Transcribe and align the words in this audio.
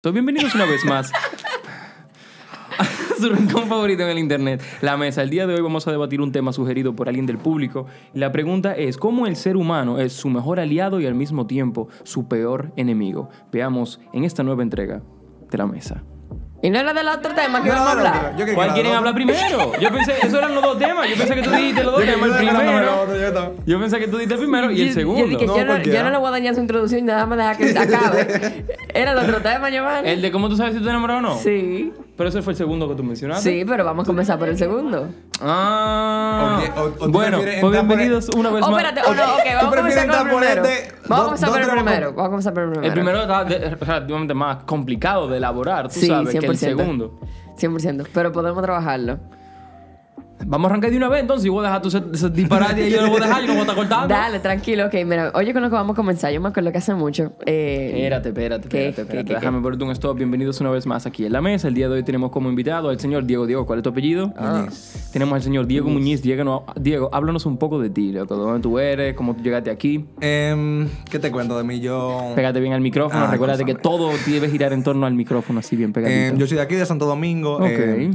Bienvenidos 0.00 0.54
una 0.54 0.64
vez 0.64 0.84
más 0.84 1.10
a 2.78 3.20
su 3.20 3.28
rincón 3.30 3.66
favorito 3.66 4.04
en 4.04 4.10
el 4.10 4.18
internet, 4.20 4.62
la 4.80 4.96
mesa. 4.96 5.22
El 5.22 5.28
día 5.28 5.44
de 5.48 5.54
hoy 5.54 5.60
vamos 5.60 5.88
a 5.88 5.90
debatir 5.90 6.20
un 6.20 6.30
tema 6.30 6.52
sugerido 6.52 6.94
por 6.94 7.08
alguien 7.08 7.26
del 7.26 7.36
público. 7.36 7.86
La 8.14 8.30
pregunta 8.30 8.76
es, 8.76 8.96
¿cómo 8.96 9.26
el 9.26 9.34
ser 9.34 9.56
humano 9.56 9.98
es 9.98 10.12
su 10.12 10.28
mejor 10.30 10.60
aliado 10.60 11.00
y 11.00 11.06
al 11.06 11.16
mismo 11.16 11.48
tiempo 11.48 11.88
su 12.04 12.28
peor 12.28 12.72
enemigo? 12.76 13.28
Veamos 13.50 14.00
en 14.12 14.22
esta 14.22 14.44
nueva 14.44 14.62
entrega 14.62 15.02
de 15.50 15.58
la 15.58 15.66
mesa. 15.66 16.04
Y 16.60 16.70
no 16.70 16.80
era 16.80 16.92
del 16.92 17.06
otro 17.06 17.32
tema 17.34 17.62
que 17.62 17.68
No, 17.68 17.74
vamos 17.76 17.88
a 17.90 17.94
no, 17.94 18.00
no, 18.02 18.06
hablar. 18.08 18.36
yo 18.36 18.44
que 18.44 18.52
¿Cuál 18.54 18.74
quieren 18.74 18.92
hablar 18.92 19.14
primero? 19.14 19.72
Yo 19.80 19.90
pensé, 19.92 20.14
esos 20.20 20.34
eran 20.34 20.54
los 20.56 20.62
dos 20.64 20.76
temas. 20.78 21.08
Yo 21.08 21.14
pensé 21.16 21.34
que 21.36 21.42
tú 21.42 21.50
dijiste 21.50 21.84
los 21.84 21.92
dos 21.92 22.04
Yo 22.04 22.12
temas. 22.12 22.30
El 22.30 22.36
primero. 22.48 23.00
otro, 23.02 23.16
yo. 23.16 23.54
Yo 23.64 23.78
pensé 23.80 23.98
que 24.00 24.08
tú 24.08 24.16
dijiste 24.16 24.34
el 24.34 24.40
primero 24.40 24.70
y 24.72 24.76
Yo- 24.76 24.82
el 24.82 24.88
Yo, 24.88 24.94
segundo. 24.94 25.24
dije, 25.26 25.46
No, 25.46 25.56
yo, 25.56 25.60
no, 25.64 25.66
cualquiera. 25.68 25.98
yo 25.98 26.04
no 26.04 26.10
le 26.10 26.18
voy 26.18 26.28
a 26.28 26.30
dañar 26.32 26.54
su 26.56 26.60
introducción, 26.60 27.04
nada 27.06 27.26
más 27.26 27.38
dejar 27.38 27.56
que 27.58 27.68
se 27.72 27.78
acabe. 27.78 28.64
Era 28.94 29.12
el 29.12 29.18
otro 29.18 29.40
tema, 29.40 29.70
Giovanni. 29.70 30.08
El 30.08 30.20
de 30.20 30.32
cómo 30.32 30.48
tú 30.48 30.56
sabes 30.56 30.72
si 30.72 30.78
tú 30.80 30.84
te 30.84 30.90
enamorado 30.90 31.20
o 31.20 31.22
no. 31.22 31.38
Sí. 31.38 31.92
Pero 32.18 32.28
ese 32.30 32.42
fue 32.42 32.52
el 32.52 32.56
segundo 32.56 32.88
que 32.88 32.94
tú 32.96 33.04
mencionaste. 33.04 33.48
Sí, 33.48 33.64
pero 33.64 33.84
vamos 33.84 34.02
a 34.02 34.06
comenzar 34.06 34.38
por 34.40 34.48
el 34.48 34.58
segundo. 34.58 35.08
Ah. 35.40 36.58
Ok, 36.60 36.76
o- 37.00 37.04
o 37.04 37.08
bueno, 37.08 37.38
pues 37.38 37.60
por 37.60 37.70
bienvenidos 37.72 38.28
una 38.36 38.50
vez 38.50 38.64
Oh, 38.66 38.70
más. 38.72 38.82
espérate, 38.82 39.08
oh, 39.08 39.14
no, 39.14 39.22
ok, 39.34 39.44
vamos 39.54 39.72
a 39.72 39.76
comenzar 39.76 40.06
con 40.08 40.16
el 40.18 40.26
por 40.32 40.40
primero. 40.40 40.64
este? 40.64 40.94
Vamos 41.08 41.10
a 41.10 41.16
¿Dó- 41.16 41.24
comenzar 41.24 41.50
por 41.50 41.60
el 41.60 41.68
primero. 41.84 42.06
vamos? 42.12 42.24
A 42.26 42.28
comenzar 42.30 42.54
por 42.54 42.62
el 42.64 42.68
primero. 42.70 42.86
El 42.88 42.92
primero 42.92 43.20
está 43.22 43.44
relativamente 43.44 44.34
más 44.34 44.64
complicado 44.64 45.28
de 45.28 45.36
elaborar, 45.36 45.88
tú 45.88 46.00
Sí, 46.00 46.06
sabes, 46.08 46.30
que 46.30 46.38
el 46.38 46.42
100%. 46.44 46.76
segundo. 46.82 47.20
100%, 47.56 48.04
pero 48.12 48.32
podemos 48.32 48.62
trabajarlo. 48.62 49.18
Vamos 50.46 50.68
a 50.68 50.70
arrancar 50.72 50.90
de 50.90 50.96
una 50.96 51.08
vez 51.08 51.20
entonces 51.22 51.46
y 51.46 51.48
voy 51.48 51.60
a 51.60 51.68
dejar 51.68 51.82
tu 51.82 51.88
ese- 51.88 52.02
ese 52.14 52.30
disparate 52.30 52.88
y 52.88 52.90
yo 52.92 53.02
lo 53.02 53.08
voy 53.10 53.20
a 53.20 53.26
dejar 53.26 53.42
y 53.44 53.46
no 53.48 53.52
voy 53.54 53.58
a 53.58 53.62
estar 53.62 53.76
cortando. 53.76 54.08
Dale, 54.08 54.38
tranquilo, 54.38 54.86
ok, 54.86 54.94
mira, 55.04 55.30
oye 55.34 55.52
con 55.52 55.62
lo 55.62 55.68
que 55.68 55.74
vamos 55.74 55.94
a 55.94 55.96
comenzar, 55.96 56.32
yo 56.32 56.40
me 56.40 56.48
acuerdo 56.48 56.70
que 56.72 56.78
hace 56.78 56.94
mucho. 56.94 57.32
Eh, 57.44 57.90
Espérate, 57.96 58.28
espérate, 58.28 58.68
¿Qué? 58.68 58.88
espérate, 58.88 58.94
¿Qué, 58.94 59.00
espérate. 59.18 59.24
qué, 59.24 59.24
qué? 59.24 59.34
Déjame 59.40 59.60
ponerte 59.60 59.84
un 59.84 59.90
stop. 59.90 60.16
Bienvenidos 60.16 60.60
una 60.60 60.70
vez 60.70 60.86
más 60.86 61.06
aquí 61.06 61.26
en 61.26 61.32
la 61.32 61.40
mesa. 61.40 61.68
El 61.68 61.74
día 61.74 61.88
de 61.88 61.94
hoy 61.96 62.02
tenemos 62.04 62.30
como 62.30 62.48
invitado 62.48 62.88
al 62.88 62.98
señor 63.00 63.24
Diego. 63.26 63.46
Diego, 63.46 63.66
¿cuál 63.66 63.80
es 63.80 63.82
tu 63.82 63.90
apellido? 63.90 64.32
Muñiz. 64.38 65.08
Tenemos 65.12 65.34
al 65.34 65.42
señor 65.42 65.66
Diego 65.66 65.88
Muñiz. 65.90 66.22
Diego, 66.22 66.44
no- 66.44 66.64
Diego, 66.80 67.10
háblanos 67.12 67.44
un 67.44 67.56
poco 67.58 67.80
de 67.80 67.90
ti, 67.90 68.12
loco. 68.12 68.36
¿Dónde 68.36 68.60
tú 68.60 68.78
eres? 68.78 69.14
¿Cómo 69.14 69.34
tú 69.34 69.42
llegaste 69.42 69.70
aquí? 69.70 70.06
Em, 70.20 70.88
¿Qué 71.10 71.18
te 71.18 71.30
cuento 71.32 71.58
de 71.58 71.64
mí? 71.64 71.80
Yo, 71.80 72.32
Pégate 72.36 72.60
bien 72.60 72.72
al 72.72 72.80
micrófono. 72.80 73.24
Ah, 73.24 73.30
Recuérdate 73.30 73.64
que 73.64 73.74
todo 73.74 74.10
debe 74.26 74.48
girar 74.48 74.72
en 74.72 74.82
torno 74.84 75.04
al 75.04 75.14
micrófono, 75.14 75.58
así 75.60 75.74
bien 75.76 75.92
pegadito. 75.92 76.34
em, 76.34 76.38
yo 76.38 76.46
soy 76.46 76.56
de 76.56 76.62
aquí, 76.62 76.76
de 76.76 76.86
Santo 76.86 77.06
Domingo. 77.06 77.56
Ok. 77.56 77.64
Em, 77.66 78.14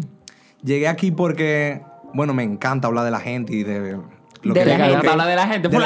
llegué 0.64 0.88
aquí 0.88 1.12
porque, 1.12 1.82
bueno, 2.14 2.34
me 2.34 2.44
encanta 2.44 2.88
hablar 2.88 3.06
de 3.06 3.12
la 3.12 3.20
gente 3.20 3.54
y 3.54 3.64
de... 3.64 3.98
Lo 4.42 4.54
De 4.54 4.60
que 4.60 4.66
la 4.78 4.90
gente. 4.90 5.08
hablar 5.08 5.28
de 5.30 5.36
la 5.38 5.48
gente. 5.48 5.70
De. 5.70 5.78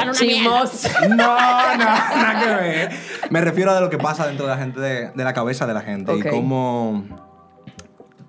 No, 1.08 1.16
no, 1.16 1.16
nada 1.16 2.40
que 2.40 2.54
ver. 2.62 2.90
Me 3.30 3.40
refiero 3.40 3.70
a 3.70 3.74
de 3.76 3.80
lo 3.80 3.88
que 3.88 3.98
pasa 3.98 4.26
dentro 4.26 4.46
de 4.46 4.52
la 4.52 4.58
gente, 4.58 4.80
de, 4.80 5.10
de 5.10 5.24
la 5.24 5.32
cabeza 5.32 5.64
de 5.66 5.74
la 5.74 5.80
gente. 5.82 6.12
Y 6.16 6.22
cómo 6.22 7.04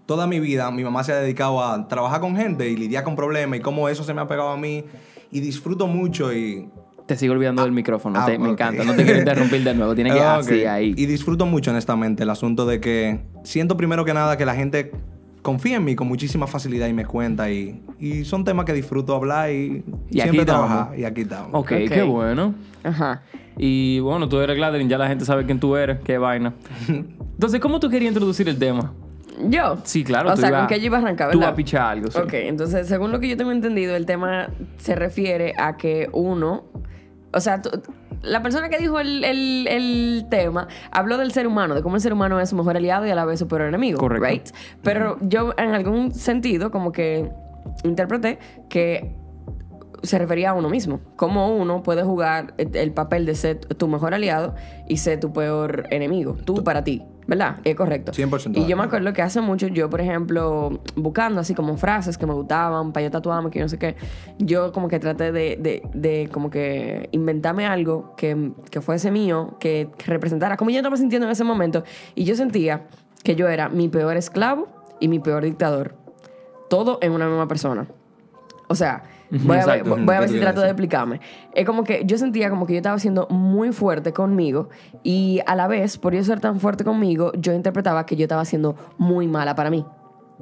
toda 0.05 0.27
mi 0.27 0.39
vida 0.39 0.69
mi 0.71 0.83
mamá 0.83 1.03
se 1.03 1.13
ha 1.13 1.17
dedicado 1.17 1.63
a 1.63 1.87
trabajar 1.87 2.19
con 2.21 2.35
gente 2.35 2.67
y 2.69 2.75
lidiar 2.75 3.03
con 3.03 3.15
problemas 3.15 3.59
y 3.59 3.61
cómo 3.61 3.89
eso 3.89 4.03
se 4.03 4.13
me 4.13 4.21
ha 4.21 4.27
pegado 4.27 4.49
a 4.49 4.57
mí. 4.57 4.85
Y 5.31 5.39
disfruto 5.39 5.87
mucho 5.87 6.31
y... 6.33 6.69
Te 7.07 7.15
sigo 7.15 7.33
olvidando 7.33 7.63
del 7.63 7.71
micrófono. 7.71 8.19
Ah, 8.19 8.25
te- 8.27 8.37
me 8.37 8.49
encanta. 8.49 8.83
No 8.83 8.93
te 8.95 9.03
quiero 9.03 9.17
interrumpir 9.19 9.63
de 9.63 9.73
nuevo. 9.73 9.95
Tienes 9.95 10.13
que 10.13 10.19
Ah, 10.23 10.35
así, 10.37 10.65
ahí. 10.65 10.93
Y 10.95 11.07
disfruto 11.07 11.47
mucho, 11.47 11.71
honestamente, 11.71 12.21
el 12.21 12.29
asunto 12.29 12.67
de 12.67 12.79
que 12.79 13.19
siento 13.43 13.77
primero 13.77 14.05
que 14.05 14.13
nada 14.13 14.37
que 14.37 14.45
la 14.45 14.53
gente 14.53 14.91
confía 15.41 15.77
en 15.77 15.85
mí 15.85 15.95
con 15.95 16.07
muchísima 16.07 16.47
facilidad 16.47 16.87
y 16.87 16.93
me 16.93 17.05
cuenta. 17.05 17.49
Y, 17.51 17.81
y 17.99 18.25
son 18.25 18.43
temas 18.43 18.65
que 18.65 18.73
disfruto 18.73 19.15
hablar 19.15 19.51
y, 19.51 19.83
siempre 20.11 20.45
trabajar. 20.45 20.97
Y 20.97 21.03
aquí 21.05 21.21
estamos. 21.21 21.49
ok, 21.53 21.71
Ok. 21.83 21.89
qué 21.89 22.03
bueno. 22.03 22.53
Ajá. 22.83 23.21
Y 23.57 23.99
bueno, 23.99 24.29
tú 24.29 24.39
eres 24.39 24.55
Gladerin, 24.55 24.87
ya 24.89 24.97
la 24.97 25.07
gente 25.07 25.25
sabe 25.25 25.45
quién 25.45 25.59
tú 25.59 25.75
eres, 25.75 25.99
qué 25.99 26.17
vaina. 26.17 26.53
Entonces, 26.87 27.59
¿cómo 27.59 27.79
tú 27.79 27.89
querías 27.89 28.09
introducir 28.11 28.47
el 28.49 28.57
tema? 28.57 28.93
Yo. 29.49 29.77
Sí, 29.83 30.03
claro. 30.03 30.31
O 30.31 30.35
tú 30.35 30.41
sea, 30.41 30.51
¿con 30.51 30.67
qué 30.67 30.79
yo 30.79 30.87
iba 30.87 30.97
a 30.97 31.01
arrancar, 31.01 31.31
Tú 31.31 31.37
verdad? 31.39 31.51
vas 31.51 31.53
a 31.53 31.57
pichar 31.57 31.81
algo, 31.83 32.11
sí. 32.11 32.19
Ok, 32.19 32.33
entonces, 32.33 32.87
según 32.87 33.11
lo 33.11 33.19
que 33.19 33.29
yo 33.29 33.37
tengo 33.37 33.51
entendido, 33.51 33.95
el 33.95 34.05
tema 34.05 34.49
se 34.77 34.95
refiere 34.95 35.53
a 35.57 35.77
que 35.77 36.09
uno, 36.11 36.65
o 37.31 37.39
sea, 37.39 37.61
tú- 37.61 37.69
la 38.21 38.41
persona 38.41 38.69
que 38.69 38.77
dijo 38.77 38.99
el, 38.99 39.23
el- 39.23 39.67
el 39.67 40.25
tema 40.29 40.67
habló 40.91 41.17
del 41.17 41.31
ser 41.31 41.47
humano, 41.47 41.75
de 41.75 41.81
cómo 41.81 41.95
el 41.95 42.01
ser 42.01 42.13
humano 42.13 42.39
es 42.39 42.49
su 42.49 42.55
mejor 42.55 42.77
aliado 42.77 43.05
y 43.05 43.09
a 43.09 43.15
la 43.15 43.25
vez 43.25 43.39
su 43.39 43.47
peor 43.47 43.61
enemigo. 43.61 43.97
Correcto. 43.99 44.27
Right? 44.27 44.49
Pero 44.83 45.17
yo, 45.21 45.53
en 45.57 45.73
algún 45.73 46.11
sentido, 46.11 46.71
como 46.71 46.91
que 46.91 47.29
interpreté 47.83 48.39
que 48.69 49.15
se 50.03 50.17
refería 50.17 50.51
a 50.51 50.53
uno 50.53 50.69
mismo. 50.69 51.01
Cómo 51.17 51.53
uno 51.55 51.83
puede 51.83 52.03
jugar 52.03 52.53
el 52.57 52.75
el 52.75 52.91
papel 52.93 53.25
de 53.25 53.35
ser 53.35 53.59
tu 53.59 53.87
mejor 53.89 54.13
aliado 54.13 54.55
y 54.87 54.97
ser 54.97 55.19
tu 55.19 55.33
peor 55.33 55.87
enemigo. 55.91 56.35
Tú 56.45 56.63
para 56.63 56.83
ti. 56.83 57.03
¿Verdad? 57.29 57.57
Es 57.63 57.75
correcto. 57.75 58.11
100% 58.11 58.57
Y 58.57 58.65
yo 58.65 58.75
me 58.75 58.81
acuerdo 58.81 59.13
que 59.13 59.21
hace 59.21 59.39
mucho, 59.39 59.67
yo, 59.67 59.87
por 59.87 60.01
ejemplo, 60.01 60.81
buscando 60.95 61.39
así 61.39 61.53
como 61.53 61.77
frases 61.77 62.17
que 62.17 62.25
me 62.25 62.33
gustaban 62.33 62.91
para 62.91 63.03
yo 63.03 63.11
tatuarme, 63.11 63.51
que 63.51 63.59
yo 63.59 63.65
no 63.65 63.69
sé 63.69 63.77
qué, 63.77 63.95
yo 64.39 64.71
como 64.71 64.87
que 64.87 64.97
traté 64.97 65.31
de, 65.31 65.55
de, 65.59 65.83
de 65.93 66.27
como 66.31 66.49
que 66.49 67.07
inventarme 67.11 67.67
algo 67.67 68.15
que, 68.17 68.51
que 68.71 68.81
fuese 68.81 69.11
mío, 69.11 69.57
que, 69.59 69.89
que 69.95 70.05
representara 70.07 70.57
como 70.57 70.71
yo 70.71 70.77
estaba 70.77 70.97
sintiendo 70.97 71.27
en 71.27 71.31
ese 71.31 71.43
momento. 71.43 71.83
Y 72.15 72.23
yo 72.23 72.33
sentía 72.33 72.87
que 73.23 73.35
yo 73.35 73.47
era 73.47 73.69
mi 73.69 73.89
peor 73.89 74.17
esclavo 74.17 74.67
y 74.99 75.07
mi 75.07 75.19
peor 75.19 75.43
dictador. 75.43 75.93
Todo 76.67 76.97
en 77.03 77.11
una 77.11 77.27
misma 77.27 77.47
persona. 77.47 77.85
O 78.69 78.73
sea, 78.73 79.03
voy 79.29 79.57
a, 79.57 79.65
ver, 79.65 79.79
exacto. 79.79 79.97
voy 80.05 80.15
a 80.15 80.19
ver 80.19 80.29
¿Qué 80.29 80.35
si 80.35 80.39
trato 80.39 80.61
de 80.61 80.67
explicarme. 80.67 81.21
Es 81.53 81.65
como 81.65 81.83
que 81.83 82.03
yo 82.05 82.17
sentía 82.17 82.49
como 82.49 82.65
que 82.65 82.73
yo 82.73 82.77
estaba 82.77 82.99
siendo 82.99 83.27
muy 83.29 83.71
fuerte 83.71 84.13
conmigo 84.13 84.69
y 85.03 85.41
a 85.45 85.55
la 85.55 85.67
vez, 85.67 85.97
por 85.97 86.13
yo 86.13 86.23
ser 86.23 86.39
tan 86.39 86.59
fuerte 86.59 86.83
conmigo, 86.83 87.31
yo 87.37 87.53
interpretaba 87.53 88.05
que 88.05 88.15
yo 88.15 88.23
estaba 88.23 88.45
siendo 88.45 88.75
muy 88.97 89.27
mala 89.27 89.55
para 89.55 89.69
mí. 89.69 89.85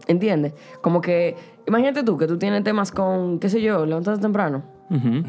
¿Entiendes? 0.05 0.53
Como 0.81 1.01
que, 1.01 1.35
imagínate 1.65 2.03
tú, 2.03 2.17
que 2.17 2.27
tú 2.27 2.37
tienes 2.37 2.63
temas 2.63 2.91
con, 2.91 3.39
qué 3.39 3.49
sé 3.49 3.61
yo, 3.61 3.85
levantarte 3.85 4.21
temprano. 4.21 4.76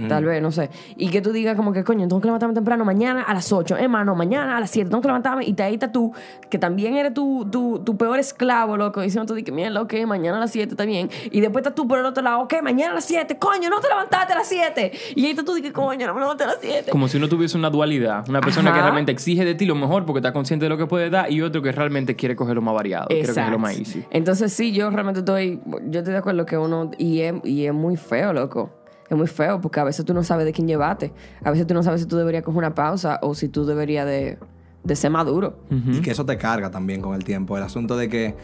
Tal 0.09 0.25
vez, 0.25 0.41
no 0.41 0.51
sé. 0.51 0.71
Y 0.97 1.09
que 1.09 1.21
tú 1.21 1.33
digas 1.33 1.57
como 1.57 1.73
que, 1.73 1.83
coño, 1.85 2.07
tengo 2.07 2.21
que 2.21 2.27
levantarme 2.27 2.55
temprano 2.55 2.85
mañana 2.85 3.23
a 3.23 3.35
las 3.35 3.53
8. 3.53 3.77
Hermano, 3.77 4.15
mañana 4.15 4.57
a 4.57 4.61
las 4.61 4.71
7 4.71 4.89
tengo 4.89 5.01
que 5.01 5.09
levantarme. 5.09 5.45
Y 5.45 5.53
te 5.53 5.63
ahí 5.63 5.75
estás 5.75 5.93
tú, 5.93 6.13
que 6.49 6.59
también 6.59 6.97
eres 6.97 7.15
tu, 7.15 7.49
tu, 7.51 7.81
tu 7.81 7.97
peor 7.97 8.19
esclavo, 8.19 8.77
loco. 8.77 9.01
Diciendo 9.01 9.33
tú, 9.33 9.43
que 9.43 9.53
mierda, 9.53 9.83
ok, 9.83 9.95
mañana 10.07 10.37
a 10.37 10.41
las 10.41 10.53
7 10.53 10.73
está 10.73 10.85
bien. 10.85 11.11
Y 11.31 11.41
después 11.41 11.63
estás 11.63 11.75
tú 11.75 11.89
por 11.89 11.99
el 11.99 12.07
otro 12.07 12.23
lado, 12.23 12.41
ok, 12.43 12.55
mañana 12.63 12.93
a 12.93 12.95
las 12.95 13.05
7. 13.05 13.39
Coño, 13.39 13.69
no 13.71 13.81
te 13.81 13.89
levantaste 13.89 14.33
a 14.33 14.37
las 14.37 14.49
7. 14.49 14.93
Y 15.17 15.25
ahí 15.25 15.31
estás 15.31 15.45
tú, 15.45 15.55
que 15.61 15.73
coño, 15.73 16.07
no 16.07 16.15
me 16.15 16.21
levanté 16.21 16.45
a 16.45 16.49
las 16.49 16.59
7. 16.61 16.91
Como 16.91 17.09
si 17.09 17.17
uno 17.17 17.29
tuviese 17.29 17.57
una 17.57 17.71
dualidad. 17.71 18.29
Una 18.29 18.41
persona 18.41 18.73
que 18.73 18.81
realmente 18.81 19.13
exige 19.13 19.45
de 19.45 19.55
ti 19.55 19.67
lo 19.67 19.75
mejor 19.75 20.05
porque 20.05 20.19
está 20.19 20.33
consciente 20.33 20.67
de 20.67 20.69
lo 20.69 20.79
que 20.79 20.87
puede 20.87 21.11
dar 21.11 21.31
y 21.31 21.43
otro 21.43 21.63
que 21.63 21.73
realmente 21.73 22.17
quiere 22.17 22.37
coger 22.37 22.55
lo 22.55 22.63
más 22.63 22.75
variado. 22.75 23.09
Quiere 23.09 23.27
coger 23.27 23.51
lo 23.51 23.59
más 23.59 23.79
easy. 23.79 24.05
Entonces 24.11 24.53
sí, 24.53 24.73
yo 24.73 24.91
realmente 24.91 25.21
estoy, 25.21 25.61
yo 25.89 26.01
estoy 26.01 26.13
de 26.13 26.19
acuerdo 26.19 26.47
que 26.47 26.57
uno, 26.57 26.91
y 26.99 27.21
es, 27.21 27.35
y 27.45 27.67
es 27.67 27.75
muy 27.75 27.97
feo, 27.97 28.33
loco. 28.33 28.78
Es 29.11 29.17
muy 29.17 29.27
feo 29.27 29.61
porque 29.61 29.81
a 29.81 29.85
veces 29.85 30.05
tú 30.05 30.13
no 30.15 30.23
sabes 30.23 30.45
de 30.45 30.53
quién 30.53 30.69
llevarte. 30.69 31.13
A 31.43 31.51
veces 31.51 31.67
tú 31.67 31.75
no 31.75 31.83
sabes 31.83 32.03
si 32.03 32.07
tú 32.07 32.17
deberías 32.17 32.43
coger 32.43 32.59
una 32.59 32.75
pausa 32.75 33.19
o 33.23 33.35
si 33.35 33.49
tú 33.49 33.65
deberías 33.65 34.07
de, 34.07 34.39
de 34.85 34.97
ser 34.97 35.11
maduro. 35.11 35.59
Y 35.71 36.01
que 36.01 36.11
eso 36.11 36.27
te 36.27 36.37
carga 36.37 36.71
también 36.71 37.01
con 37.01 37.15
el 37.15 37.25
tiempo. 37.25 37.57
El 37.57 37.63
asunto 37.63 37.97
de 37.97 38.09
que 38.09 38.35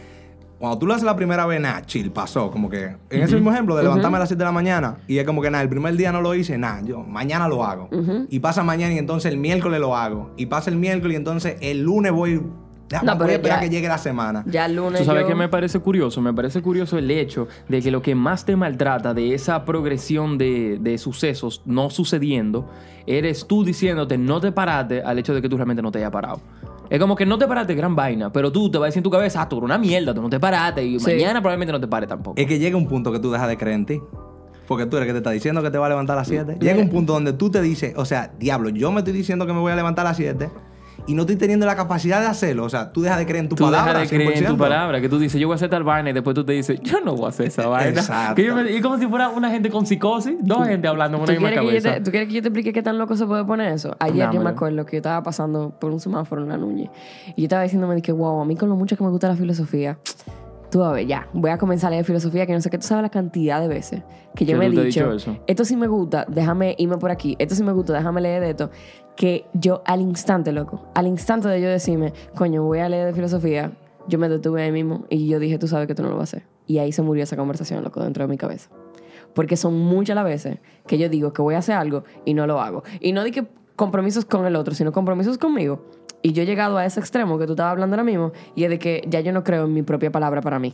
cuando 0.59 0.79
tú 0.79 0.87
lo 0.87 0.93
haces 0.93 1.03
la 1.05 1.15
primera 1.15 1.45
vez, 1.45 1.59
nada, 1.59 1.81
chill, 1.85 2.11
pasó. 2.11 2.49
Como 2.49 2.69
que 2.69 2.95
en 3.09 3.21
ese 3.21 3.35
mismo 3.35 3.51
ejemplo 3.51 3.75
de 3.75 3.83
levantarme 3.83 4.17
a 4.17 4.19
las 4.21 4.29
7 4.29 4.39
de 4.39 4.45
la 4.45 4.51
mañana 4.51 4.97
y 5.05 5.17
es 5.17 5.25
como 5.25 5.41
que 5.41 5.51
nada, 5.51 5.61
el 5.63 5.69
primer 5.69 5.95
día 5.95 6.11
no 6.11 6.21
lo 6.21 6.33
hice, 6.33 6.57
nada, 6.57 6.81
yo 6.81 7.01
mañana 7.03 7.47
lo 7.47 7.63
hago. 7.65 7.89
Y 8.29 8.39
pasa 8.39 8.63
mañana 8.63 8.93
y 8.93 8.97
entonces 8.97 9.31
el 9.31 9.37
miércoles 9.37 9.79
lo 9.79 9.95
hago. 9.95 10.31
Y 10.37 10.45
pasa 10.47 10.69
el 10.69 10.77
miércoles 10.77 11.13
y 11.13 11.17
entonces 11.17 11.57
el 11.61 11.81
lunes 11.83 12.11
voy. 12.11 12.41
Déjame 12.89 13.07
No, 13.11 13.13
pero 13.17 13.25
voy 13.25 13.31
a 13.33 13.35
esperar 13.37 13.57
ya- 13.59 13.63
que 13.63 13.69
llegue 13.75 13.87
la 13.87 13.97
semana. 13.97 14.43
Ya 14.47 14.65
el 14.67 14.75
lunes 14.75 14.99
Tú 14.99 15.05
sabes 15.05 15.23
yo- 15.23 15.27
que 15.29 15.35
me 15.35 15.49
parece 15.49 15.79
curioso, 15.79 16.21
me 16.21 16.33
parece 16.33 16.61
curioso 16.61 16.97
el 16.97 17.09
hecho 17.09 17.47
de 17.67 17.81
que 17.81 17.89
lo 17.91 18.01
que 18.01 18.13
más 18.15 18.45
te 18.45 18.55
maltrata 18.55 19.13
de 19.13 19.33
esa 19.33 19.65
progresión 19.65 20.37
de, 20.37 20.77
de 20.79 20.97
sucesos 20.97 21.61
no 21.65 21.89
sucediendo, 21.89 22.69
eres 23.07 23.47
tú 23.47 23.63
diciéndote 23.63 24.17
no 24.17 24.39
te 24.39 24.51
paraste 24.51 25.01
al 25.01 25.17
hecho 25.19 25.33
de 25.33 25.41
que 25.41 25.49
tú 25.49 25.57
realmente 25.57 25.81
no 25.81 25.91
te 25.91 25.97
hayas 25.99 26.11
parado. 26.11 26.41
Es 26.87 26.99
como 26.99 27.15
que 27.15 27.25
no 27.25 27.39
te 27.39 27.47
paraste, 27.47 27.73
gran 27.73 27.95
vaina, 27.95 28.31
pero 28.31 28.51
tú 28.51 28.69
te 28.69 28.77
vas 28.77 28.85
a 28.85 28.87
decir 28.89 28.99
en 28.99 29.03
tu 29.03 29.09
cabeza, 29.09 29.41
ah, 29.41 29.49
tú 29.49 29.57
eres 29.57 29.65
una 29.65 29.79
mierda, 29.79 30.13
tú 30.13 30.21
no 30.21 30.29
te 30.29 30.39
paraste 30.39 30.83
y 30.85 30.99
Sí. 30.99 31.07
mañana 31.07 31.41
probablemente 31.41 31.71
no 31.71 31.79
te 31.79 31.87
pares 31.87 32.07
tampoco. 32.07 32.39
Es 32.39 32.45
que 32.45 32.59
llega 32.59 32.77
un 32.77 32.87
punto 32.87 33.11
que 33.11 33.17
tú 33.19 33.31
dejas 33.31 33.47
de 33.47 33.57
creer 33.57 33.75
en 33.77 33.85
ti. 33.87 34.01
Porque 34.67 34.87
tú 34.87 34.97
eres 34.97 35.05
que 35.05 35.13
te 35.13 35.19
está 35.19 35.29
diciendo 35.29 35.61
que 35.61 35.69
te 35.69 35.77
va 35.77 35.85
a 35.85 35.89
levantar 35.89 36.15
a 36.17 36.21
las 36.21 36.27
7. 36.27 36.57
Llega 36.59 36.79
un 36.79 36.89
punto 36.89 37.13
donde 37.13 37.33
tú 37.33 37.51
te 37.51 37.61
dices, 37.61 37.93
o 37.97 38.05
sea, 38.05 38.31
diablo, 38.39 38.69
yo 38.69 38.91
me 38.91 38.99
estoy 39.01 39.13
diciendo 39.13 39.45
que 39.45 39.53
me 39.53 39.59
voy 39.59 39.71
a 39.71 39.75
levantar 39.75 40.05
a 40.07 40.09
las 40.09 40.17
7 40.17 40.49
y 41.07 41.13
no 41.13 41.21
estoy 41.21 41.35
teniendo 41.35 41.65
la 41.65 41.75
capacidad 41.75 42.19
de 42.19 42.27
hacerlo. 42.27 42.63
O 42.63 42.69
sea, 42.69 42.91
tú 42.91 43.01
dejas 43.01 43.19
de 43.19 43.25
creer 43.25 43.43
en 43.43 43.49
tu 43.49 43.55
Tú 43.55 43.65
palabra. 43.65 43.93
dejas 43.93 44.09
de 44.11 44.15
creer 44.17 44.37
en 44.37 44.45
tu 44.45 44.53
100%. 44.53 44.57
palabra, 44.57 45.01
que 45.01 45.09
tú 45.09 45.19
dices, 45.19 45.39
yo 45.39 45.47
voy 45.47 45.53
a 45.53 45.57
hacer 45.57 45.69
tal 45.69 45.83
vaina 45.83 46.09
y 46.09 46.13
después 46.13 46.33
tú 46.33 46.43
te 46.43 46.53
dices, 46.53 46.79
yo 46.81 46.99
no 47.01 47.13
voy 47.15 47.25
a 47.25 47.29
hacer 47.29 47.47
esa 47.47 47.67
vaina. 47.67 47.89
Exacto. 47.99 48.35
Que 48.35 48.45
yo 48.45 48.55
me- 48.55 48.71
y 48.71 48.81
como 48.81 48.97
si 48.97 49.05
fuera 49.07 49.29
una 49.29 49.49
gente 49.51 49.69
con 49.69 49.85
psicosis, 49.85 50.35
dos 50.41 50.65
gente 50.67 50.87
hablando 50.87 51.17
¿Tú 51.17 51.23
una 51.23 51.31
misma 51.33 51.49
quieres, 51.49 51.59
que 51.59 51.65
yo 51.75 51.81
cabeza. 51.83 51.93
te, 51.99 52.01
¿Tú 52.05 52.11
quieres 52.11 52.27
que 52.29 52.35
yo 52.35 52.41
te 52.41 52.47
explique 52.47 52.73
qué 52.73 52.81
tan 52.83 52.97
loco 52.97 53.15
se 53.15 53.25
puede 53.25 53.45
poner 53.45 53.71
eso? 53.73 53.95
Ayer 53.99 54.29
yo 54.31 54.41
me 54.41 54.49
acuerdo 54.49 54.85
que 54.85 54.93
yo 54.93 54.97
estaba 54.99 55.21
pasando 55.23 55.71
por 55.79 55.91
un 55.91 55.99
semáforo 55.99 56.41
en 56.43 56.49
la 56.49 56.57
Núñez 56.57 56.89
y 57.35 57.41
yo 57.41 57.45
estaba 57.45 57.61
diciéndome 57.63 58.01
que, 58.01 58.11
wow, 58.11 58.41
a 58.41 58.45
mí 58.45 58.55
con 58.55 58.69
lo 58.69 58.75
mucho 58.75 58.97
que 58.97 59.03
me 59.03 59.09
gusta 59.11 59.27
la 59.27 59.35
filosofía, 59.35 59.97
tú 60.75 60.83
a 60.83 60.91
ver, 60.91 61.07
ya, 61.07 61.29
voy 61.31 61.51
a 61.51 61.57
comenzar 61.57 61.87
a 61.87 61.91
leer 61.91 62.03
filosofía, 62.03 62.45
que 62.45 62.51
no 62.51 62.59
sé 62.59 62.69
qué, 62.69 62.77
tú 62.77 62.85
sabes 62.85 63.01
la 63.01 63.09
cantidad 63.09 63.61
de 63.61 63.69
veces 63.69 64.03
que 64.35 64.43
yo 64.43 64.57
me 64.57 64.65
he 64.65 64.69
dicho, 64.69 64.83
dicho 64.83 65.11
eso. 65.13 65.37
esto 65.47 65.63
sí 65.63 65.77
me 65.77 65.87
gusta, 65.87 66.25
déjame 66.27 66.75
irme 66.77 66.97
por 66.97 67.11
aquí, 67.11 67.37
esto 67.39 67.55
sí 67.55 67.63
me 67.63 67.71
gusta, 67.71 67.93
déjame 67.93 68.19
leer 68.19 68.41
de 68.41 68.49
esto, 68.49 68.69
que 69.15 69.45
yo 69.53 69.83
al 69.85 70.01
instante, 70.01 70.51
loco, 70.51 70.85
al 70.93 71.07
instante 71.07 71.47
de 71.47 71.61
yo 71.61 71.69
decirme, 71.69 72.11
coño, 72.35 72.61
voy 72.61 72.79
a 72.79 72.89
leer 72.89 73.05
de 73.05 73.13
filosofía, 73.13 73.71
yo 74.09 74.19
me 74.19 74.27
detuve 74.27 74.63
ahí 74.63 74.73
mismo 74.73 75.05
y 75.09 75.29
yo 75.29 75.39
dije, 75.39 75.57
tú 75.57 75.69
sabes 75.69 75.87
que 75.87 75.95
tú 75.95 76.03
no 76.03 76.09
lo 76.09 76.17
vas 76.17 76.33
a 76.33 76.37
hacer. 76.39 76.47
Y 76.67 76.79
ahí 76.79 76.91
se 76.91 77.01
murió 77.01 77.23
esa 77.23 77.37
conversación, 77.37 77.81
loco, 77.81 78.03
dentro 78.03 78.25
de 78.25 78.27
mi 78.27 78.37
cabeza. 78.37 78.69
Porque 79.33 79.55
son 79.55 79.79
muchas 79.79 80.13
las 80.13 80.25
veces 80.25 80.57
que 80.87 80.97
yo 80.97 81.07
digo 81.07 81.31
que 81.31 81.41
voy 81.41 81.55
a 81.55 81.59
hacer 81.59 81.75
algo 81.75 82.03
y 82.25 82.33
no 82.33 82.47
lo 82.47 82.59
hago. 82.59 82.83
Y 82.99 83.13
no 83.13 83.23
di 83.23 83.31
que 83.31 83.47
compromisos 83.77 84.25
con 84.25 84.45
el 84.45 84.57
otro, 84.57 84.75
sino 84.75 84.91
compromisos 84.91 85.37
conmigo. 85.37 85.85
Y 86.25 86.31
yo 86.33 86.41
he 86.41 86.47
llegado 86.47 86.77
a 86.79 86.85
ese 86.87 86.99
extremo 86.99 87.37
que 87.37 87.45
tú 87.45 87.51
estabas 87.53 87.73
hablando 87.73 87.93
ahora 87.93 88.03
mismo 88.03 88.31
y 88.55 88.63
es 88.63 88.71
de 88.71 88.79
que 88.79 89.03
ya 89.07 89.19
yo 89.19 89.31
no 89.31 89.43
creo 89.43 89.65
en 89.65 89.73
mi 89.75 89.83
propia 89.83 90.11
palabra 90.11 90.41
para 90.41 90.57
mí. 90.57 90.73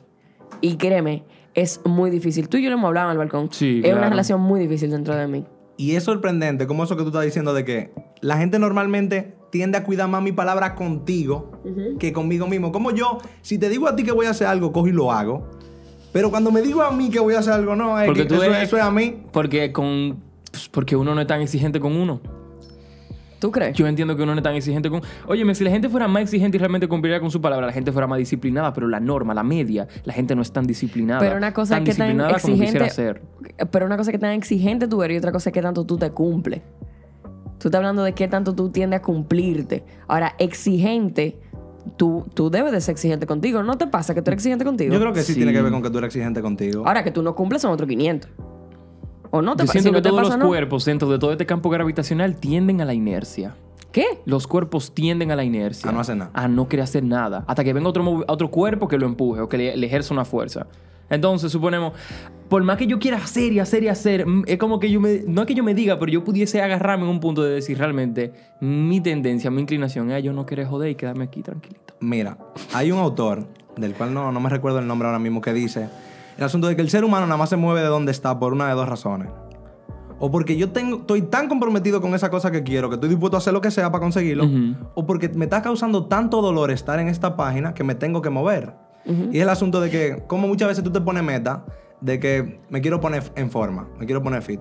Y 0.62 0.78
créeme, 0.78 1.26
es 1.54 1.82
muy 1.84 2.10
difícil. 2.10 2.48
Tú 2.48 2.56
y 2.56 2.64
yo 2.64 2.70
lo 2.70 2.78
hemos 2.78 2.88
hablado 2.88 3.08
en 3.10 3.12
el 3.12 3.18
balcón. 3.18 3.50
Sí, 3.52 3.80
es 3.84 3.90
una 3.90 3.96
claro. 3.98 4.10
relación 4.12 4.40
muy 4.40 4.62
difícil 4.62 4.92
dentro 4.92 5.14
de 5.14 5.28
mí. 5.28 5.44
Y 5.76 5.96
es 5.98 6.04
sorprendente 6.06 6.68
como 6.68 6.86
eso 6.86 6.96
que 6.96 7.02
tú 7.04 7.10
estás 7.10 7.26
diciendo 7.26 7.54
de 7.54 7.66
que 7.66 7.92
la 8.22 8.38
gente 8.38 8.60
normalmente 8.60 9.36
tiende 9.52 9.78
a 9.78 9.84
cuidar 9.84 10.08
más 10.08 10.24
mi 10.24 10.32
palabra 10.32 10.74
contigo 10.74 11.52
que 12.00 12.14
conmigo 12.14 12.48
mismo. 12.48 12.72
Como 12.72 12.92
yo, 12.92 13.18
si 13.42 13.58
te 13.58 13.68
digo 13.68 13.90
a 13.90 13.96
ti 13.98 14.04
que 14.04 14.14
voy 14.14 14.28
a 14.28 14.30
hacer 14.30 14.48
algo, 14.48 14.72
cojo 14.72 14.88
y 14.88 14.94
lo 14.94 15.12
hago. 15.12 15.50
Pero 16.14 16.30
cuando 16.32 16.54
me 16.54 16.62
digo 16.62 16.82
a 16.82 16.92
mí 16.92 17.10
que 17.10 17.20
voy 17.20 17.34
a 17.36 17.40
hacer 17.40 17.52
algo, 17.52 17.76
no, 17.76 18.00
es 18.00 18.06
Porque 18.06 18.22
que 18.22 18.28
tú 18.30 18.36
eso, 18.36 18.46
eres- 18.46 18.64
eso 18.64 18.78
es 18.78 18.84
a 18.84 18.92
mí. 18.92 19.18
Porque 19.34 19.74
con 19.74 20.24
pues, 20.50 20.70
porque 20.70 20.96
uno 20.96 21.14
no 21.14 21.20
es 21.20 21.28
tan 21.28 21.42
exigente 21.42 21.82
con 21.82 21.94
uno. 21.94 22.22
¿Tú 23.42 23.52
crees? 23.52 23.76
Yo 23.76 23.88
entiendo 23.88 24.16
que 24.16 24.22
uno 24.22 24.34
no 24.36 24.40
es 24.40 24.44
tan 24.44 24.54
exigente 24.54 24.90
con. 24.92 25.02
Óyeme, 25.28 25.56
si 25.56 25.64
la 25.64 25.72
gente 25.72 25.90
fuera 25.90 26.08
más 26.08 26.22
exigente 26.22 26.58
y 26.58 26.60
realmente 26.60 26.88
cumpliera 26.88 27.20
con 27.20 27.32
su 27.32 27.42
palabra, 27.42 27.66
la 27.66 27.74
gente 27.74 27.92
fuera 27.92 28.06
más 28.06 28.20
disciplinada, 28.20 28.72
pero 28.72 28.88
la 28.88 29.00
norma, 29.00 29.34
la 29.34 29.42
media, 29.42 29.88
la 30.04 30.14
gente 30.14 30.36
no 30.36 30.44
es 30.44 30.52
tan 30.54 30.68
disciplinada. 30.68 31.20
Pero 31.20 31.38
una 31.38 31.52
cosa 31.52 31.74
tan 31.76 31.84
es 31.88 31.90
que 31.90 31.98
tan 31.98 32.08
disciplinada 32.10 32.40
como 32.40 32.54
quisiera 32.56 32.86
exigente. 32.86 33.20
ser. 33.58 33.68
Pero 33.72 33.86
una 33.88 33.98
cosa 33.98 34.12
es 34.12 34.14
que 34.14 34.20
tan 34.20 34.32
exigente 34.34 34.88
tú 34.88 35.02
eres 35.02 35.16
y 35.16 35.18
otra 35.18 35.32
cosa 35.32 35.50
es 35.50 35.54
que 35.56 35.62
tanto 35.64 35.84
tú 35.86 35.98
te 35.98 36.12
cumples. 36.12 36.62
Tú 37.58 37.68
estás 37.68 37.80
hablando 37.80 38.04
de 38.04 38.14
qué 38.14 38.28
tanto 38.28 38.54
tú 38.54 38.70
tiendes 38.70 39.00
a 39.00 39.02
cumplirte. 39.04 39.84
Ahora, 40.08 40.36
exigente, 40.38 41.40
tú, 41.98 42.28
tú 42.36 42.52
debes 42.52 42.72
de 42.72 42.80
ser 42.82 42.94
exigente 42.94 43.26
contigo. 43.26 43.64
¿No 43.64 43.76
te 43.78 43.88
pasa 43.88 44.14
que 44.14 44.22
tú 44.22 44.30
eres 44.30 44.38
exigente 44.38 44.66
contigo? 44.66 44.94
Yo 44.94 45.00
creo 45.00 45.14
que 45.14 45.22
sí, 45.24 45.34
Sí. 45.34 45.40
tiene 45.40 45.52
que 45.52 45.62
ver 45.64 45.72
con 45.72 45.82
que 45.82 45.90
tú 45.90 45.98
eres 45.98 46.10
exigente 46.10 46.42
contigo. 46.44 46.84
Ahora 46.88 47.04
que 47.04 47.10
tú 47.12 47.24
no 47.24 47.34
cumples 47.36 47.62
son 47.64 47.72
otros 47.72 47.90
500. 47.90 48.30
¿O 49.32 49.42
no 49.42 49.56
te 49.56 49.64
Yo 49.64 49.68
pasa? 49.68 49.72
siento 49.74 49.90
Si 49.90 49.92
no 49.92 49.98
que 49.98 50.02
te 50.04 50.10
todos 50.10 50.22
pasa, 50.22 50.34
los 50.38 50.40
no. 50.44 50.48
cuerpos 50.48 50.86
dentro 50.86 51.10
de 51.10 51.18
todo 51.20 51.32
este 51.32 51.46
campo 51.46 51.70
gravitacional 51.70 52.36
tienden 52.36 52.82
a 52.82 52.86
la 52.86 52.94
inercia. 52.94 53.56
¿Qué? 53.92 54.06
Los 54.26 54.48
cuerpos 54.48 54.94
tienden 54.94 55.32
a 55.32 55.36
la 55.36 55.44
inercia. 55.44 55.90
A 55.90 55.94
no 55.94 56.00
hacer 56.00 56.16
nada. 56.18 56.32
A 56.34 56.48
no 56.48 56.68
querer 56.70 56.84
hacer 56.84 57.04
nada. 57.04 57.44
Hasta 57.48 57.64
que 57.64 57.74
venga 57.74 57.90
otro, 57.90 58.24
otro 58.28 58.50
cuerpo 58.52 58.88
que 58.88 58.98
lo 58.98 59.06
empuje 59.06 59.42
o 59.42 59.50
que 59.50 59.58
le, 59.58 59.76
le 59.78 59.88
ejerza 59.88 60.14
una 60.14 60.24
fuerza. 60.26 60.68
Entonces, 61.10 61.52
suponemos, 61.52 61.92
por 62.48 62.64
más 62.64 62.78
que 62.78 62.88
yo 62.88 62.98
quiera 62.98 63.18
hacer 63.18 63.52
y 63.52 63.60
hacer 63.60 63.84
y 63.84 63.90
hacer, 63.90 64.26
mm, 64.26 64.44
es 64.48 64.58
como 64.58 64.80
que 64.80 64.90
yo 64.90 65.02
me. 65.02 65.24
No 65.28 65.42
es 65.42 65.48
que 65.48 65.54
yo 65.54 65.62
me 65.64 65.74
diga, 65.74 66.00
pero 66.00 66.10
yo 66.10 66.24
pudiese 66.24 66.62
agarrarme 66.62 67.04
en 67.04 67.10
un 67.10 67.20
punto 67.20 67.44
de 67.44 67.50
decir 67.54 67.78
realmente 67.78 68.32
mi 68.62 69.02
tendencia, 69.02 69.52
mi 69.52 69.62
inclinación 69.62 70.10
es 70.12 70.24
yo 70.24 70.32
no 70.32 70.46
querer 70.46 70.68
joder 70.68 70.90
y 70.92 70.96
quedarme 70.96 71.26
aquí 71.26 71.42
tranquilito. 71.42 71.96
Mira, 72.00 72.38
hay 72.74 72.94
un 72.94 73.00
autor, 73.00 73.46
del 73.76 73.94
cual 73.94 74.14
no, 74.14 74.32
no 74.32 74.40
me 74.40 74.48
recuerdo 74.50 74.80
el 74.80 74.88
nombre 74.88 75.06
ahora 75.10 75.20
mismo, 75.20 75.42
que 75.42 75.52
dice 75.52 75.90
el 76.38 76.44
asunto 76.44 76.68
de 76.68 76.76
que 76.76 76.82
el 76.82 76.90
ser 76.90 77.04
humano 77.04 77.26
nada 77.26 77.38
más 77.38 77.50
se 77.50 77.58
mueve 77.58 77.82
de 77.82 77.88
donde 77.88 78.12
está 78.12 78.38
por 78.40 78.54
una 78.54 78.68
de 78.68 78.74
dos 78.74 78.88
razones. 78.88 79.30
O 80.24 80.30
porque 80.30 80.56
yo 80.56 80.70
tengo, 80.70 80.98
estoy 80.98 81.24
tan 81.24 81.48
comprometido 81.48 82.00
con 82.00 82.14
esa 82.14 82.30
cosa 82.30 82.52
que 82.52 82.62
quiero 82.62 82.90
que 82.90 82.96
estoy 82.96 83.10
dispuesto 83.10 83.38
a 83.38 83.40
hacer 83.40 83.54
lo 83.54 83.62
que 83.62 83.72
sea 83.72 83.92
para 83.92 84.02
conseguirlo. 84.04 84.44
O 84.94 85.06
porque 85.06 85.30
me 85.30 85.46
está 85.46 85.62
causando 85.64 86.06
tanto 86.06 86.42
dolor 86.42 86.70
estar 86.72 87.00
en 87.00 87.08
esta 87.08 87.36
página 87.36 87.74
que 87.74 87.84
me 87.84 87.96
tengo 87.96 88.22
que 88.22 88.30
mover. 88.30 88.76
Y 89.06 89.38
es 89.38 89.42
el 89.44 89.50
asunto 89.50 89.82
de 89.82 89.90
que, 89.90 90.24
como 90.28 90.48
muchas 90.48 90.68
veces 90.68 90.84
tú 90.84 90.92
te 90.92 91.02
pones 91.02 91.24
meta, 91.24 91.66
de 92.02 92.20
que 92.20 92.62
me 92.70 92.82
quiero 92.82 93.00
poner 93.00 93.24
en 93.36 93.50
forma, 93.50 93.88
me 94.00 94.06
quiero 94.06 94.22
poner 94.22 94.44
fit. 94.44 94.60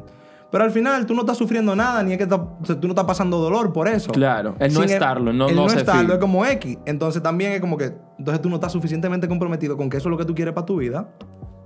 Pero 0.50 0.64
al 0.64 0.70
final 0.70 1.04
tú 1.06 1.14
no 1.14 1.20
estás 1.20 1.36
sufriendo 1.36 1.76
nada, 1.76 2.02
ni 2.02 2.12
es 2.12 2.16
que 2.18 2.24
está- 2.24 2.42
tú 2.80 2.86
no 2.88 2.88
estás 2.88 3.04
pasando 3.04 3.38
dolor 3.38 3.72
por 3.72 3.86
eso. 3.86 4.10
Claro, 4.12 4.56
el 4.58 4.72
no 4.72 4.80
Sin 4.80 4.90
estarlo, 4.90 5.32
no- 5.32 5.48
el 5.48 5.54
no 5.54 5.62
no 5.62 5.68
estarlo 5.72 6.14
es 6.14 6.18
como 6.18 6.44
X. 6.44 6.78
Entonces 6.86 7.22
también 7.22 7.52
es 7.52 7.60
como 7.60 7.76
que, 7.76 7.92
entonces 8.18 8.40
tú 8.42 8.48
no 8.48 8.56
estás 8.56 8.72
suficientemente 8.72 9.28
comprometido 9.28 9.76
con 9.76 9.88
que 9.90 9.98
eso 9.98 10.08
es 10.08 10.10
lo 10.10 10.16
que 10.18 10.24
tú 10.24 10.34
quieres 10.34 10.52
para 10.54 10.64
tu 10.66 10.76
vida, 10.78 11.08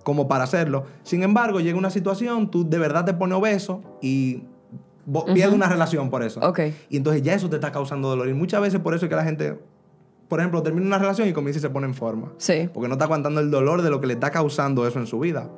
como 0.04 0.28
para 0.28 0.44
hacerlo. 0.44 0.84
Sin 1.02 1.22
embargo, 1.24 1.58
llega 1.60 1.76
una 1.76 1.90
situación, 1.90 2.50
tú 2.50 2.68
de 2.68 2.78
verdad 2.78 3.04
te 3.04 3.14
pones 3.14 3.36
obeso 3.36 3.82
y 4.00 4.44
bo- 5.06 5.24
pierdes 5.24 5.54
una 5.56 5.68
relación 5.68 6.10
por 6.10 6.22
eso. 6.22 6.38
Ok. 6.40 6.60
Y 6.90 6.96
entonces 6.98 7.22
ya 7.22 7.34
eso 7.34 7.48
te 7.50 7.56
está 7.56 7.72
causando 7.72 8.08
dolor. 8.08 8.28
Y 8.28 8.34
muchas 8.34 8.60
veces 8.60 8.78
por 8.80 8.94
eso 8.94 9.06
es 9.06 9.10
que 9.10 9.16
la 9.16 9.24
gente, 9.24 9.58
por 10.28 10.38
ejemplo, 10.40 10.62
termina 10.62 10.86
una 10.86 10.98
relación 10.98 11.26
y 11.28 11.32
comienza 11.32 11.58
y 11.58 11.62
se 11.62 11.70
pone 11.70 11.86
en 11.86 11.94
forma. 11.94 12.32
Sí. 12.36 12.68
Porque 12.72 12.86
no 12.88 12.94
está 12.94 13.06
aguantando 13.06 13.40
el 13.40 13.50
dolor 13.50 13.82
de 13.82 13.90
lo 13.90 14.00
que 14.00 14.06
le 14.06 14.12
está 14.14 14.30
causando 14.30 14.86
eso 14.86 14.98
en 15.00 15.06
su 15.06 15.18
vida. 15.18 15.50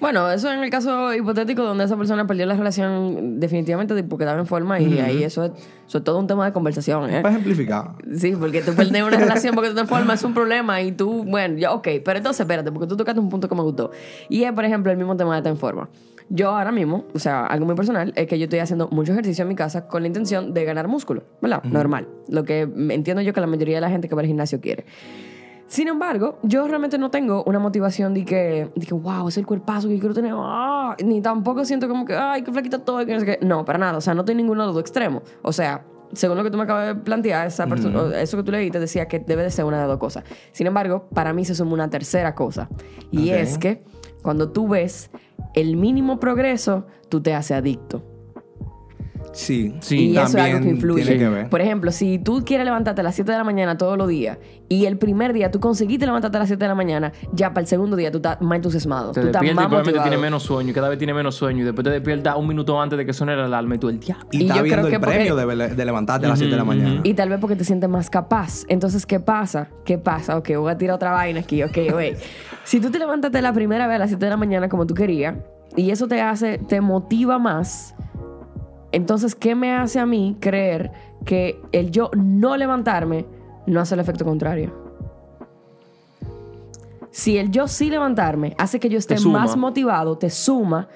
Bueno, 0.00 0.30
eso 0.30 0.50
en 0.50 0.60
el 0.62 0.70
caso 0.70 1.12
hipotético 1.14 1.62
donde 1.62 1.84
esa 1.84 1.96
persona 1.96 2.26
perdió 2.26 2.46
la 2.46 2.54
relación 2.56 3.38
definitivamente 3.38 3.94
de- 3.94 4.02
porque 4.02 4.24
estaba 4.24 4.40
en 4.40 4.46
forma 4.46 4.80
y 4.80 4.98
ahí 4.98 5.22
eso 5.22 5.44
es, 5.44 5.52
eso 5.86 5.98
es 5.98 6.04
todo 6.04 6.18
un 6.18 6.26
tema 6.26 6.46
de 6.46 6.52
conversación, 6.52 7.10
¿eh? 7.10 7.20
Para 7.20 7.34
ejemplificar. 7.34 7.92
Sí, 8.16 8.34
porque 8.38 8.62
tú 8.62 8.72
perder 8.72 9.04
una 9.04 9.18
relación 9.18 9.54
porque 9.54 9.70
tú 9.70 9.76
te 9.76 9.84
formas 9.86 10.20
es 10.20 10.24
un 10.24 10.32
problema 10.32 10.80
y 10.80 10.92
tú, 10.92 11.24
bueno, 11.24 11.58
ya, 11.58 11.72
ok, 11.72 11.86
pero 12.04 12.16
entonces 12.18 12.40
espérate, 12.40 12.72
porque 12.72 12.86
tú 12.88 12.96
tocaste 12.96 13.20
un 13.20 13.28
punto 13.28 13.48
que 13.48 13.54
me 13.54 13.62
gustó. 13.62 13.90
Y 14.30 14.44
es, 14.44 14.52
por 14.52 14.64
ejemplo, 14.64 14.90
el 14.90 14.96
mismo 14.98 15.16
tema 15.16 15.32
de 15.34 15.38
estar 15.38 15.52
en 15.52 15.58
forma. 15.58 15.88
Yo 16.32 16.50
ahora 16.50 16.70
mismo, 16.72 17.04
o 17.12 17.18
sea, 17.18 17.44
algo 17.44 17.66
muy 17.66 17.74
personal, 17.74 18.12
es 18.14 18.26
que 18.28 18.38
yo 18.38 18.44
estoy 18.44 18.60
haciendo 18.60 18.88
mucho 18.92 19.12
ejercicio 19.12 19.42
en 19.42 19.48
mi 19.48 19.56
casa 19.56 19.86
con 19.88 20.02
la 20.02 20.06
intención 20.06 20.54
de 20.54 20.64
ganar 20.64 20.86
músculo, 20.88 21.24
¿verdad? 21.42 21.62
Normal. 21.64 22.06
Lo 22.28 22.44
que 22.44 22.60
entiendo 22.62 23.20
yo 23.20 23.32
que 23.34 23.40
la 23.40 23.48
mayoría 23.48 23.74
de 23.76 23.80
la 23.80 23.90
gente 23.90 24.08
que 24.08 24.14
va 24.14 24.20
al 24.22 24.28
gimnasio 24.28 24.60
quiere. 24.60 24.86
Sin 25.70 25.86
embargo, 25.86 26.40
yo 26.42 26.66
realmente 26.66 26.98
no 26.98 27.12
tengo 27.12 27.44
una 27.44 27.60
motivación 27.60 28.12
de 28.12 28.24
que, 28.24 28.72
de 28.74 28.86
que 28.86 28.92
wow, 28.92 29.28
es 29.28 29.38
el 29.38 29.46
cuerpazo 29.46 29.86
que 29.86 29.94
yo 29.94 30.00
quiero 30.00 30.14
tener. 30.16 30.32
ah", 30.34 30.96
Ni 31.04 31.20
tampoco 31.20 31.64
siento 31.64 31.86
como 31.86 32.04
que, 32.04 32.16
ay, 32.16 32.42
qué 32.42 32.50
flaquita 32.50 32.80
todo. 32.80 33.06
Que 33.06 33.14
no, 33.14 33.20
sé 33.20 33.26
qué. 33.26 33.38
no, 33.40 33.64
para 33.64 33.78
nada. 33.78 33.98
O 33.98 34.00
sea, 34.00 34.12
no 34.12 34.24
en 34.26 34.36
ninguno 34.36 34.62
de 34.62 34.66
los 34.66 34.74
dos 34.74 34.80
extremos. 34.80 35.22
O 35.42 35.52
sea, 35.52 35.84
según 36.12 36.36
lo 36.38 36.42
que 36.42 36.50
tú 36.50 36.56
me 36.56 36.64
acabas 36.64 36.88
de 36.88 36.94
plantear, 36.96 37.46
esa 37.46 37.68
eso 38.20 38.36
que 38.36 38.42
tú 38.42 38.50
leíste 38.50 38.80
decía 38.80 39.06
que 39.06 39.20
debe 39.20 39.44
de 39.44 39.50
ser 39.52 39.64
una 39.64 39.80
de 39.80 39.86
dos 39.86 39.98
cosas. 39.98 40.24
Sin 40.50 40.66
embargo, 40.66 41.08
para 41.14 41.32
mí 41.32 41.44
se 41.44 41.54
suma 41.54 41.72
una 41.74 41.88
tercera 41.88 42.34
cosa. 42.34 42.68
Y 43.12 43.30
es 43.30 43.56
que 43.56 43.84
cuando 44.22 44.50
tú 44.50 44.66
ves 44.66 45.12
el 45.54 45.76
mínimo 45.76 46.18
progreso, 46.18 46.88
tú 47.08 47.20
te 47.22 47.32
haces 47.32 47.56
adicto. 47.56 48.02
Sí, 49.32 49.74
Sí, 49.80 50.08
y 50.08 50.16
eso 50.16 50.22
es 50.26 50.34
algo 50.34 50.44
que 50.46 50.52
también 50.54 50.74
influye. 50.76 51.02
tiene 51.04 51.18
que 51.18 51.28
ver. 51.28 51.48
Por 51.48 51.60
ejemplo, 51.60 51.92
si 51.92 52.18
tú 52.18 52.42
quieres 52.44 52.64
levantarte 52.64 53.00
a 53.00 53.04
las 53.04 53.14
7 53.14 53.30
de 53.30 53.38
la 53.38 53.44
mañana 53.44 53.78
todos 53.78 53.96
los 53.96 54.08
días 54.08 54.38
y 54.68 54.86
el 54.86 54.98
primer 54.98 55.32
día 55.32 55.50
tú 55.52 55.60
conseguiste 55.60 56.04
levantarte 56.04 56.36
a 56.36 56.40
las 56.40 56.48
7 56.48 56.64
de 56.64 56.68
la 56.68 56.74
mañana, 56.74 57.12
ya 57.32 57.50
para 57.50 57.60
el 57.60 57.66
segundo 57.68 57.94
día 57.96 58.10
tú 58.10 58.18
estás 58.18 58.40
más 58.40 58.56
entusiasmado. 58.56 59.12
Te 59.12 59.20
tú 59.20 59.26
estás 59.28 59.42
y 59.42 59.46
probablemente 59.46 59.90
motivado. 59.90 60.08
tiene 60.10 60.20
menos 60.20 60.42
sueño, 60.42 60.70
y 60.70 60.72
cada 60.72 60.88
vez 60.88 60.98
tiene 60.98 61.14
menos 61.14 61.34
sueño, 61.36 61.60
y 61.60 61.64
después 61.64 61.84
te 61.84 61.90
despiertas 61.90 62.34
un 62.36 62.48
minuto 62.48 62.80
antes 62.80 62.96
de 62.98 63.06
que 63.06 63.12
suene 63.12 63.36
la 63.36 63.44
alarma 63.44 63.76
y 63.76 63.78
tú 63.78 63.88
el 63.88 64.00
diablo. 64.00 64.26
Y, 64.32 64.38
Y 64.38 64.42
está 64.42 64.56
yo 64.56 64.62
viendo 64.64 64.82
creo 64.88 64.94
el 64.96 65.00
porque- 65.00 65.16
premio 65.16 65.36
de, 65.36 65.84
levantarte 65.84 66.26
a 66.26 66.30
las 66.30 66.38
7 66.38 66.50
de 66.50 66.56
la 66.58 66.64
mañana. 66.64 67.00
Y 67.04 67.14
tal 67.14 67.28
vez 67.28 67.38
porque 67.40 67.54
te 67.56 67.64
sientes 67.64 67.88
más 67.88 68.10
capaz. 68.10 68.64
Entonces, 68.68 69.06
¿qué 69.06 69.20
pasa? 69.20 69.68
¿Qué 69.84 69.96
pasa? 69.98 70.36
Ok, 70.38 70.50
voy 70.56 70.72
a 70.72 70.76
tirar 70.78 70.96
otra 70.96 71.12
vaina 71.12 71.40
aquí. 71.40 71.62
Ok, 71.62 71.78
güey. 71.92 72.14
si 72.64 72.80
tú 72.80 72.90
te 72.90 72.98
levantaste 72.98 73.40
la 73.42 73.52
primera 73.52 73.86
vez 73.86 73.96
a 73.96 73.98
las 74.00 74.10
7 74.10 74.24
de 74.24 74.30
la 74.30 74.36
mañana 74.36 74.68
como 74.68 74.86
tú 74.86 74.94
querías, 74.94 75.36
y 75.76 75.90
eso 75.92 76.08
te 76.08 76.20
hace, 76.20 76.58
te 76.58 76.80
motiva 76.80 77.38
más, 77.38 77.94
entonces, 78.92 79.34
¿qué 79.34 79.54
me 79.54 79.72
hace 79.72 79.98
a 80.00 80.06
mí 80.06 80.36
creer 80.40 80.90
que 81.24 81.60
el 81.72 81.90
yo 81.90 82.10
no 82.16 82.56
levantarme 82.56 83.26
no 83.66 83.80
hace 83.80 83.94
el 83.94 84.00
efecto 84.00 84.24
contrario? 84.24 84.72
Si 87.10 87.38
el 87.38 87.50
yo 87.50 87.66
sí 87.66 87.90
levantarme 87.90 88.54
hace 88.58 88.78
que 88.78 88.88
yo 88.88 88.98
esté 88.98 89.18
más 89.20 89.56
motivado, 89.56 90.16
te 90.16 90.30
suma, 90.30 90.88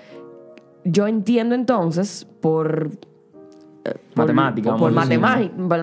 yo 0.85 1.07
entiendo 1.09 1.55
entonces 1.55 2.27
por 2.41 2.91
eh, 3.85 3.95
por- 4.15 4.25
Matemática, 4.25 4.77
por, 4.77 4.93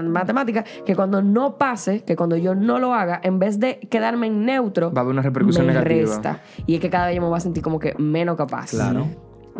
matemática, 0.04 0.64
que 0.86 0.96
cuando 0.96 1.22
no 1.22 1.58
pase, 1.58 2.04
que 2.04 2.16
cuando 2.16 2.36
yo 2.38 2.56
no 2.56 2.80
lo 2.80 2.94
haga, 2.94 3.20
en 3.24 3.40
vez 3.40 3.60
de 3.60 3.80
quedarme 3.80 4.28
en 4.28 4.46
neutro, 4.46 4.92
Va 4.92 5.02
a 5.02 5.04
haber 5.04 5.14
una 5.14 5.22
repercusión 5.22 5.68
me 5.68 5.74
negativa. 5.74 6.00
resta. 6.10 6.42
Y 6.66 6.76
es 6.76 6.80
que 6.82 6.90
cada 6.90 7.08
vez 7.08 7.16
yo 7.16 7.22
me 7.22 7.28
voy 7.28 7.38
a 7.38 7.42
sentir 7.42 7.62
como 7.62 7.78
que 7.78 7.94
menos 8.00 8.38
capaz. 8.38 8.72
Claro. 8.72 9.08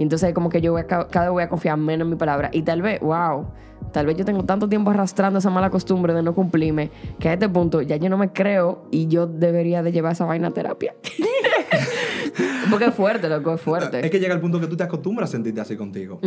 Y 0.02 0.04
entonces 0.04 0.34
como 0.34 0.50
que 0.50 0.62
yo 0.62 0.72
voy 0.72 0.82
a 0.82 0.88
ca- 0.88 1.08
cada 1.10 1.28
vez 1.28 1.32
voy 1.34 1.44
a 1.44 1.48
confiar 1.50 1.78
menos 1.78 2.06
en 2.08 2.10
mi 2.10 2.16
palabra. 2.16 2.50
Y 2.52 2.64
tal 2.64 2.82
vez, 2.82 3.00
wow, 3.02 3.46
tal 3.92 4.08
vez 4.08 4.18
yo 4.18 4.26
tengo 4.26 4.44
tanto 4.46 4.68
tiempo 4.68 4.90
arrastrando 4.90 5.38
esa 5.38 5.52
mala 5.52 5.70
costumbre 5.70 6.12
de 6.16 6.24
no 6.24 6.34
cumplirme, 6.34 6.90
que 7.20 7.30
a 7.30 7.34
este 7.34 7.48
punto 7.48 7.84
ya 7.84 7.98
yo 7.98 8.10
no 8.10 8.18
me 8.18 8.34
creo 8.34 8.88
y 8.90 9.06
yo 9.06 9.28
debería 9.28 9.84
de 9.84 9.92
llevar 9.92 10.14
esa 10.14 10.26
vaina 10.26 10.48
a 10.48 10.52
terapia. 10.52 10.96
Porque 12.72 12.86
es 12.86 12.96
fuerte, 12.96 13.30
loco, 13.30 13.54
es 13.54 13.62
fuerte. 13.62 14.04
Es 14.04 14.10
que 14.10 14.20
llega 14.20 14.34
el 14.34 14.40
punto 14.42 14.60
que 14.60 14.66
tú 14.66 14.76
te 14.76 14.82
acostumbras 14.84 15.30
a 15.30 15.34
sentirte 15.34 15.62
así 15.62 15.76
contigo. 15.76 16.20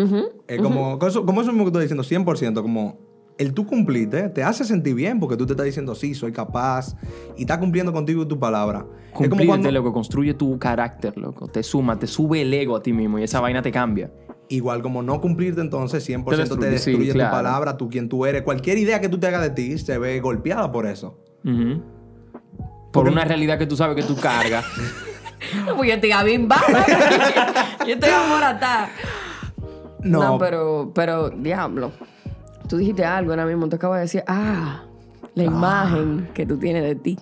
Es 0.47 0.61
como, 0.61 0.97
como 0.97 1.09
eso, 1.09 1.27
como 1.27 1.41
eso 1.41 1.51
mismo 1.51 1.65
que 1.65 1.81
estoy 1.81 1.99
diciendo, 1.99 2.31
100%, 2.33 2.63
como 2.63 2.99
el 3.39 3.53
tú 3.53 3.67
cumpliste 3.67 4.29
te 4.29 4.43
hace 4.43 4.65
sentir 4.65 4.95
bien 4.95 5.19
porque 5.19 5.37
tú 5.37 5.47
te 5.47 5.53
estás 5.53 5.67
diciendo, 5.67 5.95
sí, 5.95 6.15
soy 6.15 6.33
capaz 6.33 6.95
y 7.37 7.43
estás 7.43 7.59
cumpliendo 7.59 7.93
contigo 7.93 8.27
tu 8.27 8.39
palabra. 8.39 8.87
es 9.07 9.13
como 9.13 9.29
Cumplirte, 9.29 9.47
cuando, 9.47 9.71
loco, 9.73 9.93
construye 9.93 10.35
tu 10.35 10.59
carácter, 10.59 11.17
loco. 11.19 11.49
Te 11.49 11.63
suma, 11.63 11.99
te 11.99 12.07
sube 12.07 12.43
el 12.43 12.53
ego 12.55 12.77
a 12.77 12.83
ti 12.83 12.93
mismo 12.93 13.19
y 13.19 13.25
esa 13.25 13.41
vaina 13.41 13.61
te 13.63 13.73
cambia. 13.73 14.13
igual 14.49 14.83
como 14.83 15.03
no 15.03 15.21
cumplirte 15.21 15.61
entonces 15.61 16.09
100% 16.09 16.25
te 16.25 16.37
destruye, 16.37 16.71
destruye, 16.71 17.07
sí, 17.07 17.13
tu 17.13 17.15
claro. 17.15 17.33
palabra, 17.33 17.77
tú 17.77 17.89
quien 17.89 18.09
tú 18.09 18.27
eres. 18.27 18.43
Cualquier 18.43 18.79
idea 18.79 19.01
que 19.01 19.09
tú 19.09 19.19
te 19.19 19.27
hagas 19.27 19.43
de 19.43 19.51
ti 19.51 19.79
se 19.79 19.99
ve 19.99 20.21
golpeada 20.21 20.71
por 20.71 20.87
eso. 20.87 21.19
Por 22.93 23.09
una 23.09 23.25
realidad 23.25 23.59
que 23.59 23.67
tú 23.67 23.77
sabes 23.77 23.97
que 23.97 24.03
tú 24.03 24.17
cargas. 24.17 24.65
Pues 25.77 25.89
yo 25.89 25.95
estoy 25.95 26.13
a 26.13 26.23
bimbada. 26.23 26.87
yo 27.87 27.95
estoy 27.95 28.11
amoratada. 28.11 28.89
No, 30.01 30.23
No, 30.23 30.39
pero, 30.39 30.93
pero, 30.95 31.31
diablo. 31.31 31.93
Tú 32.69 32.77
dijiste 32.79 33.05
algo 33.05 33.31
ahora 33.33 33.47
mismo, 33.47 33.69
te 33.69 33.77
acabo 33.77 33.95
de 33.95 34.01
decir, 34.01 34.23
ah, 34.27 34.85
la 35.35 35.43
imagen 35.45 36.29
que 36.35 36.47
tú 36.47 36.57
tienes 36.59 36.83
de 36.83 36.95
ti. 36.95 37.19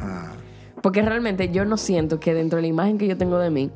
Ah, 0.00 0.32
Porque 0.82 1.02
realmente 1.02 1.50
yo 1.50 1.64
no 1.64 1.76
siento 1.76 2.20
que 2.20 2.32
dentro 2.34 2.56
de 2.56 2.62
la 2.62 2.68
imagen 2.68 2.96
que 2.98 3.06
yo 3.06 3.16
tengo 3.16 3.38
de 3.38 3.50
mí, 3.50 3.70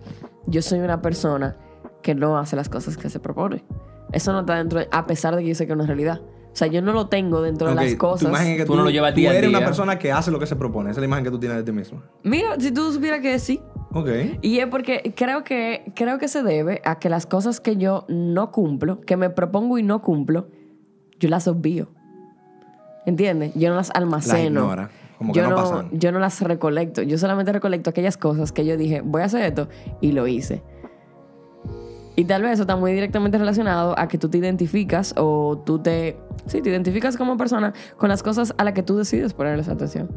yo 0.46 0.62
soy 0.62 0.78
una 0.80 1.02
persona 1.02 1.56
que 2.02 2.14
no 2.14 2.38
hace 2.38 2.56
las 2.56 2.68
cosas 2.68 2.96
que 2.96 3.10
se 3.10 3.20
propone. 3.20 3.64
Eso 4.12 4.32
no 4.32 4.40
está 4.40 4.56
dentro, 4.56 4.78
de- 4.80 4.88
a 4.90 5.06
pesar 5.06 5.34
de 5.36 5.42
que 5.42 5.48
yo 5.48 5.54
sé 5.54 5.66
que 5.66 5.76
no 5.76 5.82
es 5.82 5.88
realidad. 5.88 6.20
O 6.52 6.56
sea, 6.56 6.66
yo 6.66 6.82
no 6.82 6.92
lo 6.92 7.06
tengo 7.08 7.42
dentro 7.42 7.68
ok, 7.70 7.76
de 7.76 7.82
las 7.84 7.92
tu 7.92 7.98
cosas. 7.98 8.28
imagen 8.28 8.48
es 8.52 8.56
que 8.58 8.64
Tú 8.64 8.72
tú, 8.72 8.78
no 8.78 8.84
lo 8.84 8.90
llevas 8.90 9.12
tú 9.12 9.20
día 9.20 9.30
a 9.30 9.34
eres 9.34 9.48
una 9.48 9.58
día. 9.58 9.66
persona 9.68 9.98
que 9.98 10.10
hace 10.10 10.30
lo 10.32 10.38
que 10.40 10.46
se 10.46 10.56
propone. 10.56 10.90
Esa 10.90 10.98
es 10.98 11.02
la 11.02 11.04
imagen 11.06 11.24
que 11.24 11.30
tú 11.30 11.38
tienes 11.38 11.58
de 11.58 11.62
ti 11.64 11.70
mismo. 11.72 12.02
Mira, 12.24 12.56
si 12.58 12.72
tú 12.72 12.92
supieras 12.92 13.20
que 13.20 13.38
sí. 13.38 13.60
Ok. 13.92 14.08
Y 14.42 14.58
es 14.58 14.66
porque 14.66 15.12
creo 15.16 15.44
que, 15.44 15.92
creo 15.94 16.18
que 16.18 16.26
se 16.28 16.42
debe 16.42 16.80
a 16.84 16.98
que 16.98 17.08
las 17.08 17.26
cosas 17.26 17.60
que 17.60 17.76
yo 17.76 18.04
no 18.08 18.50
cumplo, 18.50 19.00
que 19.00 19.16
me 19.16 19.30
propongo 19.30 19.78
y 19.78 19.82
no 19.84 20.02
cumplo, 20.02 20.48
yo 21.20 21.28
las 21.28 21.46
obvio. 21.46 21.88
¿Entiendes? 23.06 23.52
Yo 23.54 23.70
no 23.70 23.76
las 23.76 23.90
almaceno. 23.94 24.60
ignora, 24.60 24.90
como 25.18 25.32
que 25.32 25.40
yo 25.40 25.48
no 25.48 25.56
pasan. 25.56 25.88
Yo 25.92 26.12
no 26.12 26.18
las 26.18 26.40
recolecto. 26.40 27.02
Yo 27.02 27.18
solamente 27.18 27.52
recolecto 27.52 27.90
aquellas 27.90 28.16
cosas 28.16 28.52
que 28.52 28.64
yo 28.64 28.76
dije, 28.76 29.02
voy 29.02 29.22
a 29.22 29.26
hacer 29.26 29.42
esto, 29.42 29.68
y 30.00 30.12
lo 30.12 30.26
hice. 30.26 30.62
Y 32.16 32.24
tal 32.24 32.42
vez 32.42 32.52
eso 32.54 32.62
está 32.62 32.76
muy 32.76 32.92
directamente 32.92 33.38
relacionado 33.38 33.98
a 33.98 34.08
que 34.08 34.18
tú 34.18 34.28
te 34.28 34.38
identificas 34.38 35.14
o 35.16 35.62
tú 35.64 35.78
te... 35.78 36.18
Sí, 36.46 36.60
te 36.60 36.68
identificas 36.68 37.16
como 37.16 37.36
persona 37.36 37.72
con 37.96 38.08
las 38.08 38.22
cosas 38.22 38.52
a 38.58 38.64
las 38.64 38.74
que 38.74 38.82
tú 38.82 38.96
decides 38.96 39.32
ponerles 39.32 39.68
atención. 39.68 40.10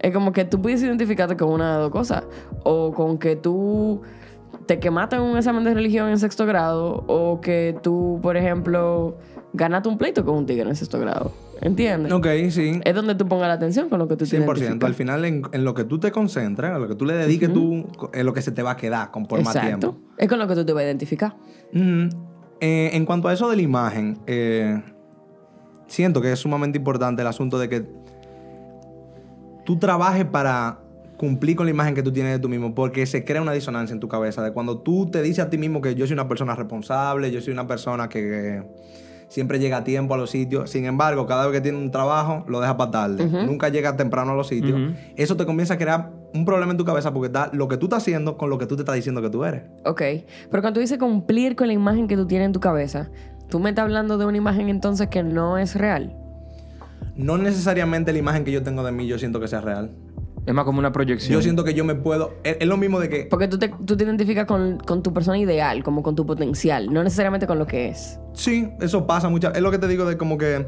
Es 0.00 0.12
como 0.12 0.32
que 0.32 0.44
tú 0.44 0.60
puedes 0.60 0.82
identificarte 0.82 1.36
con 1.36 1.50
una 1.50 1.76
de 1.76 1.82
dos 1.82 1.90
cosas. 1.90 2.24
O 2.64 2.92
con 2.92 3.18
que 3.18 3.36
tú 3.36 4.02
te 4.66 4.80
quemaste 4.80 5.16
en 5.16 5.22
un 5.22 5.36
examen 5.36 5.64
de 5.64 5.72
religión 5.72 6.08
en 6.08 6.18
sexto 6.18 6.46
grado. 6.46 7.04
O 7.06 7.40
que 7.40 7.76
tú, 7.82 8.18
por 8.22 8.36
ejemplo, 8.36 9.16
ganaste 9.52 9.88
un 9.88 9.98
pleito 9.98 10.24
con 10.24 10.36
un 10.36 10.46
tigre 10.46 10.68
en 10.68 10.76
sexto 10.76 10.98
grado. 10.98 11.32
¿Entiendes? 11.60 12.10
Ok, 12.12 12.26
sí. 12.50 12.80
Es 12.84 12.94
donde 12.94 13.14
tú 13.14 13.28
pongas 13.28 13.48
la 13.48 13.54
atención 13.54 13.90
con 13.90 13.98
lo 13.98 14.08
que 14.08 14.16
tú 14.16 14.24
te 14.24 14.38
100%. 14.38 14.40
identificas. 14.40 14.82
Al 14.88 14.94
final, 14.94 15.24
en, 15.26 15.42
en 15.52 15.64
lo 15.64 15.74
que 15.74 15.84
tú 15.84 16.00
te 16.00 16.10
concentras, 16.10 16.74
en 16.74 16.80
lo 16.80 16.88
que 16.88 16.94
tú 16.94 17.04
le 17.04 17.14
dediques 17.14 17.52
tú, 17.52 17.86
es 18.14 18.24
lo 18.24 18.32
que 18.32 18.40
se 18.40 18.50
te 18.50 18.62
va 18.62 18.72
a 18.72 18.76
quedar 18.76 19.10
con, 19.10 19.26
por 19.26 19.42
más 19.42 19.54
Exacto. 19.54 19.90
tiempo. 19.90 20.14
Es 20.16 20.28
con 20.28 20.38
lo 20.38 20.48
que 20.48 20.54
tú 20.54 20.64
te 20.64 20.72
vas 20.72 20.82
a 20.82 20.86
identificar. 20.86 21.36
Eh, 21.72 22.90
en 22.92 23.04
cuanto 23.04 23.28
a 23.28 23.32
eso 23.34 23.50
de 23.50 23.56
la 23.56 23.62
imagen, 23.62 24.18
eh, 24.26 24.82
siento 25.86 26.22
que 26.22 26.32
es 26.32 26.38
sumamente 26.38 26.78
importante 26.78 27.20
el 27.20 27.28
asunto 27.28 27.58
de 27.58 27.68
que 27.68 27.84
tú 29.66 29.78
trabajes 29.78 30.24
para 30.24 30.80
cumplir 31.18 31.56
con 31.56 31.66
la 31.66 31.70
imagen 31.70 31.94
que 31.94 32.02
tú 32.02 32.12
tienes 32.12 32.32
de 32.32 32.38
tú 32.38 32.48
mismo, 32.48 32.74
porque 32.74 33.04
se 33.04 33.24
crea 33.24 33.42
una 33.42 33.52
disonancia 33.52 33.92
en 33.92 34.00
tu 34.00 34.08
cabeza 34.08 34.42
de 34.42 34.52
cuando 34.52 34.78
tú 34.78 35.10
te 35.10 35.20
dices 35.20 35.44
a 35.44 35.50
ti 35.50 35.58
mismo 35.58 35.82
que 35.82 35.94
yo 35.94 36.06
soy 36.06 36.14
una 36.14 36.28
persona 36.28 36.54
responsable, 36.54 37.30
yo 37.30 37.42
soy 37.42 37.52
una 37.52 37.66
persona 37.66 38.08
que 38.08 38.62
siempre 39.30 39.58
llega 39.58 39.78
a 39.78 39.84
tiempo 39.84 40.12
a 40.12 40.18
los 40.18 40.30
sitios, 40.30 40.68
sin 40.70 40.84
embargo, 40.84 41.26
cada 41.26 41.46
vez 41.46 41.54
que 41.54 41.60
tiene 41.62 41.78
un 41.78 41.90
trabajo, 41.90 42.44
lo 42.48 42.60
deja 42.60 42.76
para 42.76 42.90
tarde, 42.90 43.26
nunca 43.46 43.70
llega 43.70 43.96
temprano 43.96 44.32
a 44.32 44.34
los 44.34 44.48
sitios, 44.48 44.92
eso 45.16 45.36
te 45.36 45.46
comienza 45.46 45.74
a 45.74 45.78
crear 45.78 46.10
un 46.34 46.44
problema 46.44 46.72
en 46.72 46.78
tu 46.78 46.84
cabeza 46.84 47.12
porque 47.12 47.26
está 47.26 47.50
lo 47.52 47.68
que 47.68 47.76
tú 47.76 47.86
estás 47.86 48.02
haciendo 48.02 48.36
con 48.36 48.50
lo 48.50 48.58
que 48.58 48.66
tú 48.66 48.76
te 48.76 48.82
estás 48.82 48.96
diciendo 48.96 49.22
que 49.22 49.30
tú 49.30 49.44
eres. 49.44 49.62
Ok. 49.84 50.00
Pero 50.50 50.62
cuando 50.62 50.74
tú 50.74 50.80
dices 50.80 50.98
cumplir 50.98 51.56
con 51.56 51.66
la 51.68 51.72
imagen 51.72 52.06
que 52.08 52.16
tú 52.16 52.26
tienes 52.26 52.46
en 52.46 52.52
tu 52.52 52.60
cabeza, 52.60 53.10
tú 53.48 53.58
me 53.58 53.70
estás 53.70 53.84
hablando 53.84 54.18
de 54.18 54.26
una 54.26 54.36
imagen 54.36 54.68
entonces 54.68 55.08
que 55.08 55.22
no 55.22 55.58
es 55.58 55.74
real. 55.74 56.16
No 57.16 57.36
necesariamente 57.36 58.12
la 58.12 58.18
imagen 58.18 58.44
que 58.44 58.52
yo 58.52 58.62
tengo 58.62 58.82
de 58.82 58.92
mí 58.92 59.06
yo 59.06 59.18
siento 59.18 59.40
que 59.40 59.48
sea 59.48 59.60
real. 59.60 59.90
Es 60.50 60.54
más 60.54 60.64
como 60.64 60.78
una 60.80 60.90
proyección. 60.92 61.32
Yo 61.32 61.42
siento 61.42 61.62
que 61.64 61.74
yo 61.74 61.84
me 61.84 61.94
puedo... 61.94 62.34
Es, 62.42 62.56
es 62.60 62.66
lo 62.66 62.76
mismo 62.76 62.98
de 63.00 63.08
que... 63.08 63.26
Porque 63.30 63.46
tú 63.48 63.58
te, 63.58 63.68
tú 63.68 63.96
te 63.96 64.04
identificas 64.04 64.46
con, 64.46 64.78
con 64.78 65.02
tu 65.02 65.12
persona 65.14 65.38
ideal, 65.38 65.82
como 65.84 66.02
con 66.02 66.16
tu 66.16 66.26
potencial, 66.26 66.92
no 66.92 67.02
necesariamente 67.04 67.46
con 67.46 67.58
lo 67.58 67.66
que 67.66 67.88
es. 67.88 68.18
Sí, 68.34 68.68
eso 68.80 69.06
pasa 69.06 69.28
muchas... 69.28 69.54
Es 69.54 69.62
lo 69.62 69.70
que 69.70 69.78
te 69.78 69.86
digo 69.88 70.04
de 70.06 70.16
como 70.16 70.36
que... 70.38 70.66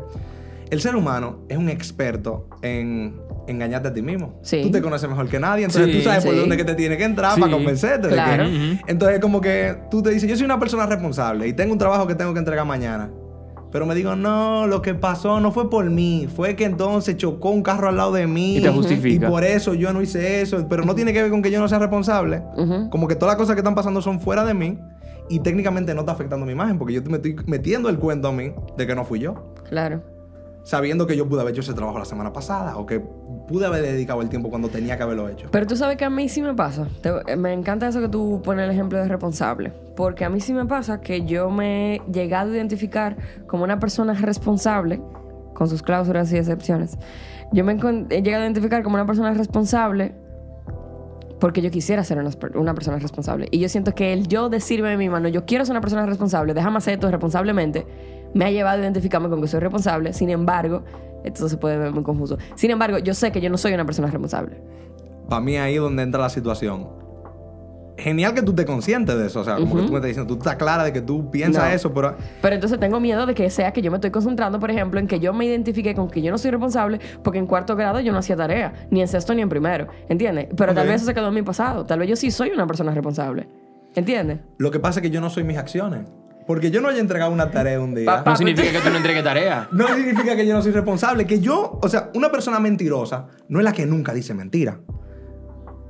El 0.71 0.81
ser 0.81 0.97
humano 0.97 1.41
es 1.51 1.59
un 1.59 1.69
experto 1.69 2.47
en 2.63 3.21
engañarte 3.47 3.89
a 3.89 3.93
ti 3.93 4.01
mismo. 4.01 4.39
Sí. 4.43 4.63
Tú 4.63 4.71
te 4.71 4.81
conoces 4.81 5.07
mejor 5.07 5.29
que 5.29 5.39
nadie, 5.39 5.65
entonces 5.67 5.91
Sí, 5.93 5.99
tú 5.99 6.05
sabes 6.05 6.25
por 6.25 6.35
dónde 6.35 6.57
que 6.57 6.65
te 6.65 6.75
tiene 6.75 6.97
que 6.97 7.05
entrar 7.05 7.35
Sí, 7.35 7.41
para 7.43 7.53
convencerte. 7.53 8.09
de 8.09 8.15
claro. 8.15 8.45
que- 8.45 8.51
Ujú. 8.73 8.83
Entonces 8.87 9.21
como 9.21 9.41
que 9.43 9.77
tú 9.91 10.01
te 10.03 10.09
dices, 10.11 10.31
yo 10.31 10.37
soy 10.37 10.47
una 10.47 10.59
persona 10.59 10.87
responsable 10.87 11.47
y 11.49 11.53
tengo 11.53 11.73
un 11.75 11.79
trabajo 11.79 12.07
que 12.07 12.15
tengo 12.15 12.33
que 12.33 12.39
entregar 12.39 12.65
mañana. 12.65 13.11
Pero 13.73 13.87
me 13.87 13.95
digo, 13.95 14.15
no, 14.15 14.67
lo 14.67 14.83
que 14.83 14.95
pasó 14.95 15.41
no 15.41 15.51
fue 15.51 15.71
por 15.71 15.89
mí, 15.89 16.29
fue 16.33 16.55
que 16.55 16.65
entonces 16.65 17.17
chocó 17.17 17.51
un 17.51 17.63
carro 17.63 17.89
al 17.89 17.97
lado 17.97 18.13
de 18.13 18.27
mí. 18.27 18.59
Y 18.59 18.61
te 18.61 18.69
justifica. 18.69 19.27
Y 19.27 19.31
por 19.31 19.45
eso 19.45 19.73
yo 19.73 19.93
no 19.93 20.03
hice 20.03 20.43
eso. 20.43 20.65
Pero 20.69 20.85
no 20.85 20.95
tiene 20.95 21.13
que 21.13 21.23
ver 21.23 21.31
con 21.31 21.41
que 21.41 21.51
yo 21.51 21.59
no 21.59 21.69
sea 21.69 21.79
responsable. 21.79 22.43
Como 22.91 23.09
que 23.09 23.17
todas 23.17 23.33
las 23.33 23.37
cosas 23.37 23.55
que 23.55 23.61
están 23.61 23.75
pasando 23.75 24.03
son 24.03 24.21
fuera 24.21 24.45
de 24.45 24.55
mí 24.55 24.79
y 25.29 25.41
técnicamente 25.41 25.95
no 25.95 26.01
está 26.01 26.13
afectando 26.13 26.45
mi 26.45 26.53
imagen 26.53 26.79
porque 26.79 26.93
yo 26.93 27.03
me 27.05 27.17
estoy 27.17 27.37
metiendo 27.47 27.89
el 27.89 27.99
cuento 27.99 28.29
a 28.29 28.33
mí 28.33 28.53
de 28.77 28.87
que 28.87 28.95
no 28.95 29.05
fui 29.05 29.21
yo. 29.21 29.55
Claro. 29.69 30.03
Sabiendo 30.65 31.07
que 31.07 31.17
yo 31.17 31.29
pude 31.29 31.41
haber 31.41 31.53
hecho 31.53 31.61
ese 31.63 31.75
trabajo 31.75 31.99
la 31.99 32.05
semana 32.05 32.33
pasada 32.33 32.77
o 32.77 32.87
que 32.87 33.01
pude 33.01 33.67
haber 33.67 33.83
dedicado 33.83 34.23
el 34.23 34.29
tiempo 34.29 34.49
cuando 34.49 34.69
tenía 34.69 34.97
que 34.97 35.03
haberlo 35.03 35.29
hecho. 35.29 35.49
Pero 35.51 35.67
tú 35.67 35.77
sabes 35.77 35.97
que 35.97 36.05
a 36.05 36.11
mí 36.11 36.29
sí 36.29 36.41
me 36.41 36.55
pasa. 36.55 36.87
Te- 37.03 37.37
me 37.37 37.53
encanta 37.53 37.89
eso 37.89 38.01
que 38.01 38.09
tú 38.09 38.41
pones 38.45 38.65
el 38.65 38.71
ejemplo 38.71 38.99
de 38.99 39.09
responsable. 39.09 39.73
Porque 39.97 40.25
a 40.25 40.31
mí 40.31 40.39
sí 40.41 40.55
me 40.55 40.65
pasa 40.67 41.01
que 41.01 41.25
yo 41.25 41.51
me 41.51 41.97
he 41.97 42.03
llegado 42.13 42.53
a 42.53 42.55
identificar 42.55 43.17
como 43.49 43.65
una 43.65 43.81
persona 43.81 44.15
responsable, 44.15 45.01
con 45.55 45.69
sus 45.69 45.83
cláusulas 45.83 46.33
y 46.33 46.37
excepciones. 46.39 46.97
Yo 47.53 47.65
me 47.65 47.73
he 47.73 48.23
llegado 48.23 48.43
a 48.43 48.47
identificar 48.47 48.83
como 48.85 48.95
una 48.95 49.05
persona 49.07 49.35
responsable 49.35 50.15
porque 51.41 51.61
yo 51.61 51.71
quisiera 51.73 52.05
ser 52.05 52.19
una, 52.19 52.31
una 52.55 52.73
persona 52.73 52.99
responsable. 53.01 53.49
Y 53.51 53.59
yo 53.59 53.69
siento 53.69 53.95
que 53.97 54.13
el 54.13 54.29
yo 54.29 54.49
decirme 54.49 54.91
de 54.91 54.97
mi 54.97 55.09
mano, 55.09 55.29
yo 55.29 55.45
quiero 55.45 55.65
ser 55.65 55.73
una 55.73 55.81
persona 55.81 56.07
responsable, 56.07 56.55
déjame 56.55 56.79
hacer 56.79 56.95
esto 56.95 57.11
responsablemente, 57.11 57.85
me 58.35 58.45
ha 58.45 58.51
llevado 58.51 58.79
a 58.79 58.83
identificarme 58.83 59.29
con 59.29 59.41
que 59.41 59.49
soy 59.49 59.61
responsable. 59.61 60.13
Sin 60.13 60.31
embargo, 60.31 60.83
esto 61.25 61.49
se 61.49 61.57
puede 61.57 61.79
ver 61.79 61.93
muy 61.93 62.03
confuso. 62.03 62.39
Sin 62.55 62.71
embargo, 62.71 62.99
yo 62.99 63.15
sé 63.15 63.33
que 63.33 63.41
yo 63.41 63.51
no 63.51 63.59
soy 63.59 63.73
una 63.73 63.85
persona 63.85 64.09
responsable. 64.09 64.57
Para 65.29 65.41
mí 65.41 65.57
ahí 65.57 65.75
es 65.77 65.81
donde 65.81 66.03
entra 66.03 66.21
la 66.21 66.29
situación. 66.29 67.03
Genial 67.99 68.35
que 68.35 68.43
tú 68.43 68.55
te 68.55 68.65
conscientes 68.65 69.17
de 69.17 69.27
eso. 69.27 69.41
O 69.41 69.45
sea, 69.45 69.57
como 69.57 69.77
que 69.77 69.83
tú 69.83 69.91
me 69.91 69.97
estás 69.97 70.09
diciendo, 70.09 70.27
tú 70.27 70.39
estás 70.39 70.57
clara 70.57 70.83
de 70.83 70.93
que 70.93 71.03
tú 71.03 71.31
piensas 71.31 71.65
No. 71.69 71.75
eso, 71.75 71.93
pero 71.93 72.17
Pero 72.41 72.55
entonces 72.55 72.81
tengo 72.81 72.99
miedo 73.01 73.27
de 73.27 73.35
que 73.35 73.49
sea 73.51 73.73
que 73.73 73.83
yo 73.83 73.91
me 73.91 73.99
estoy 73.99 74.11
concentrando, 74.11 74.59
por 74.59 74.71
ejemplo, 74.71 74.99
en 74.99 75.07
que 75.07 75.21
yo 75.21 75.33
me 75.33 75.45
identifique 75.45 75.95
con 75.95 76.09
que 76.09 76.23
yo 76.23 76.31
no 76.31 76.39
soy 76.39 76.51
responsable 76.51 77.01
porque 77.23 77.39
en 77.39 77.47
cuarto 77.47 77.77
grado 77.77 78.01
yo 78.01 78.11
no 78.13 78.19
hacía 78.19 78.35
tarea, 78.35 78.73
ni 78.91 79.03
en 79.03 79.09
sexto 79.09 79.35
ni 79.35 79.43
en 79.43 79.49
primero, 79.49 79.89
¿entiendes? 80.09 80.49
Pero 80.57 80.75
tal 80.75 80.87
vez 80.89 80.97
eso 80.97 81.07
se 81.07 81.15
quedó 81.15 81.29
en 81.29 81.35
mi 81.35 81.43
pasado, 81.43 81.85
tal 81.85 81.99
vez 81.99 82.09
yo 82.09 82.17
sí 82.17 82.31
soy 82.31 82.51
una 82.51 82.67
persona 82.67 82.93
responsable, 82.93 83.47
¿entiendes? 83.95 84.39
lo 84.57 84.71
que 84.71 84.81
pasa 84.81 85.01
es 85.01 85.03
que 85.03 85.11
yo 85.11 85.21
no 85.21 85.29
soy 85.29 85.45
mis 85.45 85.59
acciones. 85.59 86.09
Porque 86.47 86.71
yo 86.71 86.81
no 86.81 86.89
haya 86.89 87.01
entregado 87.01 87.33
una 87.33 87.51
tarea 87.51 87.81
un 87.81 87.95
día. 87.95 88.07
Pa- 88.07 88.25
pa- 88.25 88.31
No 88.33 88.37
significa 88.37 88.71
que 88.73 88.79
tú 88.81 88.91
no 88.91 88.97
entregues 88.97 89.23
tarea. 89.25 89.69
No 89.73 89.87
significa 89.89 90.35
que 90.37 90.47
yo 90.47 90.55
no 90.55 90.63
soy 90.63 90.73
responsable. 90.73 91.27
Que 91.27 91.41
yo, 91.41 91.79
o 91.83 91.89
sea, 91.89 92.11
una 92.15 92.31
persona 92.31 92.59
mentirosa 92.61 93.27
no 93.49 93.59
es 93.59 93.65
la 93.65 93.73
que 93.73 93.87
nunca 93.87 94.13
dice 94.13 94.35
mentira. 94.35 94.81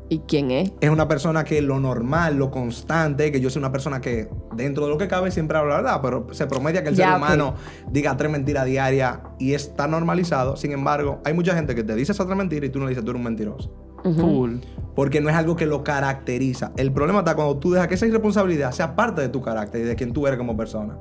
¿Y 0.09 0.19
quién 0.29 0.51
es? 0.51 0.73
Es 0.83 0.91
una 0.91 1.09
persona 1.09 1.43
que 1.43 1.63
lo 1.63 1.81
normal, 1.81 2.37
lo 2.37 2.51
constante, 2.51 3.33
que 3.33 3.41
yo 3.41 3.49
soy 3.49 3.61
una 3.61 3.73
persona 3.73 4.03
que 4.03 4.29
dentro 4.55 4.85
de 4.85 4.91
lo 4.91 4.99
que 4.99 5.09
cabe 5.09 5.31
siempre 5.31 5.57
habla 5.57 5.77
la 5.77 5.81
verdad, 5.83 6.01
pero 6.03 6.27
se 6.35 6.47
promedia 6.47 6.83
que 6.83 6.91
el 6.91 6.97
Ya, 6.97 7.07
ser 7.07 7.17
humano 7.17 7.55
diga 7.91 8.15
tres 8.19 8.31
mentiras 8.31 8.67
diarias 8.67 9.21
y 9.39 9.55
está 9.55 9.87
normalizado. 9.89 10.57
Sin 10.59 10.73
embargo, 10.73 11.23
hay 11.25 11.33
mucha 11.33 11.55
gente 11.55 11.75
que 11.75 11.83
te 11.83 11.95
dice 11.95 12.13
esa 12.13 12.27
tres 12.27 12.37
mentiras 12.37 12.69
y 12.69 12.71
tú 12.71 12.79
no 12.79 12.85
le 12.85 12.91
dices 12.91 13.03
tú 13.05 13.11
eres 13.13 13.21
un 13.21 13.25
mentiroso. 13.25 13.73
Full. 14.03 14.57
Porque 14.95 15.21
no 15.21 15.31
es 15.31 15.37
algo 15.37 15.57
que 15.57 15.65
lo 15.67 15.83
caracteriza. 15.85 16.73
El 16.77 16.93
problema 16.93 17.21
está 17.21 17.35
cuando 17.35 17.57
tú 17.59 17.73
dejas 17.73 17.89
que 17.89 17.95
esa 17.95 18.07
irresponsabilidad 18.07 18.73
sea 18.73 18.95
parte 18.95 19.23
de 19.23 19.29
tu 19.29 19.41
carácter 19.41 19.81
y 19.81 19.85
de 19.85 19.95
quien 19.95 20.13
tú 20.13 20.27
eres 20.27 20.39
como 20.39 20.57
persona. 20.57 20.95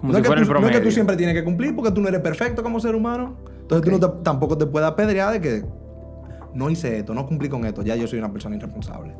Como 0.00 0.12
no, 0.12 0.14
si 0.14 0.16
es 0.16 0.22
que 0.22 0.26
fuera 0.26 0.40
el 0.42 0.46
tú, 0.46 0.52
no 0.52 0.58
es 0.58 0.62
promedio. 0.62 0.80
que 0.80 0.84
tú 0.86 0.90
siempre 0.92 1.16
tienes 1.16 1.34
que 1.34 1.44
cumplir 1.44 1.74
porque 1.76 1.90
tú 1.92 2.00
no 2.00 2.08
eres 2.08 2.20
perfecto 2.20 2.62
como 2.62 2.80
ser 2.80 2.94
humano. 2.94 3.36
Entonces 3.62 3.84
tú 3.84 3.90
no 3.98 4.00
te- 4.00 4.22
tampoco 4.22 4.58
te 4.58 4.66
puedes 4.66 4.88
apedrear 4.88 5.32
de 5.32 5.40
que 5.40 5.64
no 6.54 6.70
hice 6.70 6.98
esto, 6.98 7.14
no 7.14 7.26
cumplí 7.26 7.48
con 7.48 7.64
esto, 7.64 7.82
ya 7.82 7.96
yo 7.96 8.06
soy 8.06 8.18
una 8.18 8.30
persona 8.32 8.56
irresponsable. 8.56 9.14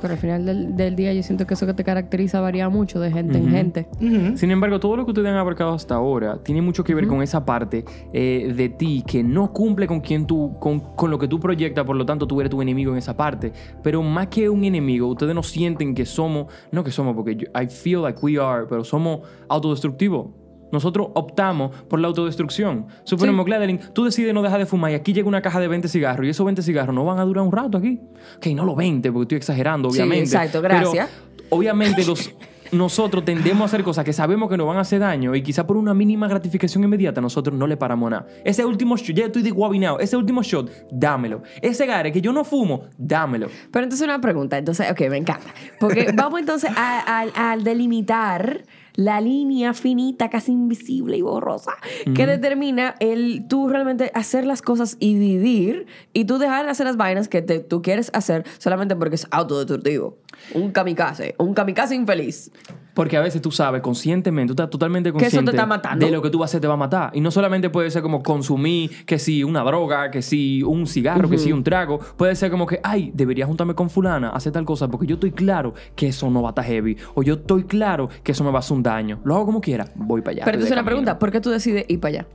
Pero 0.00 0.12
al 0.14 0.18
final 0.18 0.44
del, 0.44 0.76
del 0.76 0.94
día 0.96 1.12
yo 1.14 1.22
siento 1.22 1.46
que 1.46 1.54
eso 1.54 1.66
que 1.66 1.74
te 1.74 1.82
caracteriza 1.84 2.40
varía 2.40 2.68
mucho 2.68 3.00
de 3.00 3.10
gente 3.10 3.38
en 3.38 3.50
gente. 3.50 3.88
Sin 4.36 4.50
embargo, 4.50 4.78
todo 4.80 4.96
lo 4.96 5.04
que 5.04 5.10
ustedes 5.12 5.28
han 5.28 5.36
abarcado 5.36 5.72
hasta 5.72 5.94
ahora 5.94 6.38
tiene 6.42 6.60
mucho 6.62 6.84
que 6.84 6.94
ver 6.94 7.06
con 7.06 7.22
esa 7.22 7.44
parte 7.44 7.84
eh, 8.12 8.52
de 8.54 8.68
ti 8.68 9.02
que 9.06 9.22
no 9.22 9.52
cumple 9.52 9.86
con 9.86 10.00
quien 10.00 10.26
tú, 10.26 10.56
con, 10.60 10.80
con 10.80 11.10
lo 11.10 11.18
que 11.18 11.28
tú 11.28 11.40
proyectas, 11.40 11.84
por 11.84 11.96
lo 11.96 12.04
tanto 12.06 12.26
tú 12.26 12.40
eres 12.40 12.50
tu 12.50 12.60
enemigo 12.62 12.92
en 12.92 12.98
esa 12.98 13.16
parte. 13.16 13.52
Pero 13.82 14.02
más 14.02 14.26
que 14.28 14.48
un 14.48 14.64
enemigo, 14.64 15.06
ustedes 15.08 15.34
no 15.34 15.42
sienten 15.42 15.94
que 15.94 16.04
somos, 16.06 16.46
no 16.70 16.84
que 16.84 16.90
somos, 16.90 17.14
porque 17.16 17.36
yo- 17.36 17.46
I 17.60 17.66
feel 17.68 18.02
like 18.02 18.18
we 18.22 18.38
are, 18.38 18.66
pero 18.68 18.84
somos 18.84 19.20
autodestructivos. 19.48 20.26
Nosotros 20.72 21.08
optamos 21.14 21.74
por 21.88 22.00
la 22.00 22.08
autodestrucción. 22.08 22.86
Suponemos, 23.04 23.44
Gladeline, 23.46 23.78
tú 23.92 24.04
decides 24.04 24.34
no 24.34 24.42
dejar 24.42 24.58
de 24.58 24.66
fumar 24.66 24.90
y 24.90 24.94
aquí 24.94 25.12
llega 25.12 25.28
una 25.28 25.40
caja 25.42 25.60
de 25.60 25.68
20 25.68 25.88
cigarros 25.88 26.26
y 26.26 26.30
esos 26.30 26.44
20 26.44 26.62
cigarros 26.62 26.94
no 26.94 27.04
van 27.04 27.18
a 27.18 27.24
durar 27.24 27.44
un 27.44 27.52
rato 27.52 27.78
aquí. 27.78 28.00
Ok, 28.36 28.46
no 28.54 28.64
los 28.64 28.76
20 28.76 29.12
porque 29.12 29.22
estoy 29.24 29.36
exagerando, 29.38 29.90
Sí, 29.90 29.98
obviamente. 29.98 30.24
exacto, 30.24 30.60
Pero, 30.62 30.74
gracias. 30.74 31.08
obviamente 31.50 32.04
los 32.04 32.32
nosotros 32.72 33.24
tendemos 33.24 33.62
a 33.62 33.64
hacer 33.66 33.84
cosas 33.84 34.04
que 34.04 34.12
sabemos 34.12 34.50
que 34.50 34.56
nos 34.56 34.66
van 34.66 34.76
a 34.76 34.80
hacer 34.80 34.98
daño 34.98 35.36
y 35.36 35.42
quizá 35.44 35.64
por 35.68 35.76
una 35.76 35.94
mínima 35.94 36.26
gratificación 36.26 36.82
inmediata 36.82 37.20
nosotros 37.20 37.56
no 37.56 37.64
le 37.68 37.76
paramos 37.76 38.10
nada. 38.10 38.26
Ese 38.44 38.64
último 38.64 38.96
shot, 38.96 39.14
ya 39.16 39.26
estoy 39.26 39.42
de 39.42 39.52
guabinado, 39.52 40.00
ese 40.00 40.16
último 40.16 40.42
shot, 40.42 40.68
dámelo. 40.90 41.42
Ese 41.62 41.86
gare 41.86 42.10
que 42.10 42.20
yo 42.20 42.32
no 42.32 42.42
fumo, 42.42 42.86
dámelo. 42.98 43.46
Pero 43.70 43.84
entonces 43.84 44.04
una 44.04 44.20
pregunta, 44.20 44.58
entonces, 44.58 44.90
ok, 44.90 45.00
me 45.08 45.16
encanta. 45.18 45.46
Porque 45.78 46.10
vamos 46.14 46.40
entonces 46.40 46.68
a, 46.76 47.20
a- 47.22 47.52
a 47.52 47.56
delimitar 47.56 48.64
la 48.96 49.20
línea 49.20 49.72
finita, 49.74 50.28
casi 50.30 50.52
invisible 50.52 51.16
y 51.16 51.22
borrosa, 51.22 51.72
que 52.14 52.26
determina 52.26 52.94
el 53.00 53.46
tú 53.48 53.68
realmente 53.68 54.10
hacer 54.14 54.46
las 54.46 54.62
cosas 54.62 54.96
y 54.98 55.18
vivir 55.18 55.86
y 56.12 56.24
tú 56.24 56.38
dejar 56.38 56.64
de 56.64 56.70
hacer 56.72 56.86
las 56.86 56.96
vainas 56.96 57.28
que 57.28 57.42
te- 57.42 57.60
tú 57.60 57.82
quieres 57.82 58.10
hacer 58.14 58.44
solamente 58.58 58.96
porque 58.96 59.14
es 59.16 59.26
autodestructivo. 59.30 60.18
Un 60.54 60.70
kamikaze, 60.70 61.34
un 61.38 61.54
kamikaze 61.54 61.94
infeliz. 61.94 62.50
Porque 62.92 63.16
a 63.18 63.20
veces 63.20 63.42
tú 63.42 63.50
sabes 63.50 63.82
conscientemente, 63.82 64.48
tú 64.48 64.62
estás 64.62 64.70
totalmente 64.70 65.10
Que 65.12 65.18
eso 65.18 65.18
te 65.18 65.24
consciente 65.24 65.50
está 65.50 65.66
matando. 65.66 66.04
de 66.06 66.10
lo 66.12 66.22
que 66.22 66.30
tú 66.30 66.38
vas 66.38 66.48
a 66.48 66.50
hacer 66.52 66.60
te 66.62 66.66
va 66.66 66.74
a 66.74 66.78
matar. 66.78 67.10
Y 67.14 67.20
no 67.20 67.30
solamente 67.30 67.68
puede 67.68 67.90
ser 67.90 68.00
como 68.00 68.22
consumir, 68.22 69.04
que 69.04 69.18
si 69.18 69.44
una 69.44 69.62
droga, 69.62 70.10
que 70.10 70.22
si 70.22 70.62
un 70.62 70.86
cigarro, 70.86 71.28
que 71.28 71.36
si 71.36 71.52
un 71.52 71.62
trago. 71.62 71.98
Puede 71.98 72.34
ser 72.36 72.50
como 72.50 72.66
que, 72.66 72.80
ay, 72.82 73.10
debería 73.14 73.44
juntarme 73.46 73.74
con 73.74 73.90
fulana, 73.90 74.30
hacer 74.30 74.52
tal 74.52 74.64
cosa, 74.64 74.88
porque 74.88 75.06
yo 75.06 75.14
estoy 75.14 75.32
claro 75.32 75.74
que 75.94 76.08
eso 76.08 76.30
no 76.30 76.40
va 76.42 76.48
a 76.48 76.52
estar 76.52 76.64
heavy. 76.64 76.96
O 77.14 77.22
yo 77.22 77.34
estoy 77.34 77.64
claro 77.64 78.08
que 78.22 78.32
eso 78.32 78.44
me 78.44 78.50
va 78.50 78.56
a 78.56 78.60
hacer 78.60 78.76
un 78.76 78.82
daño. 78.86 79.20
Lo 79.24 79.34
hago 79.36 79.46
como 79.46 79.60
quiera, 79.60 79.86
voy 79.94 80.20
para 80.22 80.32
allá. 80.32 80.44
Pero 80.44 80.56
entonces 80.56 80.72
una 80.76 80.84
pregunta, 80.84 81.18
¿por 81.18 81.30
qué 81.30 81.40
tú 81.40 81.50
decides 81.50 81.84
ir 81.88 82.00
para 82.00 82.10
allá? 82.20 82.26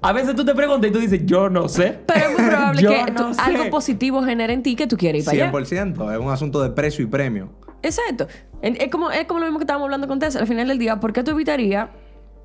A 0.00 0.12
veces 0.12 0.34
tú 0.34 0.44
te 0.44 0.54
preguntas 0.54 0.90
y 0.90 0.92
tú 0.92 0.98
dices, 0.98 1.20
yo 1.24 1.48
no 1.48 1.68
sé. 1.68 1.98
Pero 2.06 2.26
es 2.30 2.38
muy 2.38 2.48
probable 2.48 2.82
que 3.06 3.12
no 3.12 3.28
tú- 3.28 3.34
sé. 3.34 3.40
algo 3.40 3.70
positivo 3.70 4.22
genere 4.22 4.52
en 4.52 4.62
ti 4.62 4.74
que 4.74 4.86
tú 4.86 4.96
quieres 4.96 5.20
ir 5.22 5.24
para 5.24 5.44
allá. 5.48 5.52
100%. 5.52 6.12
Es 6.14 6.18
un 6.20 6.30
asunto 6.30 6.60
de 6.62 6.70
precio 6.70 7.04
y 7.04 7.06
premio. 7.06 7.50
Exacto. 7.82 8.26
En- 8.62 8.76
Es 8.80 8.88
como, 8.90 9.10
es 9.10 9.24
como 9.26 9.40
lo 9.40 9.46
mismo 9.46 9.58
que 9.58 9.64
estábamos 9.64 9.86
hablando 9.86 10.08
con 10.08 10.18
Tessa. 10.18 10.40
Al 10.40 10.46
final 10.46 10.68
del 10.68 10.78
día, 10.78 10.98
¿por 11.00 11.12
qué 11.12 11.22
tú 11.22 11.30
evitarías? 11.30 11.88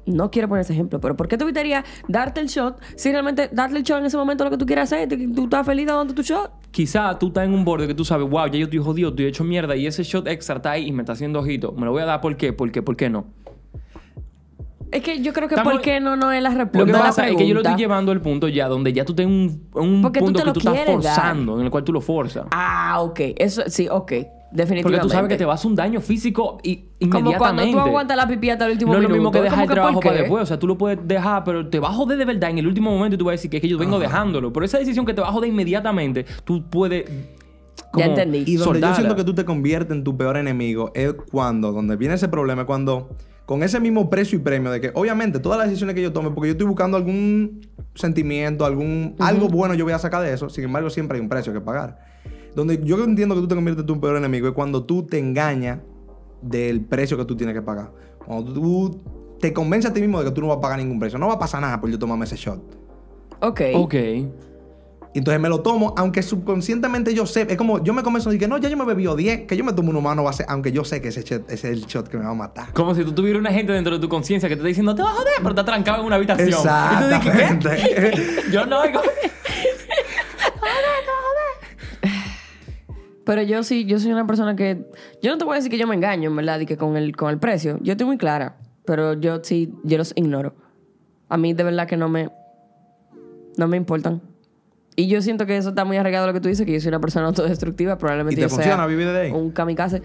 No 0.07 0.31
quiero 0.31 0.47
poner 0.47 0.61
ese 0.61 0.73
ejemplo, 0.73 0.99
pero 0.99 1.15
¿por 1.15 1.27
qué 1.27 1.37
tú 1.37 1.43
evitarías 1.43 1.83
darte 2.07 2.39
el 2.41 2.47
shot 2.47 2.81
si 2.95 3.11
realmente 3.11 3.49
darle 3.51 3.79
el 3.79 3.83
shot 3.83 3.99
en 3.99 4.05
ese 4.05 4.17
momento 4.17 4.43
lo 4.43 4.49
que 4.49 4.57
tú 4.57 4.65
quieras 4.65 4.91
hacer? 4.91 5.07
Tú, 5.09 5.15
tú 5.33 5.43
estás 5.43 5.65
feliz 5.65 5.85
dando 5.85 6.13
tu 6.13 6.21
shot. 6.23 6.49
Quizá 6.71 7.19
tú 7.19 7.27
estás 7.27 7.45
en 7.45 7.53
un 7.53 7.63
borde 7.65 7.87
que 7.87 7.93
tú 7.93 8.05
sabes, 8.05 8.29
wow, 8.29 8.47
ya 8.47 8.57
yo 8.57 8.63
estoy 8.65 8.79
jodido, 8.79 9.09
estoy 9.09 9.25
hecho 9.25 9.43
mierda 9.43 9.75
y 9.75 9.85
ese 9.85 10.03
shot 10.03 10.27
extra 10.27 10.55
está 10.57 10.71
ahí 10.71 10.87
y 10.87 10.91
me 10.91 11.01
está 11.03 11.13
haciendo 11.13 11.39
ojito. 11.39 11.73
Me 11.73 11.85
lo 11.85 11.91
voy 11.91 12.01
a 12.01 12.05
dar, 12.05 12.21
¿por 12.21 12.35
qué? 12.37 12.53
¿Por 12.53 12.71
qué? 12.71 12.81
¿Por 12.81 12.95
qué 12.95 13.09
no? 13.09 13.25
Es 14.89 15.03
que 15.03 15.21
yo 15.21 15.33
creo 15.33 15.49
que 15.49 15.55
Estamos- 15.55 15.73
¿por 15.73 15.81
qué 15.81 15.99
no, 15.99 16.15
no 16.15 16.31
es 16.31 16.41
la 16.41 16.49
respuesta? 16.51 16.79
Lo 16.79 16.85
que 16.85 16.91
no 16.93 16.99
pasa 16.99 17.27
es 17.27 17.35
que 17.35 17.45
yo 17.47 17.53
lo 17.53 17.59
estoy 17.61 17.75
llevando 17.75 18.13
al 18.13 18.21
punto 18.21 18.47
ya 18.47 18.69
donde 18.69 18.93
ya 18.93 19.03
tú 19.03 19.13
tienes 19.13 19.33
un, 19.73 19.83
un 19.83 20.01
Porque 20.01 20.19
tú 20.19 20.25
punto 20.27 20.39
te 20.39 20.45
que 20.45 20.51
tú 20.53 20.59
estás 20.59 20.75
dar. 20.75 20.85
forzando, 20.85 21.59
en 21.59 21.65
el 21.65 21.71
cual 21.71 21.83
tú 21.83 21.91
lo 21.91 21.99
forzas. 21.99 22.45
Ah, 22.51 23.01
ok. 23.01 23.19
Eso, 23.35 23.63
sí, 23.67 23.87
ok. 23.91 24.13
Definitivamente. 24.51 24.83
Porque 24.83 24.99
tú 25.01 25.09
sabes 25.09 25.29
que 25.29 25.37
te 25.37 25.45
vas 25.45 25.53
a 25.53 25.59
hacer 25.59 25.69
un 25.69 25.75
daño 25.75 26.01
físico 26.01 26.57
y 26.63 26.75
Como 26.75 27.19
inmediatamente. 27.19 27.37
cuando 27.37 27.63
tú 27.71 27.79
aguantas 27.79 28.17
la 28.17 28.27
pipí 28.27 28.49
hasta 28.49 28.65
el 28.65 28.71
último 28.73 28.93
no 28.93 28.99
es 28.99 29.03
lo 29.03 29.09
minuto. 29.09 29.21
mismo 29.21 29.31
que 29.31 29.41
dejar 29.41 29.57
como 29.57 29.63
el 29.63 29.67
que, 29.67 29.73
trabajo 29.73 29.93
¿por 29.95 30.03
para 30.03 30.17
después. 30.17 30.43
O 30.43 30.45
sea, 30.45 30.59
tú 30.59 30.67
lo 30.67 30.77
puedes 30.77 30.99
dejar, 31.05 31.43
pero 31.43 31.67
te 31.67 31.79
va 31.79 31.89
a 31.89 31.93
joder 31.93 32.17
de 32.17 32.25
verdad 32.25 32.49
en 32.49 32.59
el 32.59 32.67
último 32.67 32.91
momento 32.91 33.15
y 33.15 33.17
tú 33.17 33.25
vas 33.25 33.31
a 33.31 33.35
decir 33.35 33.51
que 33.51 33.57
es 33.57 33.61
que 33.61 33.67
yo 33.67 33.77
vengo 33.77 33.99
dejándolo. 33.99 34.53
Pero 34.53 34.65
esa 34.65 34.79
decisión 34.79 35.05
que 35.05 35.13
te 35.13 35.21
va 35.21 35.27
a 35.27 35.31
joder 35.31 35.49
inmediatamente, 35.49 36.25
tú 36.45 36.63
puedes. 36.69 37.05
como 37.91 38.05
entendí. 38.05 38.43
Y 38.47 38.55
donde 38.55 38.79
yo 38.79 38.95
siento 38.95 39.15
que 39.15 39.23
tú 39.23 39.33
te 39.33 39.43
conviertes 39.43 39.95
en 39.95 40.03
tu 40.03 40.15
peor 40.15 40.37
enemigo 40.37 40.91
es 40.95 41.13
cuando, 41.31 41.71
donde 41.71 41.95
viene 41.97 42.15
ese 42.15 42.29
problema, 42.29 42.61
es 42.61 42.67
cuando 42.67 43.09
con 43.45 43.63
ese 43.63 43.79
mismo 43.79 44.09
precio 44.09 44.37
y 44.37 44.41
premio 44.41 44.71
de 44.71 44.81
que 44.81 44.91
obviamente 44.93 45.39
todas 45.39 45.57
las 45.57 45.67
decisiones 45.67 45.95
que 45.95 46.01
yo 46.01 46.11
tome, 46.11 46.31
porque 46.31 46.49
yo 46.49 46.51
estoy 46.51 46.67
buscando 46.67 46.97
algún 46.97 47.65
sentimiento, 47.95 48.65
algún 48.65 49.15
algo 49.19 49.47
bueno 49.47 49.73
yo 49.73 49.85
voy 49.85 49.93
a 49.93 49.99
sacar 49.99 50.21
de 50.21 50.33
eso, 50.33 50.49
sin 50.49 50.65
embargo 50.65 50.89
siempre 50.89 51.17
hay 51.17 51.21
un 51.21 51.29
precio 51.29 51.53
que 51.53 51.61
pagar. 51.61 51.97
Donde 52.55 52.81
yo 52.83 53.03
entiendo 53.03 53.35
que 53.35 53.41
tú 53.41 53.47
te 53.47 53.55
conviertes 53.55 53.81
en 53.83 53.87
tu 53.87 53.99
peor 53.99 54.17
enemigo 54.17 54.47
es 54.47 54.53
cuando 54.53 54.83
tú 54.83 55.03
te 55.03 55.19
engañas 55.19 55.79
del 56.41 56.81
precio 56.85 57.17
que 57.17 57.25
tú 57.25 57.35
tienes 57.35 57.55
que 57.55 57.61
pagar. 57.61 57.91
Cuando 58.25 58.51
tú 58.53 59.01
te 59.39 59.53
convences 59.53 59.91
a 59.91 59.93
ti 59.93 60.01
mismo 60.01 60.19
de 60.19 60.25
que 60.25 60.31
tú 60.31 60.41
no 60.41 60.47
vas 60.47 60.57
a 60.57 60.61
pagar 60.61 60.79
ningún 60.79 60.99
precio. 60.99 61.19
No 61.19 61.27
va 61.27 61.35
a 61.35 61.39
pasar 61.39 61.61
nada 61.61 61.79
por 61.79 61.89
yo 61.89 61.99
tomarme 61.99 62.25
ese 62.25 62.35
shot. 62.35 62.59
Ok. 63.41 63.61
Ok. 63.75 63.93
Y 65.13 65.19
entonces 65.19 65.41
me 65.41 65.49
lo 65.49 65.61
tomo, 65.61 65.95
aunque 65.97 66.21
subconscientemente 66.21 67.13
yo 67.13 67.25
sé, 67.25 67.47
es 67.49 67.57
como 67.57 67.83
yo 67.83 67.91
me 67.93 68.03
convenzo 68.03 68.29
de 68.29 68.37
que 68.37 68.47
no, 68.47 68.57
ya 68.59 68.69
yo 68.69 68.77
me 68.77 68.85
bebí 68.85 69.07
10, 69.07 69.47
que 69.47 69.57
yo 69.57 69.63
me 69.63 69.73
tomo 69.73 69.89
un 69.89 69.95
humano, 69.95 70.23
va 70.23 70.29
a 70.29 70.33
ser, 70.33 70.45
aunque 70.49 70.71
yo 70.71 70.83
sé 70.83 71.01
que 71.01 71.07
ese 71.07 71.23
shot, 71.23 71.49
ese 71.49 71.71
es 71.71 71.77
el 71.77 71.85
shot 71.87 72.07
que 72.07 72.17
me 72.17 72.25
va 72.25 72.31
a 72.31 72.35
matar. 72.35 72.71
Como 72.73 72.93
si 72.93 73.03
tú 73.03 73.13
tuvieras 73.13 73.39
una 73.39 73.51
gente 73.51 73.71
dentro 73.71 73.93
de 73.95 73.99
tu 73.99 74.09
conciencia 74.09 74.47
que 74.47 74.55
te 74.55 74.59
está 74.59 74.67
diciendo, 74.67 74.93
te 74.93 75.01
vas 75.01 75.13
a 75.13 75.15
joder, 75.15 75.33
pero 75.41 75.55
te 75.55 75.63
trancado 75.63 76.01
en 76.01 76.05
una 76.07 76.17
habitación. 76.17 76.49
Y 76.49 76.51
tú 76.51 76.57
dices, 76.59 77.19
¿qué? 77.23 77.29
Exactamente. 77.29 78.41
Yo 78.51 78.65
no. 78.67 78.85
y 78.85 78.91
como- 78.91 79.09
Pero 83.27 83.41
yo 83.41 83.61
sí, 83.61 83.83
yo 83.83 83.99
soy 83.99 84.13
una 84.13 84.25
persona 84.25 84.55
que. 84.55 84.85
Yo 85.21 85.31
no 85.31 85.37
te 85.37 85.43
voy 85.43 85.51
a 85.51 85.55
decir 85.57 85.69
que 85.69 85.77
yo 85.77 85.85
me 85.85 85.95
engaño, 85.95 86.29
en 86.29 86.35
verdad, 86.37 86.61
y 86.61 86.65
que 86.65 86.77
con 86.77 86.95
el, 86.95 87.13
con 87.13 87.29
el 87.29 87.39
precio. 87.39 87.77
Yo 87.81 87.91
estoy 87.91 88.07
muy 88.07 88.17
clara. 88.17 88.55
Pero 88.85 89.15
yo 89.15 89.41
sí, 89.43 89.73
yo 89.83 89.97
los 89.97 90.13
ignoro. 90.15 90.55
A 91.27 91.35
mí 91.35 91.53
de 91.53 91.61
verdad 91.65 91.87
que 91.87 91.97
no 91.97 92.07
me. 92.07 92.29
No 93.57 93.67
me 93.67 93.75
importan. 93.75 94.21
Y 94.95 95.07
yo 95.07 95.21
siento 95.21 95.45
que 95.45 95.57
eso 95.57 95.69
está 95.69 95.83
muy 95.83 95.97
arraigado 95.97 96.23
a 96.23 96.27
lo 96.27 96.33
que 96.33 96.39
tú 96.39 96.47
dices, 96.47 96.65
que 96.65 96.71
yo 96.71 96.79
soy 96.79 96.87
una 96.87 97.01
persona 97.01 97.27
autodestructiva. 97.27 97.97
Probablemente 97.97 98.39
¿Y 98.39 98.43
te 98.45 98.49
yo 98.49 98.49
funciona 98.49 98.77
sea 98.77 98.85
vivir 98.85 99.07
de 99.11 99.19
ahí? 99.19 99.31
un 99.31 99.51
kamikaze. 99.51 100.01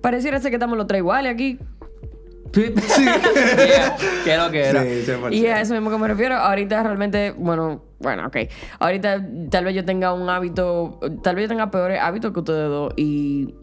Pareciera 0.00 0.38
ser 0.38 0.52
que 0.52 0.56
estamos 0.56 0.78
los 0.78 0.86
tres 0.86 1.00
iguales 1.00 1.34
aquí. 1.34 1.58
Sí. 2.54 2.72
Yeah, 3.56 3.96
¿Qué 4.24 4.36
lo 4.36 4.50
que 4.52 4.60
era? 4.62 4.82
Sí, 4.84 5.02
100%. 5.04 5.32
Y 5.34 5.46
a 5.46 5.60
eso 5.60 5.74
mismo 5.74 5.90
que 5.90 5.98
me 5.98 6.06
refiero. 6.06 6.36
Ahorita 6.36 6.80
realmente, 6.84 7.32
bueno, 7.36 7.82
bueno, 8.02 8.26
ok. 8.26 8.36
Ahorita 8.78 9.24
tal 9.50 9.64
vez 9.64 9.74
yo 9.74 9.84
tenga 9.84 10.12
un 10.12 10.28
hábito, 10.28 10.98
tal 11.22 11.36
vez 11.36 11.44
yo 11.44 11.48
tenga 11.48 11.70
peores 11.70 12.00
hábitos 12.00 12.32
que 12.32 12.40
ustedes 12.40 12.68
dos 12.68 12.92
y 12.96 13.54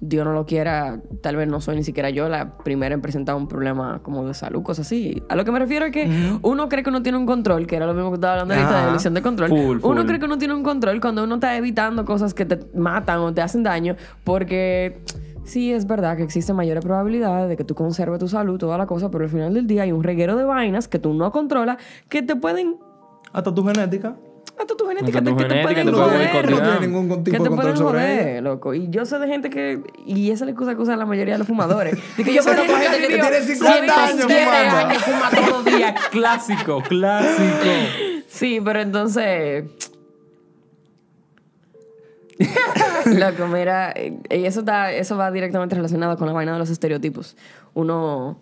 Dios 0.00 0.24
no 0.24 0.32
lo 0.32 0.46
quiera, 0.46 1.00
tal 1.22 1.36
vez 1.36 1.48
no 1.48 1.60
soy 1.60 1.76
ni 1.76 1.82
siquiera 1.82 2.10
yo 2.10 2.28
la 2.28 2.56
primera 2.58 2.94
en 2.94 3.00
presentar 3.00 3.34
un 3.34 3.48
problema 3.48 4.00
como 4.02 4.24
de 4.24 4.34
salud, 4.34 4.62
cosas 4.62 4.86
así. 4.86 5.22
A 5.28 5.34
lo 5.34 5.44
que 5.44 5.50
me 5.50 5.58
refiero 5.58 5.86
es 5.86 5.92
que 5.92 6.38
uno 6.42 6.68
cree 6.68 6.84
que 6.84 6.90
uno 6.90 7.02
tiene 7.02 7.18
un 7.18 7.26
control, 7.26 7.66
que 7.66 7.76
era 7.76 7.86
lo 7.86 7.94
mismo 7.94 8.10
que 8.10 8.14
estaba 8.14 8.34
hablando 8.34 8.54
ahorita 8.54 8.84
de 8.84 8.90
ilusión 8.90 9.14
de 9.14 9.22
control. 9.22 9.48
Full, 9.48 9.78
Uno 9.82 10.06
cree 10.06 10.20
que 10.20 10.26
uno 10.26 10.38
tiene 10.38 10.54
un 10.54 10.62
control 10.62 11.00
cuando 11.00 11.24
uno 11.24 11.36
está 11.36 11.56
evitando 11.56 12.04
cosas 12.04 12.32
que 12.32 12.44
te 12.44 12.60
matan 12.78 13.18
o 13.20 13.34
te 13.34 13.42
hacen 13.42 13.62
daño 13.62 13.96
porque... 14.24 15.02
Sí, 15.44 15.72
es 15.72 15.86
verdad 15.86 16.18
que 16.18 16.22
existen 16.22 16.54
mayores 16.56 16.84
probabilidades 16.84 17.48
de 17.48 17.56
que 17.56 17.64
tú 17.64 17.74
conserves 17.74 18.18
tu 18.18 18.28
salud, 18.28 18.58
toda 18.58 18.76
la 18.76 18.84
cosa, 18.84 19.10
pero 19.10 19.24
al 19.24 19.30
final 19.30 19.54
del 19.54 19.66
día 19.66 19.84
hay 19.84 19.92
un 19.92 20.04
reguero 20.04 20.36
de 20.36 20.44
vainas 20.44 20.88
que 20.88 20.98
tú 20.98 21.14
no 21.14 21.32
controlas 21.32 21.78
que 22.10 22.20
te 22.20 22.36
pueden 22.36 22.76
Hasta 23.32 23.54
tu 23.54 23.62
genética. 23.64 24.16
hasta 24.58 24.74
tu 24.76 24.86
genética, 24.88 25.18
Hasta 25.18 25.30
tu 25.30 25.36
te, 25.36 25.42
que 25.44 25.48
te 25.48 25.54
genética 25.54 25.84
te 25.84 25.90
puede 25.90 26.08
joder. 26.08 26.32
boicotear. 26.32 26.50
no 26.50 26.62
tiene 26.62 26.86
ningún 26.86 27.08
tipo 27.24 27.24
que 27.24 27.30
de 27.38 27.44
te 27.44 27.48
control 27.50 27.76
sobre 27.76 28.00
joder, 28.00 28.28
ella. 28.28 28.40
loco. 28.40 28.74
Y 28.74 28.88
yo 28.90 29.04
sé 29.06 29.18
de 29.18 29.28
gente 29.28 29.50
que... 29.50 29.82
Y 30.06 30.30
esa 30.30 30.44
es 30.44 30.50
la 30.50 30.56
cosa 30.56 30.74
que 30.74 30.82
usan 30.82 30.98
la 30.98 31.06
mayoría 31.06 31.34
de 31.34 31.38
los 31.38 31.46
fumadores. 31.46 31.94
De 32.16 32.24
que 32.24 32.34
yo 32.34 32.42
sé 32.42 32.50
de 32.50 32.56
conozco 32.56 32.74
gente 32.78 32.88
gente 32.98 33.08
que 33.08 33.14
vivió 33.14 33.30
tiene 33.30 33.46
50 33.46 34.04
años 34.04 34.26
107 34.26 34.44
fumando. 34.44 34.76
años 34.76 35.02
Fuma 35.02 35.30
todos 35.30 35.48
los 35.50 35.64
días. 35.76 35.94
Clásico, 36.10 36.82
clásico. 36.82 37.70
Sí, 38.28 38.60
pero 38.64 38.80
entonces... 38.80 39.64
Loco, 43.06 43.46
mira, 43.48 43.90
eh, 43.96 44.18
y 44.30 44.44
eso, 44.44 44.60
está, 44.60 44.92
eso 44.92 45.16
va 45.16 45.30
directamente 45.32 45.74
relacionado 45.74 46.16
con 46.16 46.26
la 46.28 46.32
vaina 46.32 46.52
de 46.52 46.58
los 46.60 46.70
estereotipos. 46.70 47.36
Uno, 47.74 48.38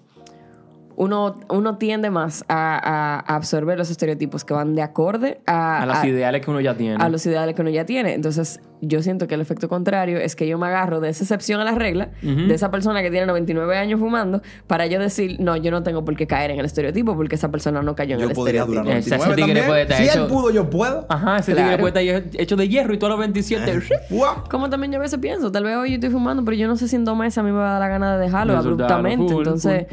uno, 0.96 1.35
uno 1.50 1.76
tiende 1.76 2.11
más 2.11 2.44
a, 2.48 3.20
a- 3.28 3.35
absorber 3.37 3.76
los 3.78 3.90
estereotipos 3.90 4.44
que 4.44 4.54
van 4.54 4.74
de 4.74 4.82
acorde 4.82 5.40
a, 5.46 5.82
A 5.82 5.87
las 5.87 6.02
a- 6.02 6.06
ideales 6.09 6.42
que 6.44 6.50
uno 6.50 6.61
ya 6.61 6.74
tiene. 6.74 6.96
a 7.02 7.09
los 7.09 7.24
ideales 7.26 7.54
que 7.54 7.61
uno 7.62 7.70
ya 7.70 7.85
tiene. 7.85 8.14
Entonces, 8.14 8.61
yo 8.80 9.02
siento 9.02 9.26
que 9.26 9.35
el 9.35 9.40
efecto 9.40 9.68
contrario 9.68 10.18
es 10.18 10.37
que 10.37 10.46
yo 10.48 10.59
me 10.59 10.66
agarro 10.66 11.00
de 11.00 11.09
esa 11.11 11.24
excepción 11.24 11.61
a 11.61 11.64
la 11.64 11.74
regla, 11.74 12.11
de 12.22 12.52
esa 12.54 12.70
persona 12.70 13.02
que 13.02 13.11
tiene 13.11 13.26
99 13.26 13.76
años 13.76 14.00
fumando, 14.00 14.42
para 14.66 14.87
yo 14.87 14.98
decir, 14.98 15.37
no, 15.40 15.56
yo 15.56 15.70
no 15.70 15.82
tengo 15.82 16.04
por 16.04 16.16
qué 16.16 16.26
caer 16.26 16.50
en 16.50 16.59
el 16.61 16.66
estereotipo 16.66 17.14
porque 17.16 17.35
esa 17.37 17.50
persona 17.50 17.82
no 17.82 17.94
cayó 17.94 18.14
en 18.16 18.22
Yo 18.22 18.28
el 18.28 18.35
podría 18.35 18.61
estereotipo. 18.62 18.85
durar 18.85 18.98
Ese 18.98 19.11
99 19.18 19.37
tigre 19.37 19.61
también. 19.61 19.66
puede 19.66 19.82
estar 19.82 19.96
Si 19.98 20.04
hecho- 20.04 20.24
él 20.24 20.30
pudo, 20.30 20.50
yo 20.50 20.70
puedo. 20.70 21.06
Ajá, 21.09 21.38
ese 21.38 21.52
Claro. 21.52 21.68
tigre 21.68 21.80
puede 21.92 22.16
estar 22.18 22.40
hecho 22.40 22.56
de 22.56 22.68
hierro 22.68 22.94
y 22.94 22.98
todos 22.98 23.11
los 23.11 23.18
27. 23.20 23.80
Fuá. 24.09 24.44
Como 24.50 24.68
también 24.70 24.92
yo 24.92 24.98
a 24.98 25.02
veces 25.02 25.18
pienso, 25.18 25.50
tal 25.52 25.64
vez 25.64 25.76
hoy 25.76 25.90
yo 25.90 25.94
estoy 25.96 26.11
fumando, 26.11 26.44
pero 26.44 26.56
yo 26.56 26.68
no 26.68 26.76
sé 26.76 26.88
si 26.88 26.96
en 26.96 27.04
dos 27.04 27.16
meses 27.16 27.38
a 27.38 27.42
mí 27.42 27.50
me 27.52 27.59
va 27.59 27.68
a 27.76 27.78
dar 27.78 27.80
la 27.80 27.88
gana 27.88 28.16
de 28.16 28.24
dejarlo 28.24 28.54
De 28.54 28.62
soltarlo, 28.62 28.94
abruptamente. 28.94 29.32
full, 29.32 29.42
Entonces, 29.42 29.87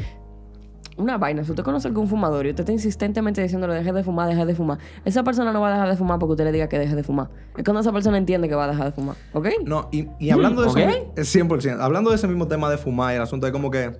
una 0.96 1.18
vaina, 1.18 1.44
si 1.44 1.50
usted 1.50 1.64
conoce 1.64 1.88
algún 1.88 2.08
fumador 2.08 2.46
y 2.46 2.50
usted 2.50 2.62
está 2.62 2.72
insistentemente 2.72 3.42
diciéndole 3.42 3.74
deje 3.74 3.92
de 3.92 4.02
fumar, 4.04 4.28
deje 4.28 4.44
de 4.46 4.54
fumar, 4.54 4.78
esa 5.04 5.22
persona 5.24 5.52
no 5.52 5.60
va 5.60 5.68
a 5.68 5.72
dejar 5.72 5.88
de 5.90 5.96
fumar 5.96 6.18
porque 6.18 6.32
usted 6.32 6.44
le 6.44 6.52
diga 6.52 6.68
que 6.68 6.78
deje 6.78 6.94
de 6.94 7.02
fumar. 7.02 7.28
Es 7.56 7.64
cuando 7.64 7.80
esa 7.80 7.92
persona 7.92 8.18
entiende 8.18 8.48
que 8.48 8.54
va 8.54 8.64
a 8.64 8.68
dejar 8.68 8.86
de 8.86 8.92
fumar, 8.92 9.16
¿ok? 9.32 9.48
No, 9.64 9.88
y, 9.92 10.08
y 10.18 10.30
hablando 10.30 10.62
de 10.62 10.68
¿ok? 10.68 10.76
eso, 10.78 11.12
es 11.16 11.34
100%, 11.34 11.80
hablando 11.80 12.10
de 12.10 12.16
ese 12.16 12.28
mismo 12.28 12.46
tema 12.48 12.70
de 12.70 12.78
fumar 12.78 13.12
y 13.12 13.16
el 13.16 13.22
asunto 13.22 13.46
de 13.46 13.52
como 13.52 13.70
que 13.70 13.92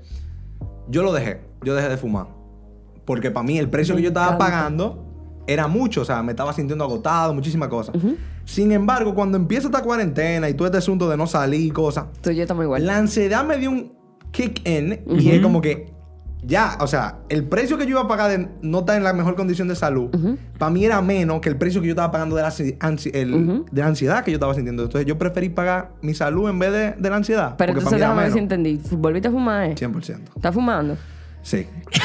yo 0.89 1.03
lo 1.03 1.13
dejé, 1.13 1.41
yo 1.63 1.75
dejé 1.75 1.89
de 1.89 1.97
fumar. 1.97 2.27
Porque 3.05 3.31
para 3.31 3.45
mí 3.45 3.59
el 3.59 3.69
precio 3.69 3.95
Me 3.95 3.99
que 3.99 4.05
yo 4.05 4.09
estaba 4.09 4.35
encanta. 4.35 4.45
pagando 4.45 5.05
era 5.47 5.69
mucho, 5.69 6.03
o 6.03 6.05
sea, 6.05 6.23
me 6.23 6.33
estaba 6.33 6.53
sintiendo 6.55 6.85
agotado, 6.85 7.35
muchísimas 7.35 7.69
cosas. 7.69 7.95
Sin 8.47 8.73
embargo, 8.73 9.15
cuando 9.15 9.37
empieza 9.37 9.69
esta 9.69 9.83
cuarentena 9.83 10.49
y 10.49 10.55
todo 10.55 10.67
este 10.67 10.79
asunto 10.79 11.09
de 11.09 11.17
no 11.17 11.27
salir 11.27 11.61
y 11.61 11.71
cosas, 11.71 12.07
yo 12.23 12.31
estamos 12.33 12.65
igual. 12.65 12.87
la 12.87 12.97
ansiedad 12.97 13.45
me 13.45 13.59
dio 13.59 13.71
un 13.71 13.93
kick 14.31 14.67
in 14.67 15.01
y 15.07 15.31
es 15.31 15.41
como 15.43 15.61
que 15.61 15.94
ya, 16.47 16.77
o 16.81 16.87
sea, 16.87 17.19
el 17.29 17.45
precio 17.45 17.77
que 17.79 17.85
yo 17.85 17.91
iba 17.91 18.01
a 18.03 18.09
pagar 18.09 18.31
de 18.31 18.49
no 18.63 18.81
estar 18.81 18.97
en 18.97 19.05
la 19.05 19.13
mejor 19.13 19.35
condición 19.37 19.69
de 19.69 19.77
salud, 19.77 20.11
para 20.59 20.71
mí 20.71 20.85
era 20.85 21.01
menos 21.03 21.41
que 21.41 21.49
el 21.49 21.57
precio 21.57 21.81
que 21.81 21.87
yo 21.89 21.93
estaba 21.93 22.11
pagando 22.11 22.37
de 22.37 22.43
la, 22.43 22.49
ansi- 22.51 23.11
de 23.71 23.81
la 23.81 23.87
ansiedad 23.87 24.23
que 24.25 24.31
yo 24.31 24.37
estaba 24.37 24.55
sintiendo. 24.55 24.83
Entonces 24.85 25.07
yo 25.07 25.17
preferí 25.19 25.49
pagar 25.49 25.91
mi 26.03 26.15
salud 26.15 26.49
en 26.51 26.59
vez 26.59 26.73
de, 26.73 26.93
de 26.93 27.11
la 27.11 27.17
ansiedad. 27.17 27.55
Pero 27.57 27.73
entonces 27.73 27.91
para 27.93 27.97
mí 27.97 28.01
déjame 28.01 28.23
ver 28.23 28.33
si 28.33 28.39
entendí. 28.39 28.81
¿Volviste 28.93 29.29
a 29.29 29.31
fumar, 29.31 29.71
eh? 29.71 29.75
100%. 29.75 30.19
¿Estás 30.37 30.55
fumando? 30.55 30.97
Sí. 31.43 31.67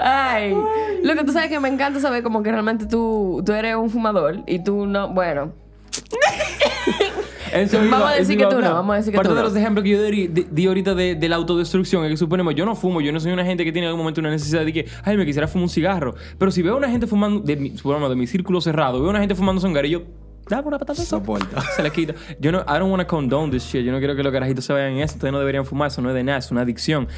Ay, 0.00 0.54
lo 1.02 1.14
que 1.14 1.24
tú 1.24 1.32
sabes 1.32 1.48
que 1.48 1.60
me 1.60 1.68
encanta 1.68 2.00
saber 2.00 2.22
como 2.22 2.42
que 2.42 2.50
realmente 2.50 2.86
tú, 2.86 3.42
tú 3.44 3.52
eres 3.52 3.76
un 3.76 3.90
fumador 3.90 4.38
y 4.46 4.62
tú 4.62 4.86
no, 4.86 5.08
bueno, 5.12 5.52
Eso 7.52 7.76
Vamos 7.78 7.98
iba- 7.98 8.08
a 8.10 8.14
decir 8.14 8.38
que 8.38 8.46
tú 8.46 8.60
no, 8.60 8.74
vamos 8.74 8.94
a 8.94 8.96
decir 8.98 9.12
que 9.12 9.16
Parte 9.16 9.28
tú 9.28 9.34
de 9.34 9.40
no. 9.42 9.48
los 9.48 9.56
ejemplos 9.56 9.84
que 9.84 9.90
yo 9.90 10.02
di, 10.02 10.28
di- 10.28 10.46
di 10.50 10.66
ahorita 10.66 10.94
de, 10.94 11.14
de 11.14 11.28
la 11.28 11.36
autodestrucción 11.36 12.04
es 12.04 12.10
que 12.10 12.16
suponemos, 12.16 12.54
yo 12.54 12.64
no 12.64 12.74
fumo, 12.74 13.00
yo 13.00 13.12
no 13.12 13.20
soy 13.20 13.32
una 13.32 13.44
gente 13.44 13.64
que 13.64 13.72
tiene 13.72 13.86
en 13.86 13.90
algún 13.90 14.00
momento 14.04 14.20
una 14.20 14.30
necesidad 14.30 14.64
de 14.64 14.72
que, 14.72 14.86
ay, 15.04 15.16
me 15.16 15.26
quisiera 15.26 15.46
fumar 15.48 15.64
un 15.64 15.68
cigarro. 15.68 16.14
Pero 16.38 16.50
si 16.50 16.62
veo 16.62 16.74
a 16.74 16.76
una 16.78 16.88
gente 16.90 17.06
fumando, 17.06 17.40
de 17.40 17.56
mi, 17.56 17.70
de 18.08 18.16
mi 18.16 18.26
círculo 18.26 18.60
cerrado, 18.60 18.98
veo 19.00 19.08
a 19.08 19.10
una 19.10 19.20
gente 19.20 19.34
fumando 19.34 19.60
cigarrillo, 19.60 20.02
dame 20.48 20.68
una 20.68 20.78
patata. 20.78 21.02
Soporta. 21.02 21.60
Se 21.76 21.82
le 21.82 21.90
quita. 21.90 22.14
Yo 22.40 22.52
no, 22.52 22.60
I 22.60 22.78
don't 22.78 22.90
want 22.90 23.00
to 23.02 23.06
condone 23.06 23.50
this 23.50 23.64
shit. 23.64 23.84
Yo 23.84 23.92
no 23.92 23.98
quiero 23.98 24.14
que 24.16 24.22
los 24.22 24.32
carajitos 24.32 24.64
se 24.64 24.72
vayan 24.72 24.92
en 24.92 24.98
eso. 25.00 25.14
Ustedes 25.14 25.32
no 25.32 25.38
deberían 25.38 25.64
fumar. 25.64 25.88
Eso 25.88 26.02
no 26.02 26.08
es 26.10 26.14
de 26.14 26.24
nada. 26.24 26.38
Es 26.38 26.50
una 26.50 26.62
adicción. 26.62 27.08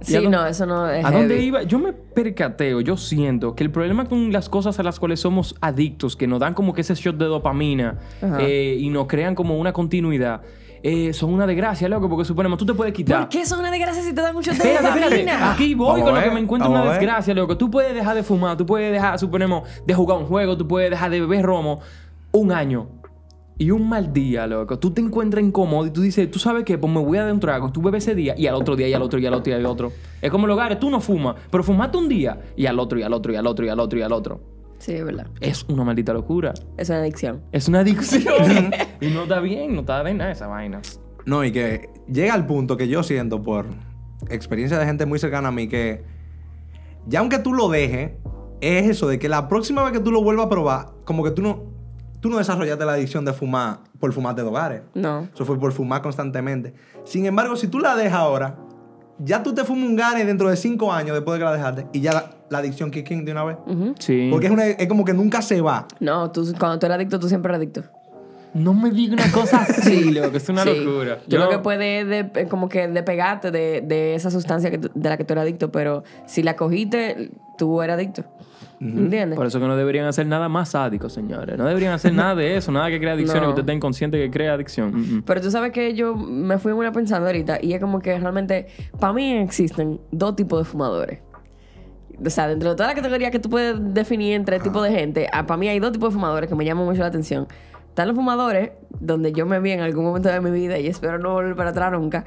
¿Y 0.00 0.04
sí, 0.06 0.16
a 0.16 0.20
dónde- 0.20 0.36
no, 0.36 0.46
eso 0.46 0.66
no 0.66 0.88
es 0.88 1.04
¿A 1.04 1.10
dónde 1.10 1.42
iba? 1.42 1.62
Yo 1.62 1.78
me 1.78 1.92
percateo, 1.92 2.80
yo 2.80 2.96
siento 2.96 3.54
que 3.54 3.62
el 3.64 3.70
problema 3.70 4.06
con 4.06 4.32
las 4.32 4.48
cosas 4.48 4.78
a 4.78 4.82
las 4.82 4.98
cuales 4.98 5.20
somos 5.20 5.54
adictos, 5.60 6.16
que 6.16 6.26
nos 6.26 6.40
dan 6.40 6.54
como 6.54 6.72
que 6.72 6.80
ese 6.80 6.94
shot 6.94 7.16
de 7.16 7.26
dopamina 7.26 7.98
eh, 8.40 8.78
y 8.80 8.88
nos 8.88 9.06
crean 9.06 9.34
como 9.34 9.58
una 9.58 9.74
continuidad, 9.74 10.40
eh, 10.82 11.12
son 11.14 11.32
una 11.32 11.46
desgracia, 11.46 11.88
loco, 11.88 12.08
porque 12.08 12.24
suponemos, 12.26 12.58
tú 12.58 12.66
te 12.66 12.74
puedes 12.74 12.92
quitar. 12.92 13.20
¿Por 13.20 13.28
qué 13.30 13.46
son 13.46 13.60
una 13.60 13.70
desgracia 13.70 14.02
si 14.02 14.14
te 14.14 14.20
dan 14.20 14.34
mucho 14.34 14.50
Espérate, 14.50 14.86
espérate. 14.86 15.00
dopamina? 15.16 15.52
Aquí 15.52 15.74
voy 15.74 16.00
Vamos 16.00 16.04
con 16.04 16.14
lo 16.14 16.22
que 16.22 16.30
me 16.34 16.40
encuentro 16.40 16.70
una 16.70 16.90
desgracia, 16.90 17.34
loco. 17.34 17.56
Tú 17.56 17.70
puedes 17.70 17.94
dejar 17.94 18.14
de 18.14 18.22
fumar, 18.22 18.56
tú 18.56 18.66
puedes 18.66 18.92
dejar, 18.92 19.18
suponemos, 19.18 19.68
de 19.86 19.94
jugar 19.94 20.18
un 20.18 20.26
juego, 20.26 20.56
tú 20.56 20.66
puedes 20.68 20.90
dejar 20.90 21.10
de 21.10 21.20
beber 21.20 21.42
romo 21.44 21.80
un 22.34 22.52
año. 22.52 22.88
Y 23.56 23.70
un 23.70 23.88
mal 23.88 24.12
día, 24.12 24.48
loco. 24.48 24.80
Tú 24.80 24.90
te 24.90 25.00
encuentras 25.00 25.44
incómodo 25.44 25.86
y 25.86 25.90
tú 25.90 26.00
dices, 26.00 26.28
tú 26.28 26.40
sabes 26.40 26.64
qué, 26.64 26.76
pues 26.76 26.92
me 26.92 27.00
voy 27.00 27.18
a 27.18 27.22
dar 27.22 27.32
un 27.32 27.38
trago. 27.38 27.70
Tú 27.70 27.80
bebes 27.80 28.02
ese 28.02 28.16
día 28.16 28.34
y 28.36 28.48
al 28.48 28.56
otro 28.56 28.74
día 28.74 28.88
y 28.88 28.94
al 28.94 29.02
otro 29.02 29.20
y 29.20 29.26
al 29.26 29.34
otro 29.34 29.52
y 29.52 29.54
al 29.54 29.66
otro. 29.66 29.92
Es 30.20 30.30
como 30.30 30.48
los 30.48 30.54
hogares, 30.54 30.80
tú 30.80 30.90
no 30.90 31.00
fumas, 31.00 31.36
pero 31.50 31.62
fumaste 31.62 31.96
un 31.96 32.08
día 32.08 32.40
y 32.56 32.66
al 32.66 32.80
otro 32.80 32.98
y 32.98 33.04
al 33.04 33.12
otro 33.12 33.32
y 33.32 33.36
al 33.36 33.46
otro 33.46 33.64
y 33.64 33.68
al 33.68 33.78
otro 33.78 33.98
y 33.98 34.02
al 34.02 34.12
otro. 34.12 34.40
Sí, 34.78 34.92
es 34.94 35.04
verdad. 35.04 35.28
Es 35.40 35.64
una 35.68 35.84
maldita 35.84 36.12
locura. 36.12 36.52
Es 36.76 36.88
una 36.88 36.98
adicción. 36.98 37.42
Es 37.52 37.68
una 37.68 37.80
adicción. 37.80 38.72
y 39.00 39.06
no 39.06 39.22
está 39.22 39.38
bien, 39.38 39.72
no 39.74 39.80
está 39.80 40.02
de 40.02 40.14
nada 40.14 40.32
esa 40.32 40.48
vaina. 40.48 40.82
No, 41.24 41.44
y 41.44 41.52
que 41.52 41.88
llega 42.08 42.34
al 42.34 42.46
punto 42.46 42.76
que 42.76 42.88
yo 42.88 43.04
siento 43.04 43.40
por 43.40 43.66
experiencia 44.28 44.78
de 44.78 44.84
gente 44.84 45.06
muy 45.06 45.20
cercana 45.20 45.48
a 45.48 45.52
mí 45.52 45.68
que 45.68 46.02
ya 47.06 47.20
aunque 47.20 47.38
tú 47.38 47.54
lo 47.54 47.68
dejes, 47.68 48.12
es 48.60 48.88
eso 48.88 49.06
de 49.06 49.20
que 49.20 49.28
la 49.28 49.48
próxima 49.48 49.84
vez 49.84 49.92
que 49.92 50.00
tú 50.00 50.10
lo 50.10 50.22
vuelvas 50.22 50.46
a 50.46 50.48
probar, 50.48 50.86
como 51.04 51.22
que 51.22 51.30
tú 51.30 51.42
no, 51.42 51.73
tú 52.24 52.30
no 52.30 52.38
desarrollaste 52.38 52.82
la 52.86 52.94
adicción 52.94 53.22
de 53.26 53.34
fumar 53.34 53.80
por 54.00 54.10
fumarte 54.14 54.40
de 54.40 54.48
hogares. 54.48 54.80
No. 54.94 55.28
Eso 55.34 55.44
fue 55.44 55.60
por 55.60 55.72
fumar 55.72 56.00
constantemente. 56.00 56.72
Sin 57.04 57.26
embargo, 57.26 57.54
si 57.54 57.68
tú 57.68 57.78
la 57.80 57.94
dejas 57.96 58.14
ahora, 58.18 58.56
ya 59.18 59.42
tú 59.42 59.52
te 59.54 59.62
fumas 59.62 59.84
un 59.90 59.94
gane 59.94 60.24
dentro 60.24 60.48
de 60.48 60.56
cinco 60.56 60.90
años 60.90 61.14
después 61.14 61.34
de 61.34 61.40
que 61.40 61.44
la 61.44 61.52
dejaste 61.52 61.86
y 61.92 62.00
ya 62.00 62.14
la, 62.14 62.30
la 62.48 62.58
adicción 62.60 62.90
kick 62.90 63.10
in 63.10 63.26
de 63.26 63.32
una 63.32 63.44
vez. 63.44 63.56
Sí. 63.98 64.28
Porque 64.30 64.46
es, 64.46 64.52
una- 64.54 64.64
es 64.64 64.88
como 64.88 65.04
que 65.04 65.12
nunca 65.12 65.42
se 65.42 65.60
va. 65.60 65.86
No, 66.00 66.30
tú, 66.30 66.50
cuando 66.58 66.78
tú 66.78 66.86
eres 66.86 66.96
adicto, 66.96 67.18
tú 67.20 67.28
siempre 67.28 67.50
eres 67.50 67.58
adicto. 67.58 67.82
No 68.54 68.72
me 68.72 68.90
digas 68.90 69.20
una 69.22 69.30
cosa 69.32 69.58
así, 69.68 70.10
loco. 70.10 70.34
Es 70.38 70.48
una 70.48 70.62
Sí. 70.62 70.82
locura. 70.82 71.18
Yo 71.26 71.36
Yo- 71.38 71.44
lo 71.44 71.50
que 71.50 71.58
puede 71.58 72.00
es 72.00 72.06
de- 72.08 72.30
eh, 72.40 72.46
como 72.48 72.70
que 72.70 72.88
despegarte 72.88 73.50
de, 73.50 73.82
de 73.82 74.14
esa 74.14 74.30
sustancia 74.30 74.70
que 74.70 74.78
de 74.78 75.08
la 75.10 75.18
que 75.18 75.24
tú 75.24 75.34
eres 75.34 75.42
adicto, 75.42 75.70
pero 75.70 76.04
si 76.24 76.42
la 76.42 76.56
cogiste, 76.56 77.32
tú 77.58 77.82
eres 77.82 77.94
adicto. 77.94 78.24
¿Entiendes? 78.84 79.36
Por 79.36 79.46
eso 79.46 79.58
que 79.60 79.66
no 79.66 79.76
deberían 79.76 80.06
hacer 80.06 80.26
nada 80.26 80.48
más 80.48 80.70
sádico, 80.70 81.08
señores. 81.08 81.56
No 81.56 81.64
deberían 81.64 81.92
hacer 81.92 82.12
nada 82.12 82.34
de 82.34 82.56
eso, 82.56 82.70
nada 82.70 82.90
que 82.90 82.98
crea 83.00 83.14
adicción, 83.14 83.38
No. 83.38 83.42
que 83.44 83.48
usted 83.50 83.62
esté 83.62 83.72
inconsciente 83.72 84.18
que 84.18 84.30
crea 84.30 84.52
adicción. 84.54 84.92
Mm, 84.94 85.16
mm. 85.18 85.22
Pero 85.24 85.40
tú 85.40 85.50
sabes 85.50 85.72
que 85.72 85.94
yo 85.94 86.14
me 86.14 86.58
fui 86.58 86.72
una 86.72 86.92
pensando 86.92 87.26
ahorita 87.26 87.58
y 87.62 87.72
es 87.72 87.80
como 87.80 88.00
que 88.00 88.18
realmente, 88.18 88.66
para 89.00 89.12
mí 89.12 89.32
existen 89.38 90.00
dos 90.10 90.36
tipos 90.36 90.58
de 90.58 90.64
fumadores. 90.64 91.20
O 92.24 92.30
sea, 92.30 92.46
dentro 92.46 92.70
de 92.70 92.76
toda 92.76 92.88
la 92.90 92.94
categoría 92.94 93.30
que 93.30 93.38
tú 93.40 93.48
puedes 93.50 93.76
definir 93.92 94.34
entre 94.34 94.60
tipos 94.60 94.82
de 94.84 94.90
gente, 94.90 95.28
para 95.32 95.56
mí 95.56 95.68
hay 95.68 95.80
dos 95.80 95.90
tipos 95.92 96.10
de 96.10 96.14
fumadores 96.14 96.48
que 96.48 96.54
me 96.54 96.64
llaman 96.64 96.84
mucho 96.84 97.00
la 97.00 97.06
atención. 97.08 97.48
Están 97.88 98.08
los 98.08 98.16
fumadores, 98.16 98.70
donde 99.00 99.32
yo 99.32 99.46
me 99.46 99.60
vi 99.60 99.70
en 99.72 99.80
algún 99.80 100.04
momento 100.04 100.28
de 100.28 100.40
mi 100.40 100.50
vida 100.50 100.78
y 100.78 100.86
espero 100.86 101.18
no 101.18 101.32
volver 101.32 101.56
para 101.56 101.70
atrás 101.70 101.92
nunca. 101.92 102.24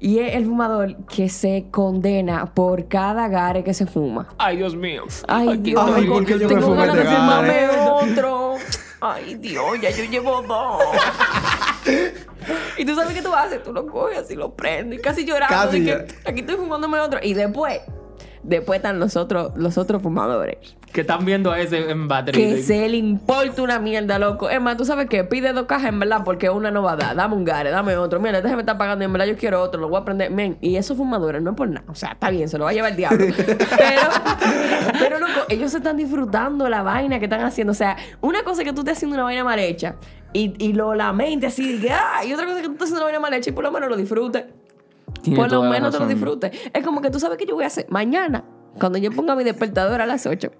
Y 0.00 0.20
es 0.20 0.36
el 0.36 0.44
fumador 0.44 0.96
que 1.06 1.28
se 1.28 1.66
condena 1.70 2.54
por 2.54 2.86
cada 2.86 3.26
gare 3.28 3.64
que 3.64 3.74
se 3.74 3.86
fuma. 3.86 4.28
Ay, 4.38 4.58
Dios 4.58 4.76
mío. 4.76 5.02
Ay, 5.26 5.56
Dios, 5.58 5.82
Ay, 5.84 6.04
loco, 6.04 6.14
¿por 6.18 6.26
qué 6.26 6.38
yo 6.38 6.48
tengo 6.48 6.74
ganas 6.74 6.96
de 6.96 7.04
fumarme 7.04 7.68
otro. 7.68 8.54
Ay, 9.00 9.34
Dios, 9.34 9.80
ya 9.80 9.90
yo 9.90 10.04
llevo 10.04 10.42
dos. 10.42 10.82
y 12.78 12.84
tú 12.84 12.94
sabes 12.94 13.14
qué 13.14 13.22
tú 13.22 13.34
haces, 13.34 13.62
tú 13.62 13.72
lo 13.72 13.86
coges 13.86 14.18
así, 14.18 14.36
lo 14.36 14.54
prendes, 14.54 15.00
casi 15.00 15.24
llorando. 15.24 15.54
Casi 15.54 15.80
de 15.80 16.06
que, 16.06 16.14
aquí 16.24 16.40
estoy 16.40 16.56
fumándome 16.56 17.00
otro. 17.00 17.18
Y 17.22 17.34
después, 17.34 17.80
después 18.44 18.78
están 18.78 19.00
los 19.00 19.16
otros, 19.16 19.52
los 19.56 19.78
otros 19.78 20.00
fumadores. 20.00 20.77
Que 20.92 21.02
están 21.02 21.24
viendo 21.24 21.52
a 21.52 21.60
ese 21.60 21.90
en 21.90 22.08
battery. 22.08 22.38
Que 22.38 22.62
se 22.62 22.88
le 22.88 22.96
importa 22.96 23.62
una 23.62 23.78
mierda, 23.78 24.18
loco. 24.18 24.48
Es 24.48 24.60
más, 24.60 24.76
tú 24.76 24.84
sabes 24.84 25.08
que 25.08 25.22
pide 25.24 25.52
dos 25.52 25.66
cajas 25.66 25.90
en 25.90 25.98
verdad 25.98 26.22
porque 26.24 26.48
una 26.50 26.70
no 26.70 26.82
va 26.82 26.92
a 26.92 26.96
dar. 26.96 27.16
Dame 27.16 27.34
un 27.34 27.44
gare, 27.44 27.70
dame 27.70 27.96
otro. 27.96 28.20
Mira, 28.20 28.38
este 28.38 28.48
se 28.48 28.56
me 28.56 28.62
está 28.62 28.78
pagando 28.78 29.04
y 29.04 29.06
en 29.06 29.12
verdad 29.12 29.26
yo 29.26 29.36
quiero 29.36 29.62
otro, 29.62 29.80
lo 29.80 29.88
voy 29.88 30.00
a 30.00 30.04
prender. 30.04 30.30
Men, 30.30 30.56
y 30.60 30.76
esos 30.76 30.96
fumadores 30.96 31.42
no 31.42 31.50
es 31.50 31.56
por 31.56 31.68
nada. 31.68 31.84
O 31.88 31.94
sea, 31.94 32.12
está 32.12 32.30
bien, 32.30 32.48
se 32.48 32.58
lo 32.58 32.64
va 32.64 32.70
a 32.70 32.72
llevar 32.72 32.92
el 32.92 32.96
diablo. 32.96 33.26
pero, 33.78 34.02
pero 34.98 35.18
loco, 35.18 35.46
ellos 35.48 35.70
se 35.70 35.78
están 35.78 35.96
disfrutando 35.96 36.68
la 36.68 36.82
vaina 36.82 37.18
que 37.18 37.26
están 37.26 37.42
haciendo. 37.42 37.72
O 37.72 37.74
sea, 37.74 37.96
una 38.20 38.42
cosa 38.42 38.62
es 38.62 38.68
que 38.68 38.72
tú 38.72 38.80
estés 38.80 38.96
haciendo 38.96 39.16
una 39.16 39.24
vaina 39.24 39.44
mal 39.44 39.58
hecha 39.58 39.96
y, 40.32 40.54
y 40.58 40.72
lo 40.72 40.94
lamente 40.94 41.46
así, 41.46 41.78
que, 41.80 41.90
ah, 41.90 42.24
y 42.24 42.32
otra 42.32 42.46
cosa 42.46 42.58
es 42.58 42.62
que 42.62 42.68
tú 42.68 42.74
estés 42.74 42.84
haciendo 42.86 43.04
una 43.04 43.06
vaina 43.06 43.20
mal 43.20 43.34
hecha 43.34 43.50
y 43.50 43.52
por 43.52 43.64
lo 43.64 43.70
menos 43.72 43.88
lo 43.88 43.96
disfrutes. 43.96 44.44
Por 45.34 45.50
lo 45.50 45.62
menos 45.62 45.92
te 45.92 45.98
lo 45.98 46.06
disfrutes. 46.06 46.52
Es 46.72 46.84
como 46.84 47.00
que 47.00 47.10
tú 47.10 47.18
sabes 47.20 47.38
que 47.38 47.46
yo 47.46 47.54
voy 47.54 47.64
a 47.64 47.68
hacer 47.68 47.86
mañana, 47.88 48.44
cuando 48.78 48.98
yo 48.98 49.10
ponga 49.10 49.34
mi 49.34 49.44
despertador 49.44 50.00
a 50.00 50.06
las 50.06 50.26
8, 50.26 50.50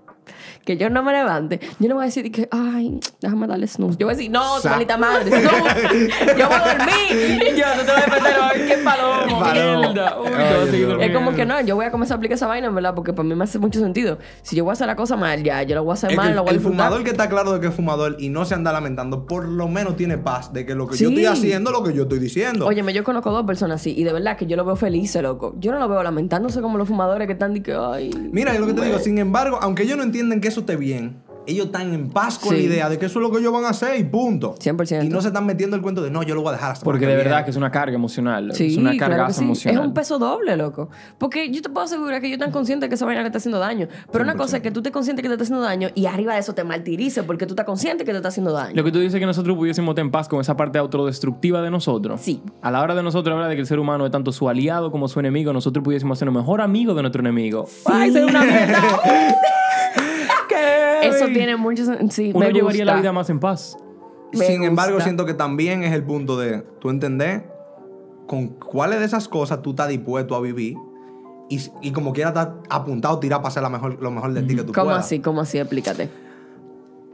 que 0.64 0.76
yo 0.76 0.90
no 0.90 1.02
me 1.02 1.12
levante, 1.12 1.60
yo 1.78 1.88
no 1.88 1.94
voy 1.96 2.04
a 2.04 2.06
decir 2.06 2.30
que, 2.30 2.48
ay, 2.50 3.00
déjame 3.20 3.46
darle 3.46 3.66
snooze. 3.66 3.96
Yo 3.98 4.06
voy 4.06 4.14
a 4.14 4.16
decir, 4.16 4.30
no, 4.30 4.60
tu 4.60 4.68
maldita 4.68 4.96
madre, 4.96 5.30
snooze. 5.30 6.08
yo 6.38 6.46
voy 6.48 6.56
a 6.56 6.74
dormir. 6.74 7.38
Ya, 7.58 7.74
tú 7.74 7.80
te 7.80 7.92
vas 7.92 7.96
a 7.96 8.00
despertar 8.02 8.32
y 8.32 8.40
vas 8.40 8.50
a 8.50 8.54
ver 8.54 8.68
qué 8.68 8.78
palomo, 8.78 9.40
mierda. 9.52 10.20
Uy, 10.20 10.28
Ay. 10.36 10.96
Es 11.00 11.14
como 11.14 11.32
que 11.32 11.44
no, 11.44 11.60
yo 11.60 11.74
voy 11.76 11.86
a 11.86 11.90
comenzar 11.90 12.14
a 12.14 12.18
aplicar 12.18 12.36
esa 12.36 12.46
vaina, 12.46 12.68
en 12.68 12.74
verdad, 12.74 12.94
porque 12.94 13.12
para 13.12 13.28
mí 13.28 13.34
me 13.34 13.44
hace 13.44 13.58
mucho 13.58 13.80
sentido. 13.80 14.18
Si 14.42 14.54
yo 14.54 14.64
voy 14.64 14.70
a 14.70 14.74
hacer 14.74 14.86
la 14.86 14.96
cosa 14.96 15.16
mal, 15.16 15.42
ya, 15.42 15.62
yo 15.62 15.74
la 15.74 15.80
voy 15.80 15.90
a 15.90 15.94
hacer 15.94 16.10
Es 16.10 16.16
mal, 16.16 16.34
la 16.34 16.42
voy 16.42 16.48
a 16.48 16.52
el 16.52 16.58
disfrutar. 16.58 16.86
fumador 16.86 17.04
que 17.04 17.10
está 17.10 17.28
claro 17.28 17.52
de 17.52 17.60
que 17.60 17.66
es 17.68 17.74
fumador 17.74 18.16
y 18.18 18.28
no 18.28 18.44
se 18.44 18.54
anda 18.54 18.72
lamentando, 18.72 19.26
por 19.26 19.46
lo 19.48 19.68
menos 19.68 19.96
tiene 19.96 20.18
paz 20.18 20.52
de 20.52 20.64
que 20.66 20.74
lo 20.74 20.86
que 20.86 20.96
yo 20.96 21.08
estoy 21.08 21.26
haciendo 21.26 21.70
es 21.70 21.76
lo 21.76 21.82
que 21.82 21.92
yo 21.94 22.02
estoy 22.04 22.18
diciendo. 22.18 22.66
Óyeme, 22.66 22.92
yo 22.92 23.02
conozco 23.04 23.30
dos 23.30 23.44
personas 23.44 23.80
así 23.80 23.94
y 23.96 24.04
de 24.04 24.12
verdad 24.12 24.36
que 24.36 24.46
yo 24.46 24.56
lo 24.56 24.64
veo 24.64 24.76
feliz, 24.76 25.14
loco. 25.16 25.54
Yo 25.58 25.72
no 25.72 25.78
lo 25.78 25.88
veo 25.88 26.02
lamentándose 26.02 26.60
como 26.60 26.78
los 26.78 26.86
fumadores 26.86 27.26
que 27.26 27.32
están 27.32 27.54
de 27.54 27.62
que, 27.62 27.74
ay. 27.74 28.10
Mira, 28.32 28.52
es 28.52 28.60
lo 28.60 28.66
que 28.66 28.74
te 28.74 28.84
digo, 28.84 28.98
sin 28.98 29.18
embargo, 29.18 29.58
aunque 29.60 29.82
ellos 29.82 29.96
no 29.96 30.02
entienden 30.18 30.40
que 30.40 30.48
eso 30.48 30.60
esté 30.60 30.76
bien, 30.76 31.22
ellos 31.46 31.66
están 31.66 31.94
en 31.94 32.10
paz 32.10 32.38
con 32.38 32.50
Sí. 32.54 32.56
la 32.58 32.62
idea 32.74 32.88
de 32.90 32.98
que 32.98 33.06
eso 33.06 33.20
es 33.20 33.22
lo 33.22 33.30
que 33.32 33.38
ellos 33.38 33.52
van 33.54 33.64
a 33.64 33.70
hacer 33.70 33.98
y 33.98 34.04
punto. 34.04 34.54
100%. 34.60 35.06
Y 35.06 35.08
no 35.08 35.22
se 35.22 35.28
están 35.28 35.46
metiendo 35.46 35.76
el 35.76 35.82
cuento 35.82 36.02
de 36.02 36.10
no, 36.10 36.22
yo 36.22 36.34
lo 36.34 36.42
voy 36.42 36.50
a 36.50 36.52
dejar 36.52 36.72
hasta 36.72 36.84
Porque 36.84 37.06
de 37.06 37.16
verdad 37.16 37.42
que 37.44 37.50
es 37.52 37.56
una 37.56 37.70
carga 37.70 37.94
emocional. 37.94 38.50
Sí, 38.52 38.66
es 38.66 38.76
una 38.76 38.90
carga 38.98 39.16
claro 39.16 39.28
que 39.28 39.32
sí. 39.34 39.44
emocional. 39.44 39.80
Es 39.80 39.86
un 39.86 39.94
peso 39.94 40.18
doble, 40.18 40.56
loco. 40.58 40.90
Porque 41.16 41.50
yo 41.50 41.62
te 41.62 41.70
puedo 41.70 41.86
asegurar 41.86 42.20
que 42.20 42.26
ellos 42.26 42.36
están 42.38 42.52
conscientes 42.52 42.90
que 42.90 42.96
esa 42.96 43.06
vaina 43.06 43.22
le 43.22 43.28
está 43.28 43.38
haciendo 43.38 43.58
daño. 43.58 43.88
Pero 44.12 44.24
una 44.24 44.34
cosa 44.34 44.58
es 44.58 44.62
que 44.62 44.70
tú 44.70 44.82
te 44.82 44.90
conscientes 44.90 45.22
que 45.22 45.28
te 45.28 45.34
está 45.36 45.44
haciendo 45.44 45.64
daño 45.64 45.88
y 45.94 46.04
arriba 46.04 46.34
de 46.34 46.40
eso 46.40 46.52
te 46.54 46.64
martirices 46.64 47.24
porque 47.24 47.46
tú 47.46 47.52
estás 47.52 47.64
consciente 47.64 48.04
que 48.04 48.10
te 48.10 48.18
está 48.18 48.28
haciendo 48.28 48.52
daño. 48.52 48.74
Lo 48.76 48.84
que 48.84 48.92
tú 48.92 48.98
dices 48.98 49.18
que 49.18 49.24
nosotros 49.26 49.56
pudiésemos 49.56 49.92
estar 49.92 50.04
en 50.04 50.10
paz 50.10 50.28
con 50.28 50.40
esa 50.42 50.54
parte 50.54 50.76
autodestructiva 50.78 51.62
de 51.62 51.70
nosotros. 51.70 52.20
Sí. 52.20 52.42
A 52.60 52.70
la 52.70 52.82
hora 52.82 52.94
de 52.94 53.02
nosotros 53.02 53.32
hablar 53.32 53.48
de 53.48 53.54
que 53.54 53.62
el 53.62 53.66
ser 53.66 53.78
humano 53.78 54.04
es 54.04 54.12
tanto 54.12 54.32
su 54.32 54.50
aliado 54.50 54.90
como 54.90 55.08
su 55.08 55.18
enemigo, 55.18 55.54
nosotros 55.54 55.82
pudiésemos 55.82 56.18
ser 56.18 56.28
el 56.28 56.34
mejor 56.34 56.60
amigo 56.60 56.92
de 56.92 57.00
nuestro 57.00 57.20
enemigo. 57.20 57.66
¡Ay, 57.86 58.12
ser 58.12 58.26
una 58.26 58.42
mierda! 58.44 58.82
Eso 61.02 61.26
tiene 61.26 61.56
mucho 61.56 61.84
sen- 61.84 62.10
sí, 62.10 62.32
Uno 62.34 62.46
me 62.46 62.52
llevaría 62.52 62.84
la 62.84 62.96
vida 62.96 63.12
más 63.12 63.30
en 63.30 63.40
paz. 63.40 63.76
Me 64.32 64.44
Sin 64.44 64.62
embargo, 64.64 65.00
siento 65.00 65.24
que 65.24 65.34
también 65.34 65.82
es 65.84 65.92
el 65.94 66.02
punto 66.04 66.38
de 66.38 66.62
tú 66.80 66.90
entender 66.90 67.50
con 68.26 68.48
cuáles 68.48 68.98
de 68.98 69.06
esas 69.06 69.26
cosas 69.28 69.62
tú 69.62 69.70
estás 69.70 69.88
dispuesto 69.88 70.34
a 70.36 70.40
vivir 70.40 70.76
y, 71.48 71.60
y 71.80 71.92
como 71.92 72.12
quiera 72.12 72.28
estás 72.28 72.48
apuntado 72.68 73.16
a 73.16 73.20
tirar 73.20 73.38
para 73.38 73.48
hacer 73.48 73.62
la 73.62 73.70
mejor, 73.70 74.02
lo 74.02 74.10
mejor 74.10 74.34
de 74.34 74.42
ti 74.42 74.54
que 74.54 74.64
tú 74.64 74.72
¿Cómo 74.72 74.86
puedas. 74.88 75.06
así? 75.06 75.20
¿Cómo 75.20 75.40
así? 75.40 75.58
Explícate. 75.58 76.10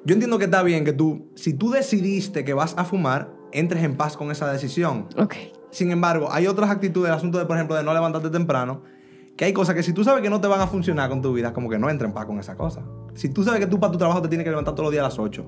Yo 0.04 0.12
entiendo 0.12 0.38
que 0.38 0.46
está 0.46 0.62
bien 0.64 0.84
que 0.84 0.92
tú, 0.92 1.28
si 1.36 1.54
tú 1.54 1.70
decidiste 1.70 2.44
que 2.44 2.52
vas 2.52 2.74
a 2.76 2.84
fumar, 2.84 3.30
entres 3.52 3.84
en 3.84 3.96
paz 3.96 4.16
con 4.16 4.30
esa 4.32 4.50
decisión. 4.52 5.06
Ok. 5.16 5.34
Sin 5.70 5.90
embargo, 5.92 6.28
hay 6.32 6.46
otras 6.48 6.68
actitudes, 6.70 7.08
el 7.10 7.14
asunto 7.16 7.38
de, 7.38 7.46
por 7.46 7.56
ejemplo, 7.56 7.76
de 7.76 7.84
no 7.84 7.94
levantarte 7.94 8.28
temprano, 8.30 8.82
que 9.36 9.44
hay 9.44 9.52
cosas 9.52 9.74
que 9.76 9.82
si 9.84 9.92
tú 9.92 10.02
sabes 10.04 10.20
que 10.22 10.30
no 10.30 10.40
te 10.40 10.48
van 10.48 10.60
a 10.60 10.66
funcionar 10.66 11.08
con 11.08 11.22
tu 11.22 11.32
vida, 11.32 11.52
como 11.52 11.70
que 11.70 11.78
no 11.78 11.88
entra 11.90 12.06
en 12.08 12.12
paz 12.12 12.26
con 12.26 12.38
esa 12.40 12.56
cosa. 12.56 12.82
Si 13.14 13.28
tú 13.28 13.44
sabes 13.44 13.60
que 13.60 13.66
tú 13.66 13.78
para 13.80 13.92
tu 13.92 13.98
trabajo 13.98 14.20
te 14.22 14.28
tienes 14.28 14.44
que 14.44 14.50
levantar 14.50 14.74
todos 14.74 14.86
los 14.86 14.92
días 14.92 15.02
a 15.04 15.08
las 15.08 15.18
8 15.18 15.44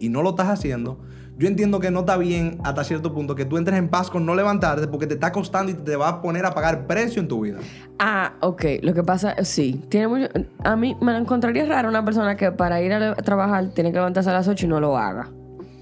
y 0.00 0.08
no 0.08 0.22
lo 0.22 0.30
estás 0.30 0.48
haciendo, 0.48 0.98
yo 1.36 1.48
entiendo 1.48 1.80
que 1.80 1.90
no 1.90 2.00
está 2.00 2.16
bien 2.16 2.58
hasta 2.62 2.84
cierto 2.84 3.12
punto 3.12 3.34
que 3.34 3.44
tú 3.44 3.56
entres 3.56 3.76
en 3.78 3.88
paz 3.88 4.08
con 4.10 4.24
no 4.24 4.34
levantarte 4.36 4.86
porque 4.86 5.06
te 5.08 5.14
está 5.14 5.32
costando 5.32 5.72
y 5.72 5.74
te 5.74 5.96
va 5.96 6.08
a 6.08 6.22
poner 6.22 6.46
a 6.46 6.54
pagar 6.54 6.86
precio 6.86 7.20
en 7.20 7.26
tu 7.28 7.40
vida. 7.40 7.58
Ah, 7.98 8.34
ok. 8.40 8.64
Lo 8.82 8.94
que 8.94 9.02
pasa, 9.02 9.34
sí. 9.44 9.82
Tiene 9.88 10.06
mucho, 10.08 10.28
a 10.62 10.76
mí 10.76 10.96
me 11.00 11.12
la 11.12 11.18
encontraría 11.18 11.64
raro 11.66 11.88
una 11.88 12.04
persona 12.04 12.36
que 12.36 12.52
para 12.52 12.80
ir 12.82 12.92
a 12.92 13.14
trabajar 13.16 13.68
tiene 13.74 13.90
que 13.90 13.96
levantarse 13.98 14.30
a 14.30 14.32
las 14.32 14.46
8 14.46 14.66
y 14.66 14.68
no 14.68 14.78
lo 14.80 14.96
haga. 14.96 15.28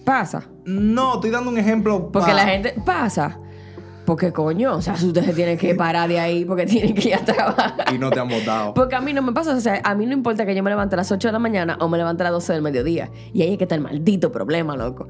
Pasa. 0.07 0.42
No, 0.64 1.14
estoy 1.16 1.31
dando 1.31 1.51
un 1.51 1.59
ejemplo. 1.59 2.11
Porque 2.11 2.31
pa- 2.31 2.35
la 2.37 2.47
gente. 2.47 2.75
Pasa. 2.85 3.38
Porque 4.12 4.31
coño, 4.31 4.75
o 4.77 4.83
sea, 4.83 4.92
usted 4.92 5.25
se 5.25 5.33
tiene 5.33 5.57
que 5.57 5.75
parar 5.85 6.07
de 6.07 6.20
ahí 6.20 6.44
porque 6.44 6.66
tiene 6.66 6.92
que 6.92 7.09
ir 7.09 7.14
a 7.14 7.25
trabajar. 7.25 7.87
Y 7.94 7.96
no 7.96 8.11
te 8.11 8.20
han 8.20 8.29
votado. 8.29 8.75
Porque 8.75 8.94
a 8.94 9.01
mí 9.01 9.14
no 9.14 9.22
me 9.22 9.33
pasa, 9.33 9.55
o 9.57 9.61
sea, 9.61 9.81
a 9.83 9.94
mí 9.94 10.05
no 10.05 10.12
importa 10.12 10.44
que 10.44 10.55
yo 10.55 10.62
me 10.62 10.68
levante 10.68 10.94
a 10.96 10.98
las 10.98 11.11
8 11.11 11.29
de 11.29 11.33
la 11.33 11.38
mañana 11.38 11.79
o 11.81 11.88
me 11.88 11.96
levante 11.96 12.22
a 12.22 12.25
las 12.25 12.33
12 12.35 12.53
del 12.53 12.61
mediodía. 12.62 13.09
Y 13.33 13.40
ahí 13.40 13.53
es 13.53 13.57
que 13.59 13.64
está 13.64 13.75
el 13.75 13.81
maldito 13.81 14.31
problema, 14.31 14.77
loco. 14.77 15.09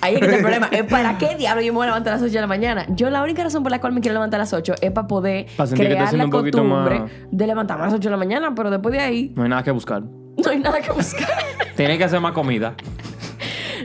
Ahí 0.00 0.14
es 0.14 0.20
que 0.20 0.26
está 0.26 0.36
el 0.36 0.42
problema. 0.42 0.68
Es 0.70 0.84
para 0.84 1.18
qué 1.18 1.34
diablo 1.36 1.62
yo 1.62 1.72
me 1.72 1.78
voy 1.78 1.84
a 1.84 1.86
levantar 1.90 2.12
a 2.12 2.16
las 2.16 2.22
8 2.22 2.32
de 2.32 2.40
la 2.42 2.46
mañana. 2.46 2.86
Yo 2.90 3.10
la 3.10 3.24
única 3.24 3.42
razón 3.42 3.64
por 3.64 3.72
la 3.72 3.80
cual 3.80 3.92
me 3.92 4.00
quiero 4.00 4.12
levantar 4.14 4.38
a 4.38 4.44
las 4.44 4.52
8 4.52 4.74
es 4.80 4.90
para 4.92 5.08
poder 5.08 5.46
Para 5.56 5.66
sentir 5.66 5.88
que 5.88 5.92
estás 5.94 6.10
crear 6.10 6.18
la 6.18 6.24
siendo 6.24 6.24
un 6.36 6.42
poquito 6.44 6.58
costumbre 6.58 7.00
más- 7.00 7.10
de 7.32 7.46
levantarme 7.48 7.82
a 7.82 7.86
las 7.86 7.94
8 7.94 8.04
de 8.04 8.10
la 8.10 8.16
mañana, 8.18 8.52
pero 8.54 8.70
después 8.70 8.92
de 8.92 9.00
ahí 9.00 9.32
No 9.34 9.42
hay 9.42 9.48
nada 9.48 9.64
que 9.64 9.72
buscar. 9.72 10.02
no 10.02 10.48
hay 10.50 10.58
nada 10.60 10.80
que 10.80 10.92
buscar. 10.92 11.28
Tienes 11.76 11.98
que 11.98 12.04
hacer 12.04 12.20
más 12.20 12.32
comida. 12.32 12.74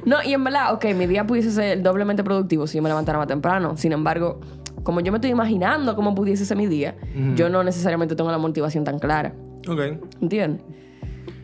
No, 0.05 0.17
y 0.23 0.33
en 0.33 0.43
verdad, 0.43 0.73
ok, 0.73 0.85
mi 0.95 1.07
día 1.07 1.25
pudiese 1.25 1.51
ser 1.51 1.81
doblemente 1.81 2.23
productivo 2.23 2.67
si 2.67 2.77
yo 2.77 2.83
me 2.83 2.89
levantara 2.89 3.17
más 3.17 3.27
temprano. 3.27 3.77
Sin 3.77 3.91
embargo, 3.91 4.39
como 4.83 5.01
yo 5.01 5.11
me 5.11 5.17
estoy 5.17 5.31
imaginando 5.31 5.95
cómo 5.95 6.15
pudiese 6.15 6.45
ser 6.45 6.57
mi 6.57 6.67
día, 6.67 6.95
yo 7.35 7.49
no 7.49 7.63
necesariamente 7.63 8.15
tengo 8.15 8.31
la 8.31 8.37
motivación 8.37 8.83
tan 8.83 8.99
clara. 8.99 9.33
Ok. 9.67 9.79
¿Entiendes? 10.21 10.63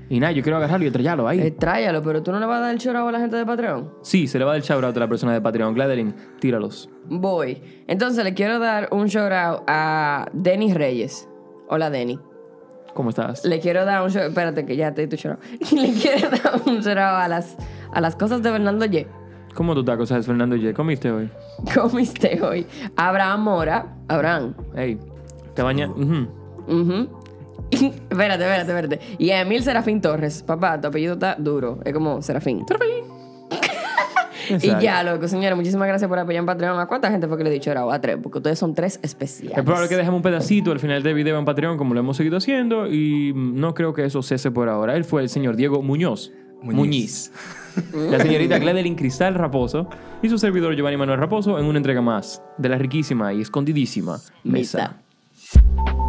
Y 0.10 0.20
nada, 0.20 0.32
yo 0.32 0.44
quiero 0.44 0.58
agarrarlo 0.58 0.84
y 0.84 0.88
estrellarlo 0.88 1.28
ahí. 1.28 1.40
Eh, 1.40 1.52
tráyalo, 1.52 2.04
pero 2.04 2.22
tú 2.22 2.32
no 2.32 2.40
le 2.40 2.46
vas 2.46 2.58
a 2.60 2.62
dar 2.62 2.74
el 2.74 2.80
chorro 2.80 3.08
a 3.08 3.12
la 3.12 3.20
gente 3.20 3.36
de 3.36 3.46
Patreon. 3.46 3.90
Sí, 4.02 4.28
se 4.28 4.38
le 4.38 4.46
va 4.46 4.52
a 4.52 4.54
dar 4.56 4.64
shout 4.64 4.84
out 4.84 4.96
a 4.96 5.00
la 5.00 5.08
persona 5.08 5.34
de 5.34 5.42
Patreon. 5.42 5.74
Gladeline, 5.74 6.14
tíralos. 6.40 6.90
Voy. 7.06 7.62
Entonces 7.88 8.24
le 8.24 8.34
quiero 8.34 8.60
dar 8.60 8.90
un 8.92 9.08
shout 9.08 9.32
out 9.32 9.64
a 9.68 10.28
Denis 10.34 10.76
Reyes. 10.76 11.28
Hola, 11.68 11.90
Denny. 11.90 12.20
¿Cómo 12.94 13.10
estás? 13.10 13.44
Le 13.46 13.60
quiero 13.60 13.86
dar 13.86 14.04
un 14.04 14.10
shout 14.10 14.26
Espérate, 14.30 14.66
que 14.66 14.76
ya 14.76 14.94
te 14.94 15.02
di 15.02 15.08
tu 15.08 15.16
shout 15.16 15.34
out. 15.34 15.72
Le 15.72 15.94
quiero 15.94 16.30
dar 16.30 16.62
un 16.66 16.80
shout 16.82 16.98
out 16.98 17.22
a 17.22 17.28
las, 17.28 17.56
a 17.92 18.02
las 18.02 18.16
cosas 18.16 18.42
de 18.44 18.52
Fernando 18.52 18.86
Y. 18.86 19.08
¿Cómo 19.54 19.74
tú 19.74 19.82
estás, 19.82 19.98
cosas, 19.98 20.26
Fernando 20.26 20.56
Y? 20.56 20.74
¿Comiste 20.74 21.12
hoy? 21.12 21.30
Comiste 21.76 22.42
hoy. 22.42 22.66
Abraham 22.96 23.44
Mora. 23.44 23.96
Abraham. 24.08 24.54
Ey, 24.76 24.98
te 25.54 25.62
bañas. 25.62 25.90
Ujú. 25.90 26.28
Ujú. 26.68 27.08
espérate, 27.72 28.44
espérate, 28.44 28.72
espérate. 28.72 29.00
Y 29.18 29.32
a 29.32 29.42
Emil 29.42 29.64
Serafín 29.64 30.02
Torres. 30.02 30.44
Papá, 30.44 30.80
tu 30.80 30.88
apellido 30.88 31.14
está 31.14 31.36
duro. 31.38 31.80
Es 31.86 31.94
como 31.94 32.22
Serafín. 32.22 32.60
Y 32.60 32.66
Exacto. 34.50 34.82
ya, 34.82 35.04
loco, 35.04 35.28
señores, 35.28 35.56
muchísimas 35.56 35.88
gracias 35.88 36.08
por 36.10 36.20
apoyar 36.20 36.40
en 36.40 36.46
Patreon. 36.46 36.80
¿A 36.80 36.86
cuánta 36.88 37.10
gente 37.10 37.28
fue 37.28 37.38
que 37.38 37.44
le 37.44 37.50
he 37.50 37.54
dicho 37.54 37.72
ahora? 37.72 37.96
A 37.96 38.02
tres, 38.02 38.18
porque 38.22 38.40
ustedes 38.40 38.60
son 38.60 38.74
tres 38.74 39.00
especiales. 39.02 39.58
Es 39.58 39.64
probable 39.64 39.90
que 39.90 39.96
dejemos 39.96 40.18
un 40.18 40.24
pedacito 40.24 40.72
al 40.72 40.80
final 40.80 41.04
del 41.04 41.14
video 41.14 41.38
en 41.38 41.46
Patreon, 41.46 41.78
como 41.78 41.94
lo 41.94 42.00
hemos 42.00 42.18
seguido 42.18 42.38
haciendo, 42.38 42.88
y 42.88 43.34
no 43.36 43.74
creo 43.74 43.94
que 43.94 44.06
eso 44.06 44.22
cese 44.22 44.52
por 44.52 44.70
ahora. 44.70 44.96
Él 44.96 45.04
fue 45.04 45.22
el 45.22 45.30
señor 45.30 45.56
Diego 45.56 45.82
Muñoz. 45.82 46.32
Muñiz. 46.62 46.78
Muñiz. 46.78 47.32
La 48.12 48.20
señorita 48.20 48.58
Gladeline 48.60 48.96
Cristal 48.96 49.36
Raposo 49.36 49.90
y 50.22 50.30
su 50.30 50.38
servidor 50.38 50.76
Giovanni 50.76 50.96
Manuel 50.96 51.20
Raposo 51.20 51.60
en 51.60 51.66
una 51.66 51.78
entrega 51.78 52.02
más 52.02 52.42
de 52.58 52.70
la 52.70 52.78
riquísima 52.78 53.34
y 53.34 53.42
escondidísima 53.42 54.20
mesa. 54.44 54.96
Mesa. 55.54 56.03